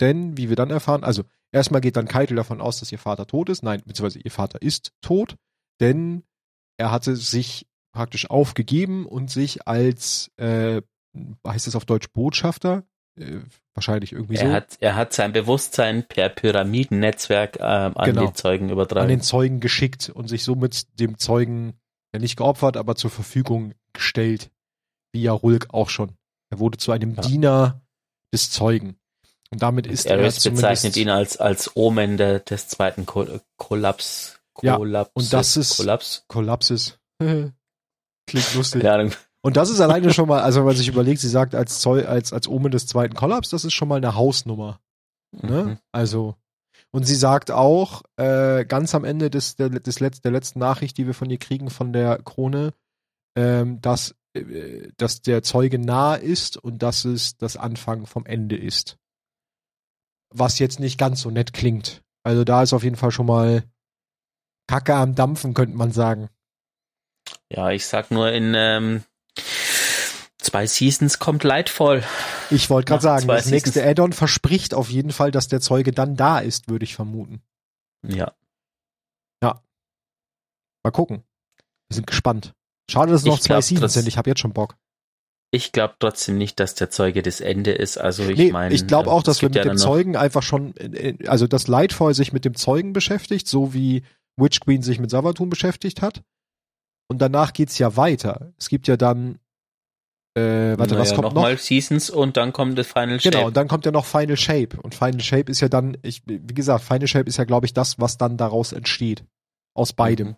denn 0.00 0.36
wie 0.36 0.48
wir 0.48 0.56
dann 0.56 0.70
erfahren, 0.70 1.04
also 1.04 1.22
erstmal 1.52 1.80
geht 1.80 1.96
dann 1.96 2.08
Keitel 2.08 2.36
davon 2.36 2.60
aus, 2.60 2.80
dass 2.80 2.90
ihr 2.92 2.98
Vater 2.98 3.26
tot 3.26 3.48
ist. 3.48 3.62
Nein, 3.62 3.82
beziehungsweise 3.86 4.18
ihr 4.18 4.30
Vater 4.32 4.60
ist 4.60 4.92
tot, 5.00 5.36
denn 5.80 6.24
er 6.76 6.90
hatte 6.90 7.14
sich 7.14 7.66
praktisch 7.92 8.28
aufgegeben 8.28 9.06
und 9.06 9.30
sich 9.30 9.68
als, 9.68 10.32
äh, 10.36 10.82
heißt 11.46 11.68
es 11.68 11.76
auf 11.76 11.84
Deutsch 11.84 12.08
Botschafter? 12.12 12.82
Äh, 13.16 13.38
wahrscheinlich 13.74 14.10
irgendwie 14.12 14.36
so. 14.36 14.42
Er 14.46 14.52
hat, 14.52 14.76
er 14.80 14.96
hat 14.96 15.12
sein 15.12 15.32
Bewusstsein 15.32 16.02
per 16.08 16.28
Pyramidennetzwerk 16.30 17.58
ähm, 17.60 17.96
an 17.96 18.06
Genau. 18.06 18.26
die 18.26 18.32
Zeugen 18.32 18.64
an 18.66 18.70
übertragen. 18.72 19.06
den 19.08 19.20
Zeugen 19.20 19.60
geschickt 19.60 20.08
und 20.12 20.26
sich 20.26 20.42
somit 20.42 20.98
dem 20.98 21.18
Zeugen 21.18 21.74
ja 22.12 22.18
nicht 22.18 22.36
geopfert, 22.36 22.76
aber 22.76 22.96
zur 22.96 23.10
Verfügung 23.10 23.74
gestellt. 23.94 24.50
Wie 25.12 25.22
ja 25.22 25.32
Rulk 25.32 25.68
auch 25.72 25.88
schon. 25.88 26.12
Er 26.50 26.58
wurde 26.58 26.76
zu 26.78 26.92
einem 26.92 27.14
Ja. 27.14 27.22
Diener 27.22 27.80
des 28.32 28.50
Zeugen. 28.50 28.96
Und 29.50 29.62
damit 29.62 29.86
ist 29.86 30.06
er 30.06 30.18
Eris 30.18 30.42
bezeichnet 30.42 30.96
ihn 30.96 31.08
als, 31.08 31.36
als 31.36 31.76
Omen 31.76 32.16
der, 32.16 32.40
des 32.40 32.68
zweiten 32.68 33.06
Ko 33.06 33.26
Kollaps. 33.56 34.40
Ja, 34.62 34.76
Kollaps. 34.76 35.10
und 35.14 35.32
das 35.32 35.56
ist- 35.56 35.76
Kollaps. 35.76 36.24
Kollapsis. 36.28 36.98
Klingt 37.20 38.54
lustig. 38.54 38.82
Keine 38.82 38.94
Ahnung. 38.94 39.12
Und 39.42 39.56
das 39.56 39.70
ist 39.70 39.80
alleine 39.80 40.12
schon 40.14 40.28
mal, 40.28 40.40
also 40.42 40.60
wenn 40.60 40.66
man 40.66 40.76
sich 40.76 40.88
überlegt, 40.88 41.20
sie 41.20 41.28
sagt 41.28 41.54
als 41.54 41.80
Zoll, 41.80 42.06
als, 42.06 42.32
als 42.32 42.48
Omen 42.48 42.72
des 42.72 42.86
zweiten 42.86 43.14
Kollaps, 43.14 43.50
das 43.50 43.64
ist 43.64 43.74
schon 43.74 43.88
mal 43.88 43.96
eine 43.96 44.14
Hausnummer. 44.14 44.80
Ne? 45.32 45.64
Mhm. 45.64 45.78
Also, 45.92 46.36
und 46.90 47.04
sie 47.04 47.16
sagt 47.16 47.50
auch, 47.50 48.02
äh, 48.16 48.64
ganz 48.64 48.94
am 48.94 49.04
Ende 49.04 49.28
des, 49.30 49.56
der, 49.56 49.68
des 49.68 50.00
Letz-, 50.00 50.22
der 50.22 50.30
letzten 50.32 50.60
Nachricht, 50.60 50.96
die 50.96 51.06
wir 51.06 51.14
von 51.14 51.28
ihr 51.30 51.38
kriegen, 51.38 51.68
von 51.70 51.92
der 51.92 52.18
Krone, 52.22 52.72
ähm, 53.36 53.80
dass, 53.80 54.14
äh, 54.34 54.88
dass 54.96 55.22
der 55.22 55.42
Zeuge 55.42 55.78
nahe 55.78 56.18
ist 56.18 56.56
und 56.56 56.82
dass 56.82 57.04
es 57.04 57.36
das 57.36 57.56
Anfang 57.56 58.06
vom 58.06 58.26
Ende 58.26 58.56
ist. 58.56 58.96
Was 60.30 60.58
jetzt 60.58 60.80
nicht 60.80 60.98
ganz 60.98 61.20
so 61.20 61.30
nett 61.30 61.52
klingt. 61.52 62.02
Also 62.24 62.44
da 62.44 62.62
ist 62.62 62.72
auf 62.72 62.82
jeden 62.82 62.96
Fall 62.96 63.10
schon 63.10 63.26
mal 63.26 63.64
Kacke 64.66 64.94
am 64.94 65.14
Dampfen, 65.14 65.54
könnte 65.54 65.76
man 65.76 65.92
sagen. 65.92 66.28
Ja, 67.50 67.70
ich 67.70 67.86
sag 67.86 68.10
nur 68.10 68.32
in 68.32 68.54
ähm, 68.56 69.04
zwei 70.38 70.66
Seasons 70.66 71.18
kommt 71.18 71.44
Lightfall. 71.44 72.04
Ich 72.50 72.70
wollte 72.70 72.88
gerade 72.88 73.02
sagen, 73.02 73.26
das 73.28 73.46
nächste 73.46 73.72
Seasons. 73.72 73.90
Add-on 73.90 74.12
verspricht 74.12 74.74
auf 74.74 74.90
jeden 74.90 75.12
Fall, 75.12 75.30
dass 75.30 75.48
der 75.48 75.60
Zeuge 75.60 75.92
dann 75.92 76.16
da 76.16 76.38
ist, 76.38 76.68
würde 76.68 76.84
ich 76.84 76.94
vermuten. 76.94 77.42
Ja. 78.02 78.34
Mal 80.84 80.90
gucken. 80.90 81.24
Wir 81.88 81.94
sind 81.94 82.06
gespannt. 82.06 82.54
Schade, 82.90 83.12
dass 83.12 83.22
es 83.22 83.26
Ich 83.26 83.32
noch 83.32 83.38
zwei 83.40 83.60
Seasons 83.60 83.94
sind. 83.94 84.08
Ich 84.08 84.18
habe 84.18 84.30
jetzt 84.30 84.40
schon 84.40 84.52
Bock. 84.52 84.76
Ich 85.50 85.70
glaube 85.72 85.94
trotzdem 86.00 86.36
nicht, 86.36 86.58
dass 86.58 86.74
der 86.74 86.90
Zeuge 86.90 87.22
das 87.22 87.40
Ende 87.40 87.70
ist. 87.72 87.96
Also 87.96 88.24
ich 88.28 88.36
nee, 88.36 88.50
meine, 88.50 88.74
ich 88.74 88.86
glaube 88.86 89.10
auch, 89.10 89.22
dass 89.22 89.40
wir 89.40 89.48
mit 89.48 89.56
ja 89.56 89.62
dem 89.62 89.76
Zeugen 89.76 90.16
einfach 90.16 90.42
schon, 90.42 90.76
äh, 90.76 91.10
äh, 91.10 91.28
also 91.28 91.46
dass 91.46 91.68
Lightfall 91.68 92.12
sich 92.14 92.32
mit 92.32 92.44
dem 92.44 92.56
Zeugen 92.56 92.92
beschäftigt, 92.92 93.46
so 93.46 93.72
wie 93.72 94.02
Witch 94.36 94.60
Queen 94.60 94.82
sich 94.82 94.98
mit 94.98 95.10
Savathun 95.10 95.50
beschäftigt 95.50 96.02
hat. 96.02 96.22
Und 97.08 97.22
danach 97.22 97.52
geht's 97.52 97.78
ja 97.78 97.96
weiter. 97.96 98.52
Es 98.58 98.68
gibt 98.68 98.88
ja 98.88 98.96
dann 98.96 99.38
Äh, 100.36 100.76
warte, 100.76 100.94
naja, 100.94 100.98
was 101.02 101.14
kommt 101.14 101.26
noch 101.28 101.34
noch? 101.34 101.42
mal 101.42 101.56
Seasons 101.56 102.10
und 102.10 102.36
dann 102.36 102.52
kommt 102.52 102.76
das 102.76 102.88
Final 102.88 103.20
Shape. 103.20 103.36
Genau, 103.36 103.46
und 103.46 103.56
dann 103.56 103.68
kommt 103.68 103.86
ja 103.86 103.92
noch 103.92 104.06
Final 104.06 104.36
Shape. 104.36 104.80
Und 104.82 104.96
Final 104.96 105.20
Shape 105.20 105.48
ist 105.52 105.60
ja 105.60 105.68
dann, 105.68 105.96
ich, 106.02 106.22
wie 106.26 106.54
gesagt, 106.54 106.82
Final 106.82 107.06
Shape 107.06 107.28
ist 107.28 107.36
ja, 107.36 107.44
glaube 107.44 107.66
ich, 107.66 107.72
das, 107.72 108.00
was 108.00 108.18
dann 108.18 108.36
daraus 108.36 108.72
entsteht. 108.72 109.24
Aus 109.74 109.92
beidem. 109.92 110.28
Mhm. 110.28 110.36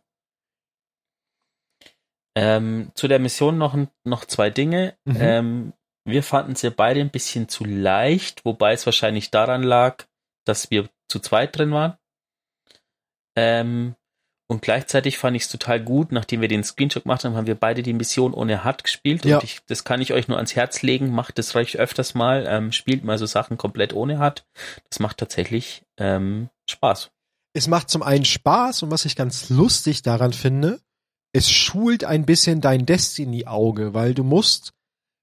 Ähm, 2.36 2.92
zu 2.94 3.08
der 3.08 3.18
Mission 3.18 3.56
noch, 3.56 3.76
noch 4.04 4.24
zwei 4.26 4.50
Dinge. 4.50 4.94
Mhm. 5.04 5.16
Ähm, 5.18 5.72
wir 6.04 6.22
fanden 6.22 6.54
sie 6.54 6.70
beide 6.70 7.00
ein 7.00 7.10
bisschen 7.10 7.48
zu 7.48 7.64
leicht, 7.64 8.44
wobei 8.44 8.72
es 8.74 8.86
wahrscheinlich 8.86 9.30
daran 9.30 9.62
lag, 9.62 10.04
dass 10.44 10.70
wir 10.70 10.88
zu 11.08 11.18
zweit 11.18 11.56
drin 11.56 11.72
waren. 11.72 11.96
Ähm, 13.36 13.96
und 14.48 14.62
gleichzeitig 14.62 15.18
fand 15.18 15.36
ich 15.36 15.44
es 15.44 15.48
total 15.48 15.82
gut, 15.82 16.12
nachdem 16.12 16.40
wir 16.40 16.48
den 16.48 16.62
Screenshot 16.62 17.02
gemacht 17.02 17.24
haben, 17.24 17.34
haben 17.34 17.48
wir 17.48 17.56
beide 17.56 17.82
die 17.82 17.92
Mission 17.92 18.32
ohne 18.32 18.64
HUD 18.64 18.84
gespielt. 18.84 19.24
Ja. 19.24 19.38
Und 19.38 19.44
ich, 19.44 19.60
das 19.66 19.82
kann 19.82 20.00
ich 20.00 20.12
euch 20.12 20.28
nur 20.28 20.36
ans 20.36 20.54
Herz 20.54 20.82
legen. 20.82 21.10
Macht 21.10 21.38
das 21.38 21.56
recht 21.56 21.76
öfters 21.76 22.14
mal. 22.14 22.46
Ähm, 22.46 22.70
spielt 22.70 23.02
mal 23.02 23.18
so 23.18 23.26
Sachen 23.26 23.56
komplett 23.56 23.92
ohne 23.92 24.20
HUD. 24.20 24.44
Das 24.88 25.00
macht 25.00 25.18
tatsächlich 25.18 25.82
ähm, 25.98 26.48
Spaß. 26.70 27.10
Es 27.54 27.66
macht 27.66 27.90
zum 27.90 28.02
einen 28.02 28.24
Spaß 28.24 28.84
und 28.84 28.90
was 28.92 29.04
ich 29.04 29.16
ganz 29.16 29.50
lustig 29.50 30.02
daran 30.02 30.32
finde, 30.32 30.78
es 31.32 31.50
schult 31.50 32.04
ein 32.04 32.26
bisschen 32.26 32.60
dein 32.60 32.86
Destiny-Auge, 32.86 33.94
weil 33.94 34.14
du 34.14 34.24
musst 34.24 34.72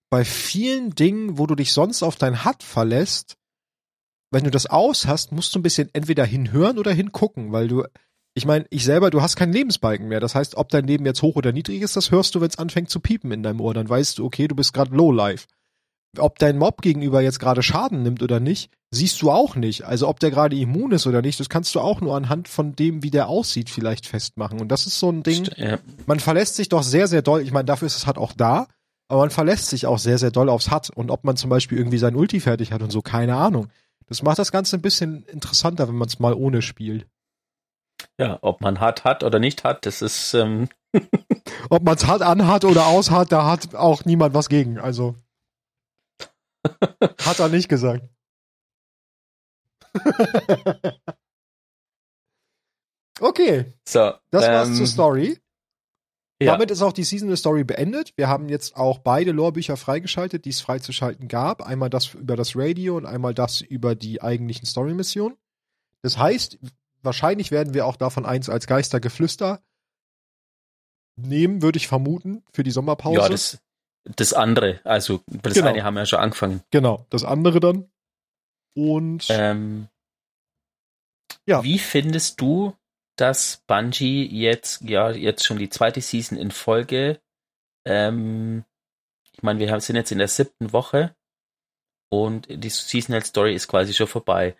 bei 0.09 0.25
vielen 0.25 0.91
Dingen, 0.93 1.37
wo 1.37 1.47
du 1.47 1.55
dich 1.55 1.73
sonst 1.73 2.03
auf 2.03 2.15
dein 2.15 2.45
HUD 2.45 2.61
verlässt, 2.61 3.35
wenn 4.31 4.43
du 4.43 4.51
das 4.51 4.65
aus 4.65 5.05
hast, 5.07 5.31
musst 5.31 5.53
du 5.53 5.59
ein 5.59 5.63
bisschen 5.63 5.89
entweder 5.93 6.25
hinhören 6.25 6.77
oder 6.79 6.91
hingucken, 6.91 7.51
weil 7.51 7.67
du, 7.67 7.83
ich 8.33 8.45
meine, 8.45 8.65
ich 8.71 8.83
selber, 8.83 9.11
du 9.11 9.21
hast 9.21 9.35
keinen 9.35 9.53
Lebensbalken 9.53 10.07
mehr. 10.07 10.19
Das 10.19 10.33
heißt, 10.33 10.55
ob 10.55 10.69
dein 10.69 10.87
Leben 10.87 11.05
jetzt 11.05 11.21
hoch 11.21 11.35
oder 11.35 11.51
niedrig 11.51 11.81
ist, 11.81 11.95
das 11.95 12.09
hörst 12.11 12.33
du, 12.33 12.41
wenn 12.41 12.49
es 12.49 12.57
anfängt 12.57 12.89
zu 12.89 12.99
piepen 12.99 13.31
in 13.31 13.43
deinem 13.43 13.61
Ohr. 13.61 13.73
Dann 13.73 13.87
weißt 13.87 14.17
du, 14.17 14.25
okay, 14.25 14.47
du 14.47 14.55
bist 14.55 14.73
gerade 14.73 14.95
low 14.95 15.11
life. 15.11 15.47
Ob 16.19 16.37
dein 16.39 16.57
Mob 16.57 16.81
gegenüber 16.81 17.21
jetzt 17.21 17.39
gerade 17.39 17.63
Schaden 17.63 18.03
nimmt 18.03 18.21
oder 18.21 18.39
nicht, 18.39 18.71
siehst 18.91 19.21
du 19.21 19.31
auch 19.31 19.55
nicht. 19.55 19.83
Also 19.85 20.07
ob 20.07 20.19
der 20.19 20.29
gerade 20.31 20.55
immun 20.55 20.91
ist 20.91 21.07
oder 21.07 21.21
nicht, 21.21 21.39
das 21.39 21.49
kannst 21.49 21.73
du 21.73 21.79
auch 21.79 22.01
nur 22.01 22.15
anhand 22.15 22.47
von 22.47 22.75
dem, 22.75 23.01
wie 23.01 23.09
der 23.09 23.27
aussieht, 23.27 23.69
vielleicht 23.69 24.05
festmachen. 24.05 24.61
Und 24.61 24.67
das 24.69 24.85
ist 24.85 24.99
so 24.99 25.09
ein 25.09 25.23
Ding, 25.23 25.49
Ja. 25.55 25.79
man 26.05 26.19
verlässt 26.19 26.55
sich 26.55 26.69
doch 26.69 26.83
sehr, 26.83 27.07
sehr 27.07 27.21
doll, 27.23 27.41
ich 27.41 27.51
meine, 27.51 27.65
dafür 27.65 27.87
ist 27.87 27.97
es 27.97 28.05
halt 28.05 28.17
auch 28.17 28.33
da, 28.33 28.67
aber 29.07 29.21
man 29.21 29.29
verlässt 29.31 29.67
sich 29.69 29.85
auch 29.87 29.97
sehr, 29.97 30.17
sehr 30.19 30.31
doll 30.31 30.49
aufs 30.49 30.69
HUD. 30.71 30.91
Und 30.91 31.09
ob 31.11 31.23
man 31.23 31.35
zum 31.37 31.49
Beispiel 31.49 31.77
irgendwie 31.77 31.97
sein 31.97 32.15
Ulti 32.15 32.39
fertig 32.39 32.71
hat 32.71 32.81
und 32.83 32.91
so, 32.91 33.01
keine 33.01 33.35
Ahnung. 33.35 33.67
Das 34.07 34.21
macht 34.21 34.37
das 34.37 34.51
Ganze 34.51 34.77
ein 34.77 34.81
bisschen 34.81 35.23
interessanter, 35.23 35.87
wenn 35.87 35.95
man 35.95 36.07
es 36.07 36.19
mal 36.19 36.33
ohne 36.33 36.61
spielt. 36.61 37.07
ja, 38.19 38.37
ob 38.41 38.61
man 38.61 38.79
HUD 38.81 39.03
hat 39.03 39.23
oder 39.23 39.39
nicht 39.39 39.63
hat, 39.63 39.85
das 39.87 40.01
ist 40.03 40.33
ähm, 40.35 40.69
Ob 41.69 41.83
man 41.83 41.95
es 41.95 42.05
hart 42.05 42.21
anhat 42.21 42.65
oder 42.65 42.85
aushat, 42.85 43.31
da 43.31 43.45
hat 43.49 43.73
auch 43.73 44.05
niemand 44.05 44.35
was 44.35 44.47
gegen. 44.49 44.77
Also 44.77 45.15
hat 47.25 47.39
er 47.39 47.49
nicht 47.49 47.69
gesagt. 47.69 48.07
okay, 53.19 53.73
so. 53.87 54.13
das 54.31 54.47
war's 54.47 54.69
ähm, 54.69 54.75
zur 54.75 54.87
Story. 54.87 55.37
Ja. 56.41 56.53
Damit 56.53 56.71
ist 56.71 56.81
auch 56.81 56.93
die 56.93 57.03
Seasonal 57.03 57.37
Story 57.37 57.63
beendet. 57.63 58.11
Wir 58.17 58.27
haben 58.27 58.49
jetzt 58.49 58.75
auch 58.75 58.99
beide 58.99 59.31
Lorebücher 59.31 59.77
freigeschaltet, 59.77 60.45
die 60.45 60.49
es 60.49 60.61
freizuschalten 60.61 61.27
gab. 61.27 61.61
Einmal 61.61 61.89
das 61.89 62.15
über 62.15 62.35
das 62.35 62.55
Radio 62.55 62.97
und 62.97 63.05
einmal 63.05 63.33
das 63.33 63.61
über 63.61 63.95
die 63.95 64.21
eigentlichen 64.21 64.65
Story-Missionen. 64.65 65.37
Das 66.01 66.17
heißt, 66.17 66.59
wahrscheinlich 67.01 67.51
werden 67.51 67.73
wir 67.73 67.85
auch 67.85 67.95
davon 67.95 68.25
eins 68.25 68.49
als 68.49 68.67
Geistergeflüster 68.67 69.61
nehmen, 71.15 71.61
würde 71.61 71.77
ich 71.77 71.87
vermuten, 71.87 72.43
für 72.51 72.63
die 72.63 72.71
Sommerpause. 72.71 73.19
Ja, 73.19 73.29
das, 73.29 73.59
das 74.03 74.33
andere, 74.33 74.81
also 74.83 75.21
das 75.27 75.53
Genau. 75.53 75.67
eine 75.69 75.83
haben 75.83 75.93
wir 75.95 76.01
ja 76.01 76.05
schon 76.05 76.19
angefangen. 76.19 76.63
genau, 76.71 77.05
das 77.09 77.23
andere 77.23 77.59
dann. 77.59 77.89
Und 78.75 79.27
Ähm, 79.29 79.87
Ja. 81.45 81.63
Wie 81.63 81.79
findest 81.79 82.39
du, 82.41 82.75
dass 83.17 83.63
Bungie 83.67 84.25
jetzt, 84.25 84.81
ja, 84.81 85.11
jetzt 85.11 85.45
schon 85.45 85.57
die 85.59 85.69
zweite 85.69 86.01
Season 86.01 86.37
in 86.37 86.51
Folge, 86.51 87.21
ähm, 87.85 88.63
ich 89.33 89.43
meine, 89.43 89.59
wir 89.59 89.79
sind 89.81 89.95
jetzt 89.95 90.11
in 90.11 90.19
der 90.19 90.27
siebten 90.27 90.73
Woche 90.73 91.15
und 92.09 92.47
die 92.49 92.69
Seasonal 92.69 93.23
Story 93.23 93.53
ist 93.55 93.67
quasi 93.67 93.93
schon 93.93 94.07
vorbei. 94.07 94.55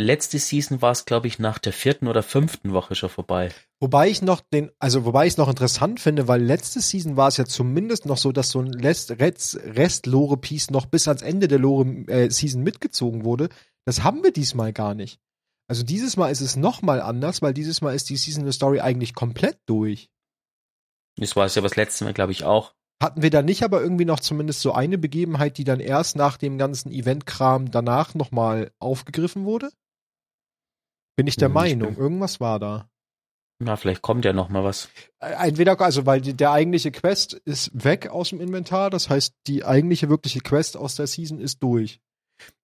Letzte 0.00 0.38
Season 0.38 0.80
war 0.80 0.92
es, 0.92 1.06
glaube 1.06 1.26
ich, 1.26 1.40
nach 1.40 1.58
der 1.58 1.72
vierten 1.72 2.06
oder 2.06 2.22
fünften 2.22 2.72
Woche 2.72 2.94
schon 2.94 3.08
vorbei. 3.08 3.50
Wobei 3.80 4.08
ich 4.08 4.22
noch 4.22 4.40
den, 4.40 4.70
also 4.78 5.04
wobei 5.04 5.26
ich 5.26 5.32
es 5.32 5.38
noch 5.38 5.48
interessant 5.48 5.98
finde, 5.98 6.28
weil 6.28 6.40
letzte 6.40 6.80
Season 6.80 7.16
war 7.16 7.26
es 7.26 7.36
ja 7.36 7.46
zumindest 7.46 8.06
noch 8.06 8.16
so, 8.16 8.30
dass 8.30 8.50
so 8.50 8.60
ein 8.60 8.72
Rest, 8.74 9.10
Rest, 9.18 9.56
Rest 9.56 10.06
Lore 10.06 10.36
Piece 10.36 10.70
noch 10.70 10.86
bis 10.86 11.08
ans 11.08 11.22
Ende 11.22 11.48
der 11.48 11.58
Lore 11.58 11.88
äh, 12.06 12.30
Season 12.30 12.62
mitgezogen 12.62 13.24
wurde. 13.24 13.48
Das 13.84 14.04
haben 14.04 14.22
wir 14.22 14.32
diesmal 14.32 14.72
gar 14.72 14.94
nicht. 14.94 15.18
Also 15.66 15.82
dieses 15.82 16.16
Mal 16.16 16.30
ist 16.30 16.42
es 16.42 16.54
noch 16.54 16.80
mal 16.80 17.00
anders, 17.00 17.42
weil 17.42 17.52
dieses 17.52 17.80
Mal 17.80 17.94
ist 17.94 18.08
die 18.08 18.16
Season 18.16 18.50
Story 18.52 18.78
eigentlich 18.78 19.14
komplett 19.14 19.58
durch. 19.66 20.10
Das 21.16 21.34
war 21.34 21.46
es 21.46 21.56
ja 21.56 21.62
das 21.62 21.74
letzte 21.74 22.04
Mal, 22.04 22.14
glaube 22.14 22.30
ich, 22.30 22.44
auch. 22.44 22.72
Hatten 23.02 23.22
wir 23.22 23.30
da 23.30 23.42
nicht 23.42 23.64
aber 23.64 23.82
irgendwie 23.82 24.04
noch 24.04 24.20
zumindest 24.20 24.60
so 24.60 24.72
eine 24.72 24.96
Begebenheit, 24.96 25.58
die 25.58 25.64
dann 25.64 25.80
erst 25.80 26.14
nach 26.14 26.36
dem 26.36 26.56
ganzen 26.56 26.92
Eventkram 26.92 27.72
danach 27.72 28.14
noch 28.14 28.30
mal 28.30 28.70
aufgegriffen 28.78 29.44
wurde? 29.44 29.70
Bin 31.18 31.26
ich 31.26 31.34
der 31.34 31.48
Meinung. 31.48 31.96
Irgendwas 31.96 32.38
war 32.38 32.60
da. 32.60 32.88
Na, 33.58 33.74
vielleicht 33.74 34.02
kommt 34.02 34.24
ja 34.24 34.32
noch 34.32 34.50
mal 34.50 34.62
was. 34.62 34.88
Äh, 35.18 35.48
Entweder, 35.48 35.80
also 35.80 36.06
weil 36.06 36.20
die, 36.20 36.32
der 36.32 36.52
eigentliche 36.52 36.92
Quest 36.92 37.32
ist 37.32 37.72
weg 37.72 38.06
aus 38.06 38.28
dem 38.28 38.40
Inventar, 38.40 38.88
das 38.88 39.10
heißt, 39.10 39.34
die 39.48 39.64
eigentliche 39.64 40.08
wirkliche 40.08 40.38
Quest 40.38 40.76
aus 40.76 40.94
der 40.94 41.08
Season 41.08 41.40
ist 41.40 41.60
durch. 41.60 41.98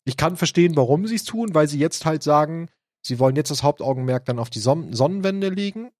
Ich 0.05 0.17
kann 0.17 0.37
verstehen, 0.37 0.77
warum 0.77 1.09
sie 1.09 1.17
es 1.17 1.25
tun, 1.25 1.53
weil 1.53 1.67
sie 1.67 1.81
jetzt 1.81 2.07
halt 2.07 2.23
sagen, 2.23 2.69
sie 3.05 3.19
wollen 3.19 3.35
jetzt 3.35 3.51
das 3.51 3.65
Hauptaugenmerk 3.65 4.25
dann 4.25 4.39
auf 4.39 4.51
die 4.51 4.61
Son 4.61 4.93
Sonnenwende 4.93 5.49
legen. 5.49 5.91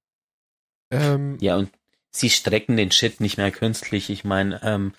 Ähm, 0.93 1.39
Ja, 1.41 1.57
und 1.57 1.73
sie 2.13 2.31
strecken 2.31 2.77
den 2.77 2.93
Shit 2.93 3.19
nicht 3.19 3.37
mehr 3.37 3.51
künstlich. 3.51 4.11
Ich 4.11 4.23
meine, 4.23 4.63
ähm, 4.63 4.93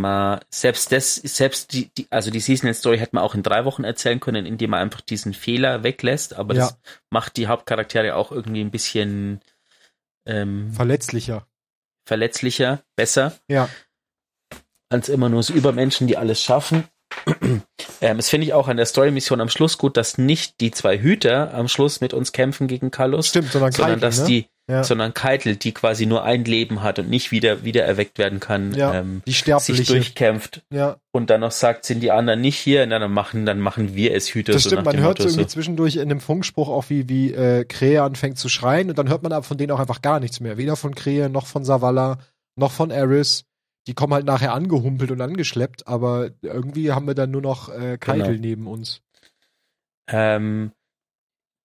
mal, 0.00 0.40
selbst 0.50 0.92
das, 0.92 1.14
selbst 1.16 1.72
die, 1.72 1.90
die, 1.96 2.06
also 2.10 2.30
die 2.30 2.40
Seasonal 2.40 2.74
Story 2.74 2.98
hätte 2.98 3.14
man 3.16 3.24
auch 3.24 3.34
in 3.34 3.42
drei 3.42 3.64
Wochen 3.64 3.84
erzählen 3.84 4.20
können, 4.20 4.46
indem 4.46 4.70
man 4.70 4.80
einfach 4.80 5.00
diesen 5.00 5.34
Fehler 5.34 5.82
weglässt, 5.82 6.34
aber 6.34 6.54
Ja. 6.54 6.60
das 6.66 6.78
macht 7.10 7.36
die 7.36 7.46
Hauptcharaktere 7.46 8.14
auch 8.16 8.32
irgendwie 8.32 8.60
ein 8.60 8.70
bisschen 8.70 9.40
ähm, 10.26 10.72
verletzlicher. 10.72 11.46
verletzlicher, 12.06 12.82
besser, 12.96 13.36
Ja. 13.48 13.68
als 14.88 15.08
immer 15.08 15.28
nur 15.28 15.42
so 15.42 15.52
Übermenschen, 15.52 16.06
die 16.06 16.16
alles 16.16 16.42
schaffen. 16.42 16.84
ähm, 18.00 18.16
das 18.16 18.28
finde 18.28 18.46
ich 18.46 18.52
auch 18.52 18.68
an 18.68 18.76
der 18.76 18.86
Story-Mission 18.86 19.40
am 19.40 19.48
Schluss 19.48 19.78
gut, 19.78 19.96
dass 19.96 20.18
nicht 20.18 20.60
die 20.60 20.70
zwei 20.70 20.98
Hüter 20.98 21.54
am 21.54 21.68
Schluss 21.68 22.00
mit 22.00 22.12
uns 22.14 22.32
kämpfen 22.32 22.66
gegen 22.66 22.90
Carlos, 22.90 23.28
Stimmt, 23.28 23.50
sondern, 23.52 23.72
sondern 23.72 23.94
Keitel, 23.94 24.00
dass 24.00 24.20
ne? 24.20 24.26
die, 24.26 24.46
ja. 24.68 24.82
sondern 24.82 25.14
Keitel, 25.14 25.56
die 25.56 25.72
quasi 25.72 26.06
nur 26.06 26.24
ein 26.24 26.44
Leben 26.44 26.82
hat 26.82 26.98
und 26.98 27.08
nicht 27.08 27.30
wieder 27.30 27.64
wieder 27.64 27.84
erweckt 27.84 28.18
werden 28.18 28.40
kann, 28.40 28.74
Ja, 28.74 28.94
ähm, 28.94 29.22
die 29.24 29.32
sich 29.32 29.86
durchkämpft 29.86 30.62
Ja, 30.72 30.96
und 31.12 31.30
dann 31.30 31.40
noch 31.40 31.52
sagt, 31.52 31.84
sind 31.84 32.00
die 32.00 32.10
anderen 32.10 32.40
nicht 32.40 32.58
hier, 32.58 32.82
und 32.82 32.90
dann 32.90 33.10
machen, 33.12 33.46
dann 33.46 33.60
machen 33.60 33.94
wir 33.94 34.14
es 34.14 34.34
Hüter. 34.34 34.52
das 34.52 34.64
so 34.64 34.70
stimmt. 34.70 34.84
Man 34.84 34.96
hört 34.96 35.18
Motto, 35.18 35.22
irgendwie 35.24 35.42
so. 35.42 35.48
zwischendurch 35.48 35.96
in 35.96 36.08
dem 36.08 36.20
Funkspruch 36.20 36.68
auch, 36.68 36.90
wie, 36.90 37.08
wie 37.08 37.32
äh, 37.32 37.64
Krähe 37.64 38.02
anfängt 38.02 38.38
zu 38.38 38.48
schreien 38.48 38.88
und 38.88 38.98
dann 38.98 39.08
hört 39.08 39.22
man 39.22 39.32
aber 39.32 39.44
von 39.44 39.56
denen 39.58 39.70
auch 39.72 39.80
einfach 39.80 40.02
gar 40.02 40.20
nichts 40.20 40.40
mehr. 40.40 40.56
Weder 40.56 40.76
von 40.76 40.94
Krähe, 40.94 41.30
noch 41.30 41.46
von 41.46 41.64
Savala, 41.64 42.18
noch 42.56 42.72
von 42.72 42.90
Eris. 42.90 43.44
Die 43.86 43.94
kommen 43.94 44.14
halt 44.14 44.26
nachher 44.26 44.52
angehumpelt 44.52 45.12
und 45.12 45.20
angeschleppt, 45.20 45.86
aber 45.86 46.30
irgendwie 46.42 46.90
haben 46.90 47.06
wir 47.06 47.14
dann 47.14 47.30
nur 47.30 47.42
noch 47.42 47.68
äh, 47.68 47.98
Keitel 47.98 48.32
Genau. 48.34 48.40
neben 48.40 48.66
uns. 48.66 49.00
Ähm, 50.08 50.72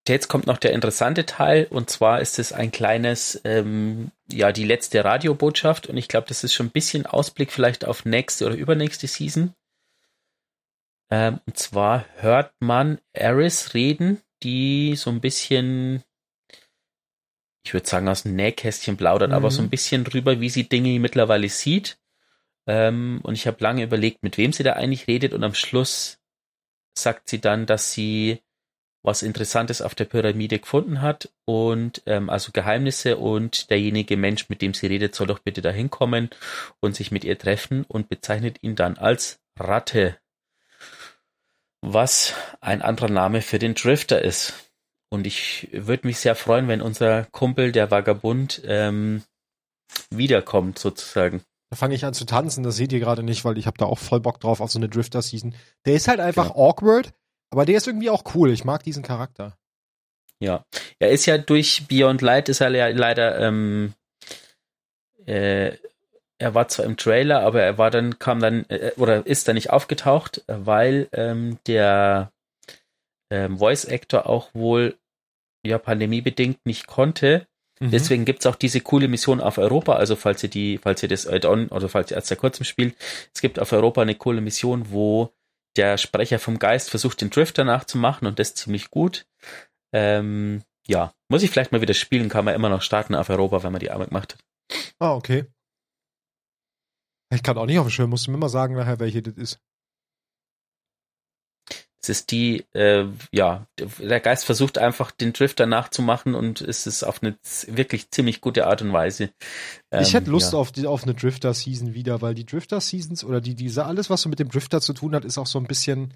jetzt 0.08 0.28
kommt 0.28 0.48
noch 0.48 0.58
der 0.58 0.74
interessante 0.74 1.26
Teil 1.26 1.68
und 1.70 1.90
zwar 1.90 2.22
ist 2.22 2.40
es 2.40 2.54
ein 2.54 2.72
kleines, 2.72 3.40
ähm, 3.44 4.12
ja, 4.32 4.52
die 4.52 4.64
letzte 4.64 5.04
Radiobotschaft 5.06 5.88
und 5.88 5.98
ich 5.98 6.08
glaube, 6.08 6.28
das 6.28 6.44
ist 6.44 6.54
schon 6.54 6.68
ein 6.68 6.72
bisschen 6.72 7.06
Ausblick 7.06 7.52
vielleicht 7.52 7.86
auf 7.86 8.06
nächste 8.06 8.46
oder 8.46 8.56
übernächste 8.56 9.08
Season. 9.08 9.54
Ähm, 11.12 11.40
und 11.46 11.58
zwar 11.58 12.06
hört 12.18 12.54
man 12.60 13.00
Eris 13.14 13.74
reden, 13.74 14.22
die 14.44 14.96
so 14.96 15.10
ein 15.12 15.22
bisschen, 15.22 16.04
ich 17.64 17.74
würde 17.74 17.88
sagen, 17.88 18.08
aus 18.08 18.24
dem 18.24 18.36
Nähkästchen 18.36 18.98
plaudert, 18.98 19.32
aber 19.34 19.50
Mhm. 19.50 19.52
so 19.52 19.62
ein 19.62 19.70
bisschen 19.70 20.04
drüber, 20.04 20.40
wie 20.40 20.50
sie 20.50 20.68
Dinge 20.68 21.00
mittlerweile 21.00 21.50
sieht. 21.50 22.00
Ähm, 22.68 23.20
und 23.24 23.34
ich 23.36 23.46
habe 23.46 23.58
lange 23.64 23.84
überlegt, 23.84 24.24
mit 24.24 24.38
wem 24.38 24.54
sie 24.54 24.64
da 24.64 24.74
eigentlich 24.74 25.08
redet 25.08 25.34
und 25.34 25.44
am 25.44 25.54
Schluss 25.54 26.20
sagt 26.98 27.30
sie 27.30 27.42
dann, 27.42 27.66
dass 27.66 27.92
sie 27.92 28.42
was 29.04 29.24
Interessantes 29.24 29.82
auf 29.82 29.96
der 29.96 30.06
Pyramide 30.06 30.60
gefunden 30.60 31.02
hat 31.02 31.30
und 31.46 32.04
ähm, 32.06 32.30
also 32.30 32.52
Geheimnisse 32.52 33.18
und 33.18 33.70
derjenige 33.70 34.18
Mensch, 34.18 34.50
mit 34.50 34.62
dem 34.62 34.74
sie 34.74 34.88
redet, 34.88 35.16
soll 35.16 35.28
doch 35.28 35.40
bitte 35.40 35.62
dahin 35.62 35.90
kommen 35.90 36.30
und 36.80 36.96
sich 36.96 37.12
mit 37.12 37.24
ihr 37.24 37.38
treffen 37.38 37.84
und 37.88 38.10
bezeichnet 38.10 38.60
ihn 38.62 38.76
dann 38.76 38.98
als 38.98 39.40
Ratte, 39.60 40.18
was 41.82 42.36
ein 42.60 42.82
anderer 42.82 43.10
Name 43.10 43.42
für 43.42 43.60
den 43.60 43.74
Drifter 43.74 44.22
ist. 44.22 44.54
Und 45.10 45.28
ich 45.28 45.68
würde 45.74 46.08
mich 46.08 46.20
sehr 46.20 46.36
freuen, 46.36 46.68
wenn 46.68 46.82
unser 46.82 47.26
Kumpel, 47.26 47.72
der 47.72 47.92
Vagabund, 47.92 48.62
ähm, 48.66 49.24
wiederkommt 50.10 50.80
sozusagen. 50.80 51.42
Da 51.70 51.78
fange 51.78 51.96
ich 51.96 52.06
an 52.06 52.14
zu 52.14 52.26
tanzen, 52.26 52.64
das 52.64 52.76
seht 52.76 52.94
ihr 52.94 53.00
gerade 53.00 53.24
nicht, 53.24 53.44
weil 53.46 53.58
ich 53.58 53.66
habe 53.66 53.78
da 53.78 53.86
auch 53.86 53.98
voll 53.98 54.20
Bock 54.20 54.40
drauf 54.40 54.62
auf 54.62 54.72
so 54.72 54.80
eine 54.80 54.90
Drifter-Season. 54.90 55.56
Der 55.86 55.96
ist 55.96 56.08
halt 56.08 56.20
einfach 56.20 56.50
genau. 56.50 56.70
awkward, 56.70 57.14
aber 57.52 57.66
der 57.66 57.78
ist 57.78 57.88
irgendwie 57.88 58.10
auch 58.10 58.24
cool. 58.34 58.52
Ich 58.52 58.64
mag 58.64 58.84
diesen 58.84 59.04
Charakter. 59.04 59.58
Ja. 60.40 60.66
Er 61.00 61.12
ist 61.12 61.26
ja 61.28 61.38
durch 61.38 61.88
Beyond 61.88 62.22
Light 62.22 62.50
ist 62.50 62.62
er 62.62 62.72
ja 62.72 62.88
leider, 62.88 63.40
ähm, 63.40 63.94
äh, 65.28 65.78
er 66.40 66.56
war 66.56 66.68
zwar 66.68 66.86
im 66.86 66.98
Trailer, 66.98 67.42
aber 67.42 67.62
er 67.62 67.78
war 67.78 67.92
dann, 67.92 68.18
kam 68.18 68.40
dann, 68.40 68.66
äh, 68.70 68.92
oder 68.98 69.26
ist 69.28 69.48
da 69.48 69.54
nicht 69.54 69.70
aufgetaucht, 69.70 70.44
weil 70.48 71.08
ähm, 71.12 71.60
der 71.68 72.32
ähm, 73.30 73.60
Voice 73.60 73.86
Actor 73.86 74.28
auch 74.28 74.50
wohl 74.56 74.98
ja 75.64 75.78
pandemiebedingt 75.78 76.66
nicht 76.66 76.88
konnte. 76.88 77.46
Mhm. 77.80 77.92
Deswegen 77.92 78.26
gibt's 78.26 78.48
auch 78.48 78.56
diese 78.56 78.82
coole 78.82 79.08
Mission 79.08 79.40
auf 79.40 79.60
Europa. 79.60 79.94
Also 79.94 80.16
falls 80.16 80.42
ihr 80.42 80.50
die, 80.50 80.80
falls 80.80 81.04
ihr 81.04 81.10
das 81.10 81.28
Add-on 81.28 81.68
oder 81.68 81.88
falls 81.88 82.10
ihr 82.10 82.18
erst 82.18 82.28
seit 82.28 82.40
kurzem 82.40 82.66
spielt, 82.66 82.96
es 83.34 83.42
gibt 83.42 83.60
auf 83.60 83.72
Europa 83.72 84.02
eine 84.02 84.16
coole 84.16 84.42
Mission, 84.42 84.90
wo 84.90 85.32
der 85.78 85.98
Sprecher 85.98 86.40
vom 86.40 86.60
Geist 86.60 86.90
versucht, 86.90 87.22
den 87.22 87.30
Drifter 87.30 87.64
nachzumachen 87.64 88.28
und 88.28 88.40
das 88.40 88.56
ziemlich 88.56 88.90
gut. 88.90 89.26
Ähm, 89.94 90.64
ja, 90.88 91.14
muss 91.30 91.44
ich 91.44 91.52
vielleicht 91.52 91.72
mal 91.72 91.82
wieder 91.82 91.94
spielen, 91.94 92.30
kann 92.30 92.46
man 92.46 92.56
immer 92.56 92.70
noch 92.70 92.82
starten 92.82 93.16
auf 93.16 93.30
Europa, 93.30 93.64
wenn 93.64 93.72
man 93.72 93.80
die 93.80 93.92
Arbeit 93.92 94.10
gemacht 94.10 94.34
hat. 94.34 94.44
Ah, 95.00 95.14
okay. 95.14 95.46
Ich 97.34 97.44
kann 97.44 97.58
auch 97.58 97.66
nicht 97.66 97.80
auf 97.80 97.88
dem 97.88 97.92
Schirm, 97.92 98.10
musst 98.10 98.28
du 98.28 98.32
mir 98.32 98.38
mal 98.38 98.50
sagen 98.50 98.76
nachher, 98.76 99.00
welche 99.00 99.22
das 99.22 99.36
ist. 99.36 99.60
Es 102.02 102.10
ist 102.10 102.32
die, 102.32 102.66
äh, 102.74 103.06
ja, 103.32 103.68
der 103.78 104.20
Geist 104.20 104.46
versucht 104.46 104.78
einfach 104.78 105.12
den 105.12 105.34
Drifter 105.34 105.68
nachzumachen 105.68 106.34
und 106.34 106.60
es 106.62 106.88
ist 106.88 107.04
auf 107.04 107.22
eine 107.22 107.38
wirklich 107.68 108.10
ziemlich 108.10 108.42
gute 108.42 108.66
Art 108.66 108.82
und 108.82 108.92
Weise. 108.92 109.30
Ähm, 109.92 110.02
ich 110.02 110.14
hätte 110.14 110.32
Lust 110.32 110.54
ja. 110.54 110.60
auf, 110.60 110.72
die, 110.72 110.88
auf 110.88 111.04
eine 111.04 111.14
Drifter-Season 111.14 111.94
wieder, 111.94 112.22
weil 112.22 112.34
die 112.34 112.46
Drifter-Seasons 112.46 113.24
oder 113.24 113.40
die, 113.40 113.54
diese, 113.54 113.86
alles, 113.86 114.10
was 114.10 114.24
so 114.24 114.30
mit 114.30 114.40
dem 114.40 114.50
Drifter 114.50 114.82
zu 114.82 114.94
tun 114.94 115.14
hat, 115.14 115.26
ist 115.26 115.38
auch 115.38 115.46
so 115.46 115.60
ein 115.60 115.68
bisschen, 115.68 116.16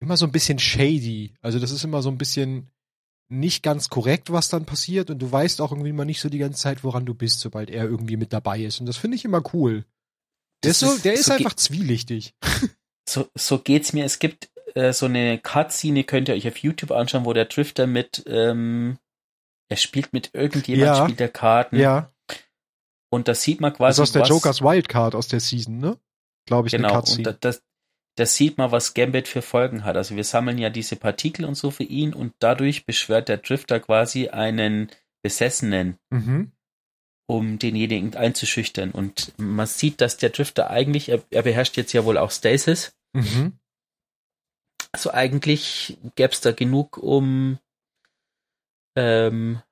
immer 0.00 0.16
so 0.16 0.26
ein 0.26 0.32
bisschen 0.32 0.60
shady. 0.60 1.34
Also 1.42 1.58
das 1.58 1.72
ist 1.72 1.82
immer 1.82 2.02
so 2.02 2.10
ein 2.10 2.18
bisschen, 2.18 2.70
nicht 3.30 3.62
ganz 3.62 3.88
korrekt, 3.88 4.32
was 4.32 4.48
dann 4.48 4.64
passiert 4.64 5.08
und 5.08 5.20
du 5.20 5.30
weißt 5.30 5.60
auch 5.60 5.70
irgendwie 5.72 5.92
mal 5.92 6.04
nicht 6.04 6.20
so 6.20 6.28
die 6.28 6.38
ganze 6.38 6.60
Zeit, 6.60 6.82
woran 6.84 7.06
du 7.06 7.14
bist, 7.14 7.40
sobald 7.40 7.70
er 7.70 7.84
irgendwie 7.84 8.16
mit 8.16 8.32
dabei 8.32 8.60
ist. 8.60 8.80
Und 8.80 8.86
das 8.86 8.96
finde 8.96 9.16
ich 9.16 9.24
immer 9.24 9.42
cool. 9.54 9.84
Der 10.62 10.72
ist, 10.72 10.80
so, 10.80 10.98
der 10.98 11.14
ist, 11.14 11.26
so 11.26 11.32
einfach 11.32 11.54
zwielichtig. 11.54 12.34
So, 13.08 13.26
so 13.34 13.58
geht's 13.58 13.92
mir. 13.92 14.04
Es 14.04 14.20
gibt 14.20 14.50
äh, 14.74 14.92
so 14.92 15.06
eine 15.06 15.38
Cutscene, 15.38 16.04
könnt 16.04 16.28
ihr 16.28 16.34
euch 16.34 16.48
auf 16.48 16.58
YouTube 16.58 16.90
anschauen, 16.90 17.24
wo 17.24 17.32
der 17.32 17.46
Drifter 17.46 17.86
mit, 17.86 18.24
ähm, 18.26 18.98
er 19.68 19.76
spielt 19.76 20.12
mit 20.12 20.30
irgendjemand, 20.32 20.86
ja. 20.86 21.04
spielt 21.04 21.20
der 21.20 21.28
Karten. 21.28 21.76
Ja. 21.76 22.12
Und 23.12 23.28
das 23.28 23.42
sieht 23.42 23.60
man 23.60 23.72
quasi. 23.72 23.88
Das 23.88 23.98
ist 23.98 24.02
aus 24.02 24.12
der 24.12 24.22
was, 24.22 24.28
Jokers 24.28 24.62
Wildcard 24.62 25.14
aus 25.14 25.28
der 25.28 25.40
Season, 25.40 25.78
ne? 25.78 25.98
Glaube 26.46 26.68
ich, 26.68 26.72
genau. 26.72 27.00
Und 27.00 27.38
das, 27.40 27.62
das 28.16 28.34
sieht 28.36 28.58
man, 28.58 28.70
was 28.72 28.94
Gambit 28.94 29.28
für 29.28 29.42
Folgen 29.42 29.84
hat. 29.84 29.96
Also 29.96 30.16
wir 30.16 30.24
sammeln 30.24 30.58
ja 30.58 30.70
diese 30.70 30.96
Partikel 30.96 31.44
und 31.44 31.54
so 31.54 31.70
für 31.70 31.84
ihn 31.84 32.12
und 32.14 32.34
dadurch 32.38 32.86
beschwört 32.86 33.28
der 33.28 33.38
Drifter 33.38 33.80
quasi 33.80 34.28
einen 34.28 34.90
Besessenen, 35.22 35.98
mhm. 36.10 36.52
um 37.26 37.58
denjenigen 37.58 38.14
einzuschüchtern. 38.16 38.90
Und 38.90 39.32
man 39.36 39.66
sieht, 39.66 40.00
dass 40.00 40.16
der 40.16 40.30
Drifter 40.30 40.70
eigentlich, 40.70 41.08
er, 41.08 41.22
er 41.30 41.42
beherrscht 41.42 41.76
jetzt 41.76 41.92
ja 41.92 42.04
wohl 42.04 42.18
auch 42.18 42.30
Stasis. 42.30 42.92
Mhm. 43.12 43.58
Also 44.92 45.12
eigentlich 45.12 45.98
gäbe 46.16 46.32
es 46.32 46.40
da 46.40 46.52
genug, 46.52 46.98
um 46.98 47.58
ähm, 48.96 49.62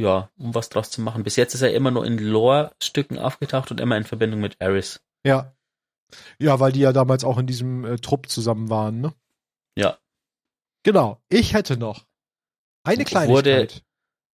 ja, 0.00 0.30
um 0.38 0.54
was 0.54 0.70
draus 0.70 0.90
zu 0.90 1.00
machen. 1.00 1.22
Bis 1.22 1.36
jetzt 1.36 1.54
ist 1.54 1.62
er 1.62 1.74
immer 1.74 1.90
nur 1.90 2.06
in 2.06 2.18
Lore-Stücken 2.18 3.18
aufgetaucht 3.18 3.70
und 3.70 3.80
immer 3.80 3.96
in 3.96 4.04
Verbindung 4.04 4.40
mit 4.40 4.56
Eris. 4.58 5.00
Ja, 5.26 5.54
ja, 6.38 6.60
weil 6.60 6.72
die 6.72 6.80
ja 6.80 6.92
damals 6.92 7.24
auch 7.24 7.38
in 7.38 7.46
diesem 7.46 7.84
äh, 7.84 7.96
Trupp 7.96 8.28
zusammen 8.28 8.70
waren, 8.70 9.00
ne? 9.00 9.14
Ja. 9.76 9.98
Genau. 10.84 11.20
Ich 11.28 11.54
hätte 11.54 11.76
noch 11.76 12.06
eine 12.84 13.04
Kleinigkeit. 13.04 13.28
Wurde, 13.28 13.68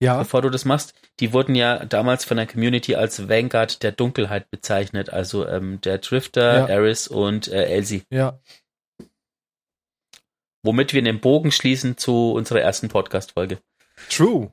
ja. 0.02 0.18
Bevor 0.18 0.42
du 0.42 0.50
das 0.50 0.66
machst, 0.66 0.94
die 1.20 1.34
wurden 1.34 1.56
ja 1.56 1.86
damals 1.86 2.26
von 2.26 2.38
der 2.38 2.48
Community 2.48 2.96
als 2.96 3.30
Vanguard 3.30 3.84
der 3.84 3.92
Dunkelheit 3.92 4.50
bezeichnet. 4.50 5.10
Also 5.12 5.48
ähm, 5.48 5.82
der 5.82 6.00
Drifter, 6.00 6.60
ja. 6.60 6.68
Eris 6.68 7.08
und 7.08 7.48
äh, 7.48 7.66
Elsie. 7.66 8.04
Ja. 8.10 8.40
Womit 10.64 10.94
wir 10.94 11.02
den 11.02 11.22
Bogen 11.22 11.52
schließen 11.52 11.98
zu 11.98 12.34
unserer 12.34 12.62
ersten 12.62 12.90
Podcast-Folge. 12.90 13.62
True. 14.10 14.52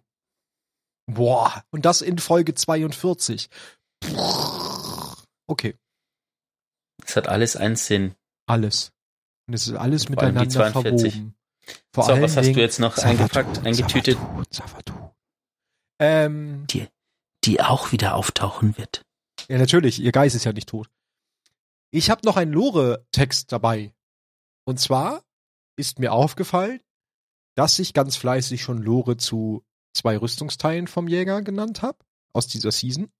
Boah, 1.06 1.64
und 1.70 1.84
das 1.84 2.02
in 2.02 2.18
Folge 2.18 2.54
42. 2.54 3.48
Okay. 5.46 5.76
Es 7.04 7.16
hat 7.16 7.28
alles 7.28 7.56
einen 7.56 7.76
Sinn. 7.76 8.14
Alles. 8.46 8.92
Und 9.46 9.54
es 9.54 9.66
ist 9.66 9.74
alles 9.74 10.04
Vor 10.04 10.10
miteinander 10.10 10.72
verwoben. 10.72 11.34
Vor 11.92 12.04
so, 12.04 12.20
was 12.20 12.36
hast 12.36 12.54
du 12.54 12.60
jetzt 12.60 12.78
noch 12.78 12.98
eingepackt, 12.98 13.64
eingetütet? 13.64 14.18
Ähm, 16.00 16.66
die, 16.68 16.88
die 17.44 17.60
auch 17.60 17.92
wieder 17.92 18.14
auftauchen 18.14 18.76
wird. 18.76 19.02
Ja, 19.48 19.58
natürlich. 19.58 20.00
Ihr 20.00 20.12
Geist 20.12 20.36
ist 20.36 20.44
ja 20.44 20.52
nicht 20.52 20.68
tot. 20.68 20.88
Ich 21.92 22.10
habe 22.10 22.22
noch 22.24 22.36
einen 22.36 22.52
Lore-Text 22.52 23.52
dabei. 23.52 23.94
Und 24.64 24.80
zwar 24.80 25.22
ist 25.76 25.98
mir 25.98 26.12
aufgefallen, 26.12 26.80
dass 27.54 27.78
ich 27.78 27.94
ganz 27.94 28.16
fleißig 28.16 28.62
schon 28.62 28.82
Lore 28.82 29.16
zu 29.16 29.64
zwei 29.94 30.16
Rüstungsteilen 30.18 30.86
vom 30.86 31.08
Jäger 31.08 31.42
genannt 31.42 31.82
habe, 31.82 31.98
aus 32.32 32.46
dieser 32.46 32.70
Season. 32.70 33.10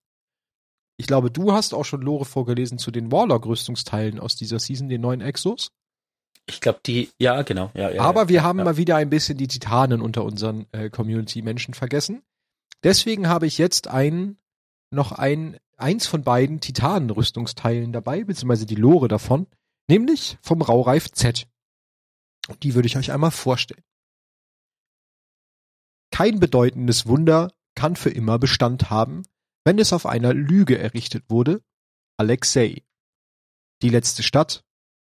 Ich 0.99 1.07
glaube, 1.07 1.31
du 1.31 1.53
hast 1.53 1.75
auch 1.75 1.85
schon 1.85 2.03
Lore 2.03 2.25
vorgelesen 2.25 2.79
zu 2.79 2.91
den 2.91 3.13
Warlock-Rüstungsteilen 3.13 4.19
aus 4.19 4.37
dieser 4.37 4.59
Season, 4.59 4.89
den 4.89 5.01
neuen 5.01 5.21
Exos. 5.21 5.73
Ich 6.47 6.61
glaube, 6.61 6.81
die, 6.87 7.11
ja, 7.19 7.43
genau. 7.43 7.71
Ja, 7.75 7.91
ja, 7.91 8.03
Aber 8.03 8.23
ja, 8.23 8.29
wir 8.29 8.43
haben 8.45 8.59
mal 8.59 8.77
wieder 8.77 8.97
ein 8.97 9.11
bisschen 9.11 9.37
die 9.37 9.49
Titanen 9.49 10.01
unter 10.01 10.25
unseren 10.25 10.67
äh, 10.73 10.91
Community-Menschen 10.91 11.75
vergessen. 11.75 12.23
Deswegen 12.85 13.29
habe 13.29 13.47
ich 13.47 13.59
jetzt 13.59 13.89
ein, 13.89 14.39
noch 14.91 15.13
ein, 15.13 15.59
eins 15.77 16.07
von 16.07 16.23
beiden 16.23 16.61
Titanen-Rüstungsteilen 16.61 17.93
dabei, 17.93 18.25
beziehungsweise 18.25 18.67
die 18.67 18.77
Lore 18.77 19.09
davon, 19.09 19.47
nämlich 19.89 20.39
vom 20.41 20.63
Raureif 20.63 21.11
Z. 21.11 21.49
Und 22.49 22.63
die 22.63 22.75
würde 22.75 22.87
ich 22.87 22.97
euch 22.97 23.13
einmal 23.13 23.31
vorstellen. 23.31 23.85
Kein 26.11 26.41
bedeutendes 26.41 27.07
Wunder 27.07 27.53
kann 27.75 27.97
für 27.97 28.09
immer 28.11 28.39
Bestand 28.39 28.91
haben, 28.91 29.25
wenn 29.65 29.79
es 29.79 29.93
auf 29.93 30.07
einer 30.07 30.33
Lüge 30.33 30.79
errichtet 30.79 31.25
wurde, 31.29 31.63
Alexei. 32.17 32.83
Die 33.83 33.91
letzte 33.91 34.23
Stadt, 34.23 34.65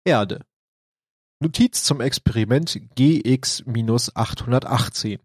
Erde. 0.04 0.44
Notiz 1.40 1.84
zum 1.84 2.02
Experiment 2.02 2.78
GX-818. 2.96 5.20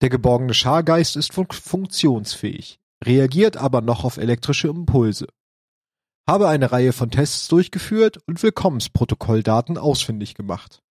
Der 0.00 0.10
geborgene 0.10 0.54
Schargeist 0.54 1.16
ist 1.16 1.32
fun 1.32 1.48
funktionsfähig, 1.50 2.78
reagiert 3.02 3.56
aber 3.56 3.80
noch 3.80 4.04
auf 4.04 4.16
elektrische 4.16 4.68
Impulse. 4.68 5.26
Habe 6.28 6.46
eine 6.48 6.70
Reihe 6.70 6.92
von 6.92 7.10
Tests 7.10 7.48
durchgeführt 7.48 8.18
und 8.26 8.40
Willkommensprotokolldaten 8.42 9.78
ausfindig 9.78 10.34
gemacht. 10.34 10.82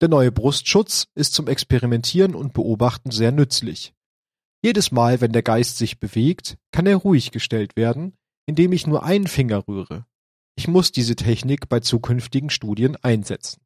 Der 0.00 0.08
neue 0.08 0.32
Brustschutz 0.32 1.08
ist 1.14 1.34
zum 1.34 1.46
Experimentieren 1.46 2.34
und 2.34 2.54
Beobachten 2.54 3.10
sehr 3.10 3.32
nützlich. 3.32 3.92
Jedes 4.62 4.92
Mal, 4.92 5.20
wenn 5.20 5.32
der 5.32 5.42
Geist 5.42 5.76
sich 5.78 6.00
bewegt, 6.00 6.56
kann 6.72 6.86
er 6.86 6.96
ruhig 6.96 7.32
gestellt 7.32 7.76
werden, 7.76 8.16
indem 8.46 8.72
ich 8.72 8.86
nur 8.86 9.02
einen 9.04 9.26
Finger 9.26 9.66
rühre. 9.68 10.06
Ich 10.56 10.68
muss 10.68 10.92
diese 10.92 11.16
Technik 11.16 11.68
bei 11.68 11.80
zukünftigen 11.80 12.50
Studien 12.50 12.96
einsetzen. 12.96 13.62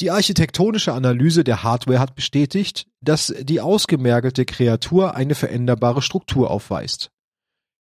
Die 0.00 0.10
architektonische 0.10 0.92
Analyse 0.92 1.42
der 1.42 1.62
Hardware 1.62 2.00
hat 2.00 2.14
bestätigt, 2.14 2.86
dass 3.00 3.34
die 3.40 3.60
ausgemergelte 3.60 4.44
Kreatur 4.44 5.14
eine 5.14 5.34
veränderbare 5.34 6.02
Struktur 6.02 6.50
aufweist. 6.50 7.10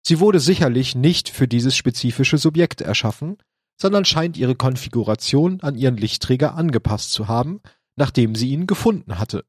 Sie 0.07 0.21
wurde 0.21 0.39
sicherlich 0.39 0.95
nicht 0.95 1.29
für 1.29 1.49
dieses 1.49 1.75
spezifische 1.75 2.39
Subjekt 2.39 2.83
erschaffen, 2.83 3.39
sondern 3.77 4.05
scheint 4.05 4.37
ihre 4.37 4.55
Konfiguration 4.55 5.61
an 5.61 5.77
ihren 5.77 5.97
Lichtträger 5.97 6.55
angepasst 6.55 7.13
zu 7.13 7.29
haben, 7.29 7.61
nachdem 7.97 8.35
sie 8.35 8.51
ihn 8.51 8.67
gefunden 8.67 9.19
hatte. 9.19 9.45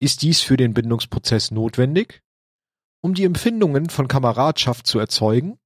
Ist 0.00 0.22
dies 0.22 0.40
für 0.40 0.56
den 0.56 0.74
Bindungsprozess 0.74 1.50
notwendig? 1.50 2.22
Um 3.02 3.14
die 3.14 3.24
Empfindungen 3.24 3.88
von 3.88 4.08
Kameradschaft 4.08 4.86
zu 4.86 4.98
erzeugen? 4.98 5.58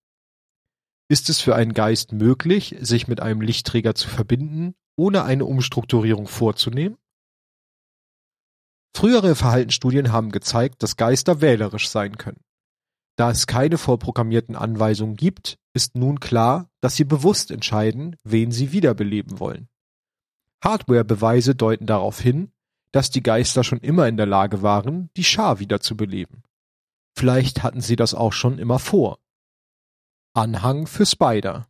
Ist 1.09 1.29
es 1.29 1.41
für 1.41 1.55
einen 1.55 1.73
Geist 1.73 2.13
möglich, 2.13 2.75
sich 2.81 3.09
mit 3.09 3.21
einem 3.21 3.41
Lichtträger 3.41 3.95
zu 3.95 4.09
verbinden, 4.09 4.75
ohne 4.97 5.25
eine 5.25 5.45
Umstrukturierung 5.45 6.27
vorzunehmen? 6.27 6.99
Frühere 8.97 9.37
Verhaltensstudien 9.37 10.11
haben 10.11 10.33
gezeigt, 10.33 10.83
dass 10.83 10.97
Geister 10.97 11.41
wählerisch 11.41 11.89
sein 11.89 12.17
können. 12.17 12.41
Da 13.17 13.31
es 13.31 13.47
keine 13.47 13.79
vorprogrammierten 13.79 14.57
Anweisungen 14.57 15.17
gibt, 15.17 15.59
ist 15.77 15.95
nun 15.95 16.19
klar, 16.19 16.69
dass 16.81 16.97
sie 16.97 17.05
bewusst 17.05 17.51
entscheiden, 17.53 18.17
wen 18.25 18.51
sie 18.51 18.73
wiederbeleben 18.73 19.39
wollen. 19.39 19.69
Hardware-Beweise 20.65 21.55
deuten 21.55 21.87
darauf 21.87 22.19
hin, 22.19 22.51
dass 22.91 23.11
die 23.11 23.23
Geister 23.23 23.63
schon 23.63 23.79
immer 23.81 24.09
in 24.09 24.17
der 24.17 24.27
Lage 24.27 24.63
waren, 24.63 25.11
die 25.17 25.25
Schar 25.25 25.61
wiederzubeleben. 25.61 26.43
Vielleicht 27.15 27.63
hatten 27.63 27.81
sie 27.81 27.95
das 27.95 28.15
auch 28.15 28.33
schon 28.33 28.59
immer 28.59 28.79
vor. 28.79 29.19
Anhang 30.33 30.87
für 30.87 31.07
Spider. 31.07 31.69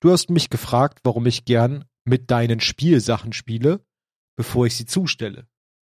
Du 0.00 0.10
hast 0.10 0.30
mich 0.30 0.50
gefragt, 0.50 1.00
warum 1.04 1.26
ich 1.26 1.44
gern 1.44 1.84
mit 2.04 2.30
deinen 2.30 2.60
Spielsachen 2.60 3.32
spiele, 3.32 3.84
bevor 4.36 4.66
ich 4.66 4.76
sie 4.76 4.86
zustelle. 4.86 5.46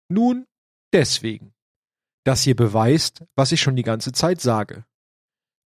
Nun, 0.09 0.45
deswegen. 0.93 1.53
Das 2.23 2.43
hier 2.43 2.55
beweist, 2.55 3.23
was 3.35 3.51
ich 3.51 3.61
schon 3.61 3.75
die 3.75 3.83
ganze 3.83 4.11
Zeit 4.11 4.41
sage. 4.41 4.85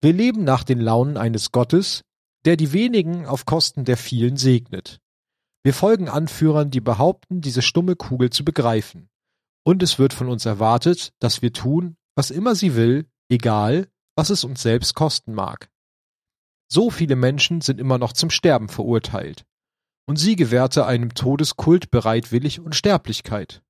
Wir 0.01 0.13
leben 0.13 0.43
nach 0.43 0.63
den 0.63 0.79
Launen 0.79 1.17
eines 1.17 1.51
Gottes, 1.51 2.03
der 2.45 2.55
die 2.55 2.71
wenigen 2.71 3.25
auf 3.25 3.45
Kosten 3.45 3.83
der 3.83 3.97
vielen 3.97 4.37
segnet. 4.37 4.99
Wir 5.63 5.73
folgen 5.73 6.07
Anführern, 6.07 6.71
die 6.71 6.81
behaupten, 6.81 7.41
diese 7.41 7.61
stumme 7.61 7.95
Kugel 7.95 8.29
zu 8.29 8.45
begreifen. 8.45 9.09
Und 9.65 9.83
es 9.83 9.99
wird 9.99 10.13
von 10.13 10.29
uns 10.29 10.45
erwartet, 10.45 11.11
dass 11.19 11.41
wir 11.41 11.51
tun, 11.51 11.97
was 12.15 12.31
immer 12.31 12.55
sie 12.55 12.75
will, 12.75 13.05
egal, 13.29 13.89
was 14.15 14.29
es 14.29 14.43
uns 14.43 14.61
selbst 14.61 14.95
kosten 14.95 15.33
mag. 15.33 15.69
So 16.71 16.89
viele 16.89 17.15
Menschen 17.15 17.61
sind 17.61 17.79
immer 17.79 17.97
noch 17.97 18.13
zum 18.13 18.29
Sterben 18.29 18.69
verurteilt. 18.69 19.45
Und 20.07 20.17
sie 20.17 20.35
gewährte 20.35 20.85
einem 20.85 21.13
Todeskult 21.13 21.91
bereitwillig 21.91 22.59
Unsterblichkeit. 22.59 23.61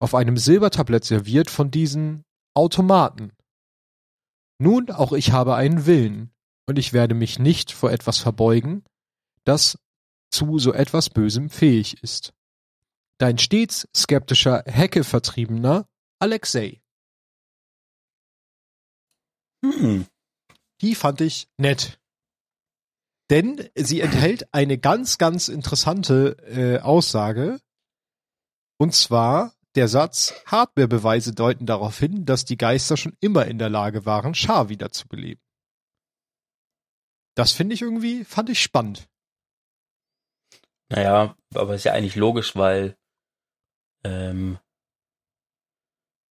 Auf 0.00 0.14
einem 0.14 0.36
Silbertablett 0.36 1.04
serviert 1.04 1.50
von 1.50 1.70
diesen 1.70 2.24
Automaten. 2.54 3.32
Nun, 4.58 4.90
auch 4.90 5.12
ich 5.12 5.32
habe 5.32 5.54
einen 5.54 5.86
Willen, 5.86 6.32
und 6.68 6.78
ich 6.78 6.92
werde 6.92 7.14
mich 7.14 7.38
nicht 7.38 7.72
vor 7.72 7.90
etwas 7.90 8.18
verbeugen, 8.18 8.84
das 9.44 9.78
zu 10.30 10.58
so 10.58 10.72
etwas 10.72 11.08
Bösem 11.10 11.48
fähig 11.48 12.02
ist. 12.02 12.34
Dein 13.18 13.38
stets 13.38 13.88
skeptischer 13.96 14.64
Hecke-Vertriebener 14.66 15.88
Alexei. 16.18 16.82
Hm. 19.64 20.06
Die 20.80 20.94
fand 20.94 21.20
ich 21.20 21.48
nett. 21.56 21.98
Denn 23.30 23.68
sie 23.74 24.00
enthält 24.00 24.52
eine 24.52 24.78
ganz, 24.78 25.18
ganz 25.18 25.48
interessante 25.48 26.36
äh, 26.46 26.80
Aussage. 26.80 27.60
Und 28.78 28.94
zwar 28.94 29.55
der 29.76 29.88
Satz, 29.88 30.34
Hardwarebeweise 30.46 31.32
deuten 31.34 31.66
darauf 31.66 31.98
hin, 31.98 32.24
dass 32.24 32.44
die 32.44 32.56
Geister 32.56 32.96
schon 32.96 33.16
immer 33.20 33.46
in 33.46 33.58
der 33.58 33.68
Lage 33.68 34.06
waren, 34.06 34.34
Schar 34.34 34.68
wiederzubeleben. 34.68 35.42
Das 37.34 37.52
finde 37.52 37.74
ich 37.74 37.82
irgendwie, 37.82 38.24
fand 38.24 38.48
ich 38.50 38.62
spannend. 38.62 39.08
Naja, 40.88 41.36
aber 41.54 41.74
ist 41.74 41.84
ja 41.84 41.92
eigentlich 41.92 42.16
logisch, 42.16 42.56
weil 42.56 42.96
ähm, 44.04 44.58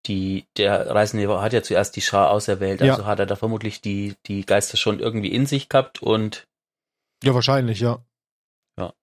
die, 0.08 0.46
der 0.58 0.90
Reisende 0.90 1.42
hat 1.42 1.54
ja 1.54 1.62
zuerst 1.62 1.96
die 1.96 2.02
Schar 2.02 2.30
auserwählt, 2.32 2.82
also 2.82 3.02
Ja. 3.02 3.08
hat 3.08 3.20
er 3.20 3.26
da 3.26 3.36
vermutlich 3.36 3.82
die, 3.82 4.16
die 4.28 4.46
Geister 4.46 4.78
schon 4.78 5.00
irgendwie 5.00 5.32
in 5.32 5.46
sich 5.46 5.68
gehabt 5.70 6.02
und 6.02 6.48
Ja, 7.24 7.34
wahrscheinlich, 7.34 7.80
ja. 7.80 8.04
Ja. 8.78 8.94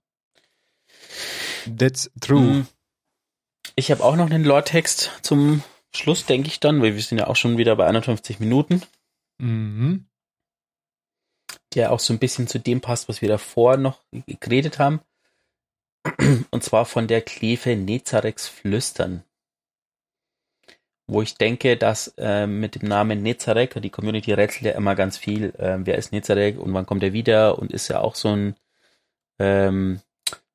That's 1.66 2.10
true. 2.20 2.40
Mm. 2.40 2.66
Ich 3.76 3.90
habe 3.90 4.04
auch 4.04 4.16
noch 4.16 4.30
einen 4.30 4.44
Lore-Text 4.44 5.10
zum 5.22 5.62
Schluss, 5.94 6.26
denke 6.26 6.48
ich 6.48 6.60
dann, 6.60 6.82
weil 6.82 6.94
wir 6.94 7.02
sind 7.02 7.18
ja 7.18 7.26
auch 7.26 7.36
schon 7.36 7.58
wieder 7.58 7.76
bei 7.76 7.86
51 7.86 8.40
Minuten, 8.40 8.82
Mhm. 9.38 10.06
der 11.74 11.92
auch 11.92 12.00
so 12.00 12.12
ein 12.12 12.18
bisschen 12.18 12.46
zu 12.46 12.58
dem 12.58 12.80
passt, 12.80 13.08
was 13.08 13.22
wir 13.22 13.28
davor 13.28 13.76
noch 13.76 14.00
geredet 14.40 14.78
haben. 14.78 15.00
Und 16.50 16.62
zwar 16.62 16.84
von 16.84 17.06
der 17.06 17.22
Klefe 17.22 17.76
Nezarex 17.76 18.48
Flüstern. 18.48 19.24
Wo 21.06 21.22
ich 21.22 21.34
denke, 21.34 21.76
dass 21.76 22.14
ähm, 22.16 22.60
mit 22.60 22.76
dem 22.76 22.88
Namen 22.88 23.22
Nezarek, 23.22 23.80
die 23.82 23.90
Community 23.90 24.32
rätselt 24.32 24.62
ja 24.64 24.72
immer 24.72 24.94
ganz 24.94 25.18
viel, 25.18 25.52
ähm, 25.58 25.86
wer 25.86 25.98
ist 25.98 26.12
Nezarek 26.12 26.58
und 26.58 26.72
wann 26.74 26.86
kommt 26.86 27.02
er 27.02 27.12
wieder 27.12 27.58
und 27.58 27.72
ist 27.72 27.88
ja 27.88 28.00
auch 28.00 28.14
so 28.14 28.28
ein 28.28 28.56
ähm, 29.38 30.00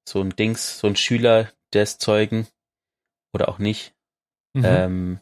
so 0.07 0.21
ein 0.21 0.35
Dings, 0.35 0.79
so 0.79 0.87
ein 0.87 0.95
Schüler 0.95 1.51
des 1.73 1.97
Zeugen 1.97 2.47
oder 3.37 3.49
auch 3.49 3.59
nicht. 3.59 3.93
Mhm. 4.53 4.65
Ähm, 4.65 5.19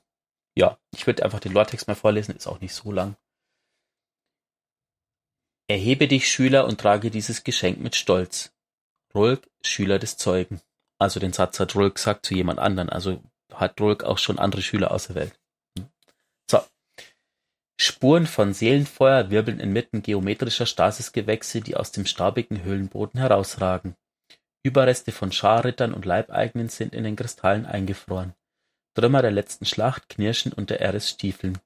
ja, 0.58 0.80
ich 0.94 1.06
würde 1.06 1.24
einfach 1.24 1.42
den 1.42 1.52
Lortext 1.52 1.88
mal 1.88 1.96
vorlesen, 1.96 2.36
ist 2.36 2.48
auch 2.48 2.62
nicht 2.62 2.74
so 2.74 2.92
lang. 2.92 3.18
Erhebe 5.68 6.08
dich, 6.08 6.30
Schüler, 6.30 6.66
und 6.66 6.80
trage 6.80 7.12
dieses 7.12 7.44
Geschenk 7.44 7.80
mit 7.80 7.96
Stolz. 7.96 8.54
Rulk, 9.14 9.50
Schüler 9.62 10.00
des 10.00 10.16
Zeugen. 10.16 10.62
Also 10.98 11.20
den 11.20 11.34
Satz 11.34 11.60
hat 11.60 11.76
Rulk 11.76 11.96
gesagt 11.96 12.26
zu 12.26 12.36
jemand 12.36 12.60
anderen, 12.60 12.90
also 12.90 13.22
hat 13.54 13.82
Rulk 13.82 14.04
auch 14.04 14.18
schon 14.18 14.40
andere 14.40 14.62
Schüler 14.62 14.92
auserwählt. 14.92 15.38
Hm. 15.78 15.90
So. 16.50 16.62
Spuren 17.78 18.28
von 18.28 18.54
Seelenfeuer 18.54 19.30
wirbeln 19.30 19.60
inmitten 19.60 20.02
geometrischer 20.02 20.66
Stasisgewächse, 20.66 21.60
die 21.60 21.76
aus 21.76 21.92
dem 21.92 22.06
staubigen 22.06 22.64
Höhlenboden 22.64 23.20
herausragen. 23.20 23.98
Überreste 24.66 25.12
von 25.12 25.32
Scharrittern 25.32 25.94
und 25.94 26.06
Leibeigenen 26.06 26.70
sind 26.70 26.96
in 26.96 27.04
den 27.04 27.16
Kristallen 27.16 27.68
eingefroren. 27.68 28.34
Trümmer 28.96 29.22
der 29.22 29.30
letzten 29.30 29.66
Schlacht 29.66 30.10
knirschen 30.10 30.54
unter 30.54 30.78
Eris 30.78 31.08
Stiefeln. 31.08 31.60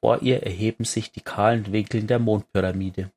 Vor 0.00 0.22
ihr 0.22 0.44
erheben 0.44 0.84
sich 0.84 1.10
die 1.10 1.22
kahlen 1.22 1.72
Winkeln 1.72 2.06
der 2.06 2.20
Mondpyramide. 2.20 3.10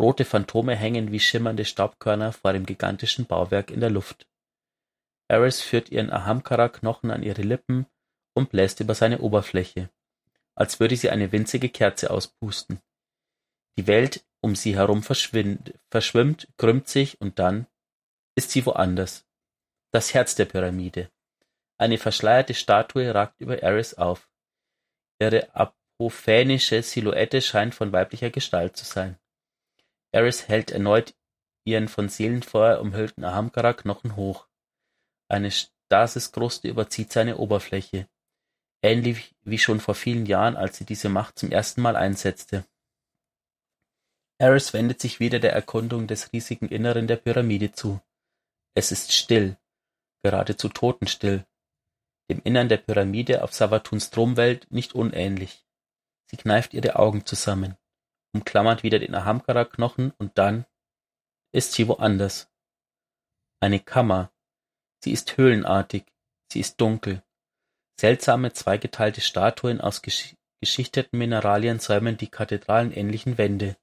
Rote 0.00 0.24
Phantome 0.24 0.74
hängen 0.74 1.12
wie 1.12 1.20
schimmernde 1.20 1.66
Staubkörner 1.66 2.32
vor 2.32 2.54
dem 2.54 2.64
gigantischen 2.64 3.26
Bauwerk 3.26 3.70
in 3.70 3.80
der 3.80 3.90
Luft. 3.90 4.26
Eris 5.28 5.60
führt 5.60 5.90
ihren 5.90 6.10
Ahamkara-Knochen 6.10 7.10
an 7.10 7.22
ihre 7.22 7.42
Lippen 7.42 7.84
und 8.32 8.48
bläst 8.48 8.80
über 8.80 8.94
seine 8.94 9.18
Oberfläche, 9.18 9.90
als 10.54 10.80
würde 10.80 10.96
sie 10.96 11.10
eine 11.10 11.32
winzige 11.32 11.68
Kerze 11.68 12.10
auspusten. 12.10 12.80
Die 13.76 13.86
Welt 13.86 14.24
um 14.40 14.56
sie 14.56 14.74
herum 14.74 15.02
verschwimmt, 15.02 16.48
krümmt 16.56 16.88
sich 16.88 17.20
und 17.20 17.38
dann 17.38 17.66
ist 18.38 18.52
sie 18.52 18.64
woanders. 18.64 19.26
Das 19.90 20.14
Herz 20.14 20.36
der 20.36 20.44
Pyramide. 20.44 21.10
Eine 21.76 21.98
verschleierte 21.98 22.54
Statue 22.54 23.12
ragt 23.12 23.40
über 23.40 23.64
Eris 23.64 23.94
auf. 23.94 24.30
Ihre 25.20 25.52
apophanische 25.56 26.84
Silhouette 26.84 27.42
scheint 27.42 27.74
von 27.74 27.90
weiblicher 27.90 28.30
Gestalt 28.30 28.76
zu 28.76 28.84
sein. 28.84 29.18
Eris 30.12 30.46
hält 30.46 30.70
erneut 30.70 31.16
ihren 31.64 31.88
von 31.88 32.08
Seelenfeuer 32.08 32.80
umhüllten 32.80 33.24
Ahamkara-Knochen 33.24 34.14
hoch. 34.14 34.46
Eine 35.28 35.50
Stasiskruste 35.50 36.68
überzieht 36.68 37.12
seine 37.12 37.38
Oberfläche, 37.38 38.08
ähnlich 38.82 39.34
wie 39.42 39.58
schon 39.58 39.80
vor 39.80 39.96
vielen 39.96 40.26
Jahren, 40.26 40.56
als 40.56 40.76
sie 40.76 40.84
diese 40.84 41.08
Macht 41.08 41.40
zum 41.40 41.50
ersten 41.50 41.82
Mal 41.82 41.96
einsetzte. 41.96 42.64
Eris 44.40 44.72
wendet 44.72 45.00
sich 45.00 45.18
wieder 45.18 45.40
der 45.40 45.52
Erkundung 45.52 46.06
des 46.06 46.32
riesigen 46.32 46.68
Inneren 46.68 47.08
der 47.08 47.16
Pyramide 47.16 47.72
zu. 47.72 48.00
Es 48.74 48.92
ist 48.92 49.12
still, 49.12 49.56
geradezu 50.22 50.68
totenstill, 50.68 51.46
dem 52.30 52.40
Innern 52.44 52.68
der 52.68 52.76
Pyramide 52.76 53.42
auf 53.42 53.54
Savatuns 53.54 54.06
Stromwelt 54.06 54.70
nicht 54.70 54.94
unähnlich. 54.94 55.64
Sie 56.26 56.36
kneift 56.36 56.74
ihre 56.74 56.96
Augen 56.96 57.24
zusammen, 57.24 57.76
umklammert 58.34 58.82
wieder 58.82 58.98
den 58.98 59.14
Ahamkara-Knochen 59.14 60.12
und 60.18 60.36
dann 60.36 60.66
ist 61.52 61.72
sie 61.72 61.88
woanders. 61.88 62.50
Eine 63.60 63.80
Kammer. 63.80 64.30
Sie 65.02 65.12
ist 65.12 65.36
höhlenartig, 65.36 66.04
sie 66.52 66.60
ist 66.60 66.80
dunkel. 66.80 67.22
Seltsame 67.98 68.52
zweigeteilte 68.52 69.20
Statuen 69.20 69.80
aus 69.80 70.02
gesch 70.02 70.34
geschichteten 70.60 71.18
Mineralien 71.18 71.78
säumen 71.78 72.16
die 72.16 72.26
kathedralenähnlichen 72.26 73.38
Wände 73.38 73.76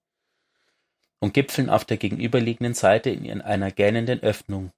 und 1.19 1.33
gipfeln 1.33 1.69
auf 1.69 1.85
der 1.85 1.97
gegenüberliegenden 1.97 2.73
Seite 2.73 3.09
in 3.09 3.41
einer 3.41 3.71
gähnenden 3.71 4.21
Öffnung, 4.21 4.71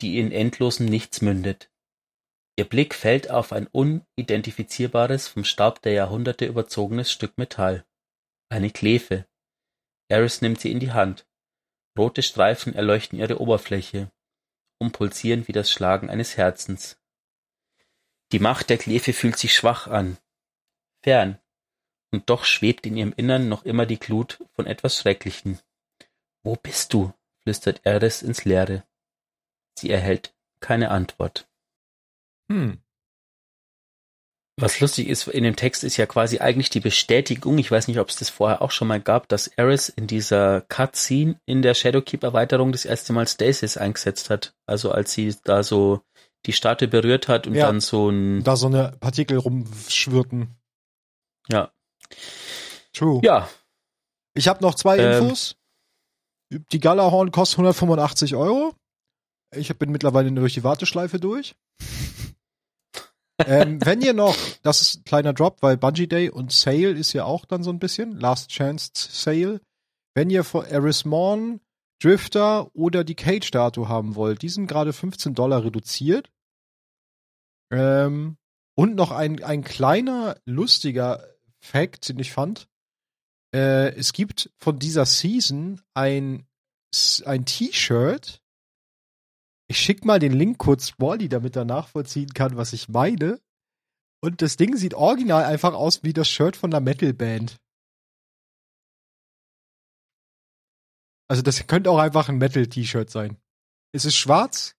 die 0.00 0.18
in 0.18 0.32
endlosem 0.32 0.86
Nichts 0.86 1.20
mündet. 1.20 1.70
Ihr 2.56 2.64
Blick 2.64 2.94
fällt 2.94 3.30
auf 3.30 3.52
ein 3.52 3.66
unidentifizierbares, 3.66 5.28
vom 5.28 5.44
Staub 5.44 5.82
der 5.82 5.92
Jahrhunderte 5.92 6.46
überzogenes 6.46 7.12
Stück 7.12 7.36
Metall. 7.36 7.84
Eine 8.48 8.70
Klefe. 8.70 9.26
Eris 10.08 10.40
nimmt 10.40 10.60
sie 10.60 10.72
in 10.72 10.80
die 10.80 10.92
Hand. 10.92 11.26
Rote 11.98 12.22
Streifen 12.22 12.74
erleuchten 12.74 13.18
ihre 13.18 13.40
Oberfläche 13.40 14.10
und 14.78 14.92
pulsieren 14.92 15.48
wie 15.48 15.52
das 15.52 15.70
Schlagen 15.70 16.10
eines 16.10 16.36
Herzens. 16.36 16.98
Die 18.32 18.38
Macht 18.38 18.70
der 18.70 18.78
Klefe 18.78 19.12
fühlt 19.12 19.38
sich 19.38 19.54
schwach 19.54 19.86
an, 19.86 20.18
fern, 21.02 21.38
und 22.10 22.28
doch 22.28 22.44
schwebt 22.44 22.86
in 22.86 22.96
ihrem 22.96 23.14
Innern 23.16 23.48
noch 23.48 23.64
immer 23.64 23.86
die 23.86 23.98
Glut 23.98 24.42
von 24.54 24.66
etwas 24.66 24.96
Schrecklichem. 24.96 25.58
Wo 26.46 26.54
bist 26.54 26.92
du? 26.92 27.12
flüstert 27.42 27.80
Eris 27.84 28.22
ins 28.22 28.44
Leere. 28.44 28.84
Sie 29.76 29.90
erhält 29.90 30.32
keine 30.60 30.90
Antwort. 30.92 31.48
Hm. 32.50 32.78
Was 34.58 34.78
lustig 34.80 35.08
ist, 35.08 35.26
in 35.26 35.42
dem 35.42 35.56
Text 35.56 35.82
ist 35.84 35.96
ja 35.96 36.06
quasi 36.06 36.38
eigentlich 36.38 36.70
die 36.70 36.78
Bestätigung, 36.80 37.58
ich 37.58 37.70
weiß 37.70 37.88
nicht, 37.88 37.98
ob 37.98 38.08
es 38.08 38.16
das 38.16 38.30
vorher 38.30 38.62
auch 38.62 38.70
schon 38.70 38.86
mal 38.88 39.00
gab, 39.00 39.28
dass 39.28 39.48
Eris 39.48 39.88
in 39.88 40.06
dieser 40.06 40.60
Cutscene 40.62 41.38
in 41.46 41.62
der 41.62 41.74
Shadowkeep-Erweiterung 41.74 42.70
das 42.72 42.84
erste 42.84 43.12
Mal 43.12 43.26
Stasis 43.26 43.76
eingesetzt 43.76 44.30
hat. 44.30 44.54
Also 44.66 44.92
als 44.92 45.12
sie 45.12 45.34
da 45.44 45.62
so 45.64 46.00
die 46.46 46.52
Statue 46.52 46.86
berührt 46.88 47.26
hat 47.28 47.46
und 47.48 47.54
Ja. 47.54 47.66
dann 47.66 47.80
so 47.80 48.08
ein, 48.08 48.44
Da 48.44 48.54
so 48.56 48.68
eine 48.68 48.96
Partikel 49.00 49.38
rumschwirrten. 49.38 50.56
ja, 51.48 51.72
True. 52.92 53.20
Ja, 53.24 53.48
Ich 54.34 54.46
habe 54.48 54.62
noch 54.62 54.74
zwei 54.76 54.98
Ähm. 54.98 55.24
Infos. 55.24 55.56
Die 56.50 56.80
Galahorn 56.80 57.30
kostet 57.32 57.58
185 57.58 58.34
Euro. 58.34 58.74
Ich 59.54 59.76
bin 59.78 59.90
mittlerweile 59.90 60.30
durch 60.32 60.54
die 60.54 60.64
Warteschleife 60.64 61.18
durch. 61.18 61.54
ähm, 63.44 63.80
wenn 63.84 64.00
ihr 64.00 64.12
noch, 64.12 64.36
das 64.62 64.82
ist 64.82 64.96
ein 64.96 65.04
kleiner 65.04 65.32
Drop, 65.32 65.62
weil 65.62 65.76
Bungee 65.76 66.06
Day 66.06 66.30
und 66.30 66.52
Sale 66.52 66.90
ist 66.90 67.12
ja 67.12 67.24
auch 67.24 67.44
dann 67.44 67.62
so 67.62 67.70
ein 67.70 67.78
bisschen, 67.78 68.18
Last 68.18 68.50
Chance 68.50 68.90
Sale. 68.94 69.60
Wenn 70.14 70.30
ihr 70.30 70.44
von 70.44 70.64
Eris 70.64 71.04
Morn, 71.04 71.60
Drifter 72.00 72.74
oder 72.74 73.04
die 73.04 73.14
Cage-Statue 73.14 73.88
haben 73.88 74.14
wollt, 74.14 74.42
die 74.42 74.48
sind 74.48 74.66
gerade 74.66 74.92
15 74.92 75.34
Dollar 75.34 75.64
reduziert. 75.64 76.30
Ähm, 77.72 78.36
und 78.76 78.94
noch 78.94 79.10
ein, 79.10 79.42
ein 79.42 79.64
kleiner, 79.64 80.36
lustiger 80.44 81.26
Fact, 81.58 82.08
den 82.08 82.18
ich 82.18 82.32
fand. 82.32 82.68
Äh, 83.56 83.94
es 83.96 84.12
gibt 84.12 84.50
von 84.58 84.78
dieser 84.78 85.06
Season 85.06 85.80
ein, 85.94 86.46
ein 87.24 87.46
T-Shirt. 87.46 88.42
Ich 89.66 89.80
schick 89.80 90.04
mal 90.04 90.18
den 90.18 90.34
Link 90.34 90.58
kurz 90.58 90.92
Wally, 90.98 91.30
damit 91.30 91.56
er 91.56 91.64
nachvollziehen 91.64 92.34
kann, 92.34 92.58
was 92.58 92.74
ich 92.74 92.90
meine. 92.90 93.40
Und 94.22 94.42
das 94.42 94.58
Ding 94.58 94.76
sieht 94.76 94.92
original 94.92 95.44
einfach 95.44 95.72
aus 95.72 96.02
wie 96.02 96.12
das 96.12 96.28
Shirt 96.28 96.54
von 96.54 96.70
einer 96.70 96.84
Metal-Band. 96.84 97.56
Also 101.28 101.40
das 101.40 101.66
könnte 101.66 101.90
auch 101.90 101.98
einfach 101.98 102.28
ein 102.28 102.36
Metal-T-Shirt 102.36 103.08
sein. 103.08 103.38
Es 103.92 104.04
ist 104.04 104.16
schwarz. 104.16 104.75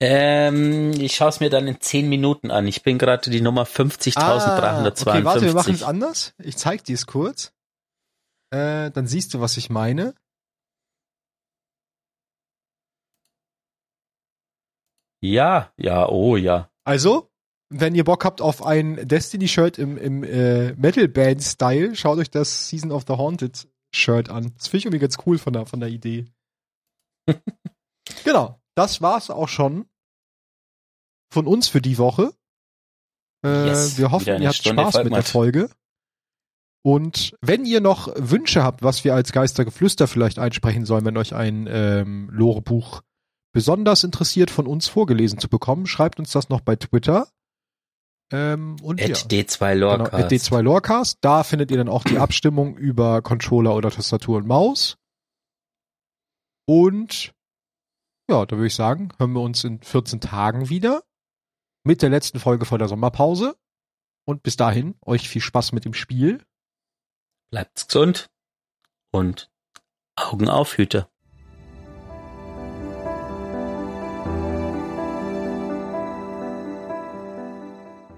Ähm, 0.00 0.92
ich 0.92 1.14
schaue 1.14 1.28
es 1.28 1.40
mir 1.40 1.50
dann 1.50 1.66
in 1.66 1.80
10 1.80 2.08
Minuten 2.08 2.50
an. 2.50 2.66
Ich 2.66 2.82
bin 2.82 2.98
gerade 2.98 3.30
die 3.30 3.40
Nummer 3.40 3.64
50.352. 3.64 4.16
Ah, 4.16 4.86
okay, 4.86 5.24
warte, 5.24 5.42
wir 5.42 5.54
machen 5.54 5.74
es 5.74 5.82
anders. 5.82 6.34
Ich 6.38 6.56
zeig 6.56 6.84
dir 6.84 6.94
es 6.94 7.06
kurz. 7.06 7.52
Äh, 8.50 8.90
dann 8.90 9.06
siehst 9.06 9.34
du, 9.34 9.40
was 9.40 9.56
ich 9.56 9.70
meine. 9.70 10.14
ja, 15.24 15.72
ja, 15.78 16.08
oh 16.08 16.36
ja. 16.36 16.70
Also, 16.84 17.30
wenn 17.70 17.94
ihr 17.94 18.04
Bock 18.04 18.24
habt 18.24 18.42
auf 18.42 18.64
ein 18.64 19.08
Destiny-Shirt 19.08 19.78
im, 19.78 19.96
im 19.96 20.22
äh, 20.22 20.74
Metal-Band-Style, 20.74 21.96
schaut 21.96 22.18
euch 22.18 22.30
das 22.30 22.68
Season 22.68 22.92
of 22.92 23.04
the 23.08 23.14
Haunted 23.14 23.66
Shirt 23.94 24.28
an. 24.28 24.52
Das 24.58 24.68
finde 24.68 24.78
ich 24.78 24.84
irgendwie 24.86 25.00
ganz 25.00 25.16
cool 25.24 25.38
von 25.38 25.54
der, 25.54 25.64
von 25.66 25.80
der 25.80 25.88
Idee. 25.88 26.26
genau, 28.24 28.60
das 28.74 29.00
war's 29.02 29.30
auch 29.30 29.48
schon 29.48 29.86
von 31.32 31.46
uns 31.46 31.68
für 31.68 31.80
die 31.80 31.98
Woche. 31.98 32.32
Äh, 33.44 33.66
Yes, 33.68 33.98
wir 33.98 34.10
hoffen, 34.10 34.40
ihr 34.40 34.48
habt 34.48 34.56
Stunde 34.56 34.82
Spaß 34.82 35.04
mit 35.04 35.12
der. 35.12 35.22
Folge. 35.22 35.70
Und 36.82 37.34
wenn 37.40 37.64
ihr 37.64 37.80
noch 37.80 38.12
Wünsche 38.16 38.62
habt, 38.62 38.82
was 38.82 39.04
wir 39.04 39.14
als 39.14 39.32
Geistergeflüster 39.32 40.06
vielleicht 40.06 40.38
einsprechen 40.38 40.84
sollen, 40.84 41.04
wenn 41.06 41.16
euch 41.16 41.34
ein 41.34 41.66
ähm, 41.68 42.28
Lore-Buch 42.30 43.00
besonders 43.52 44.04
interessiert, 44.04 44.50
von 44.50 44.66
uns 44.66 44.88
vorgelesen 44.88 45.38
zu 45.38 45.48
bekommen, 45.48 45.86
schreibt 45.86 46.18
uns 46.18 46.32
das 46.32 46.50
noch 46.50 46.60
bei 46.60 46.76
Twitter. 46.76 47.28
Ähm, 48.30 48.76
und 48.82 49.00
ja, 49.00 49.06
At 49.06 49.30
D2 49.30 49.74
genau, 49.74 49.96
Lorecast. 49.96 50.24
at 50.24 50.32
D2 50.32 50.60
Lorecast. 50.62 51.18
Da 51.22 51.42
findet 51.42 51.70
ihr 51.70 51.78
dann 51.78 51.88
auch 51.88 52.04
die 52.04 52.18
Abstimmung 52.18 52.76
über 52.76 53.22
Controller 53.22 53.74
oder 53.74 53.90
Tastatur 53.90 54.38
und 54.38 54.46
Maus. 54.46 54.96
Und 56.66 57.32
ja, 58.28 58.46
da 58.46 58.56
würde 58.56 58.66
ich 58.66 58.74
sagen, 58.74 59.10
hören 59.18 59.32
wir 59.32 59.40
uns 59.40 59.64
in 59.64 59.82
14 59.82 60.20
Tagen 60.20 60.68
wieder 60.68 61.02
mit 61.84 62.02
der 62.02 62.10
letzten 62.10 62.40
Folge 62.40 62.64
vor 62.64 62.78
der 62.78 62.88
Sommerpause. 62.88 63.56
Und 64.26 64.42
bis 64.42 64.56
dahin, 64.56 64.96
euch 65.04 65.28
viel 65.28 65.42
Spaß 65.42 65.72
mit 65.72 65.84
dem 65.84 65.92
Spiel. 65.92 66.44
Bleibt's 67.50 67.86
gesund 67.86 68.30
und 69.12 69.50
Augen 70.16 70.48
auf, 70.48 70.78
Hüte. 70.78 71.08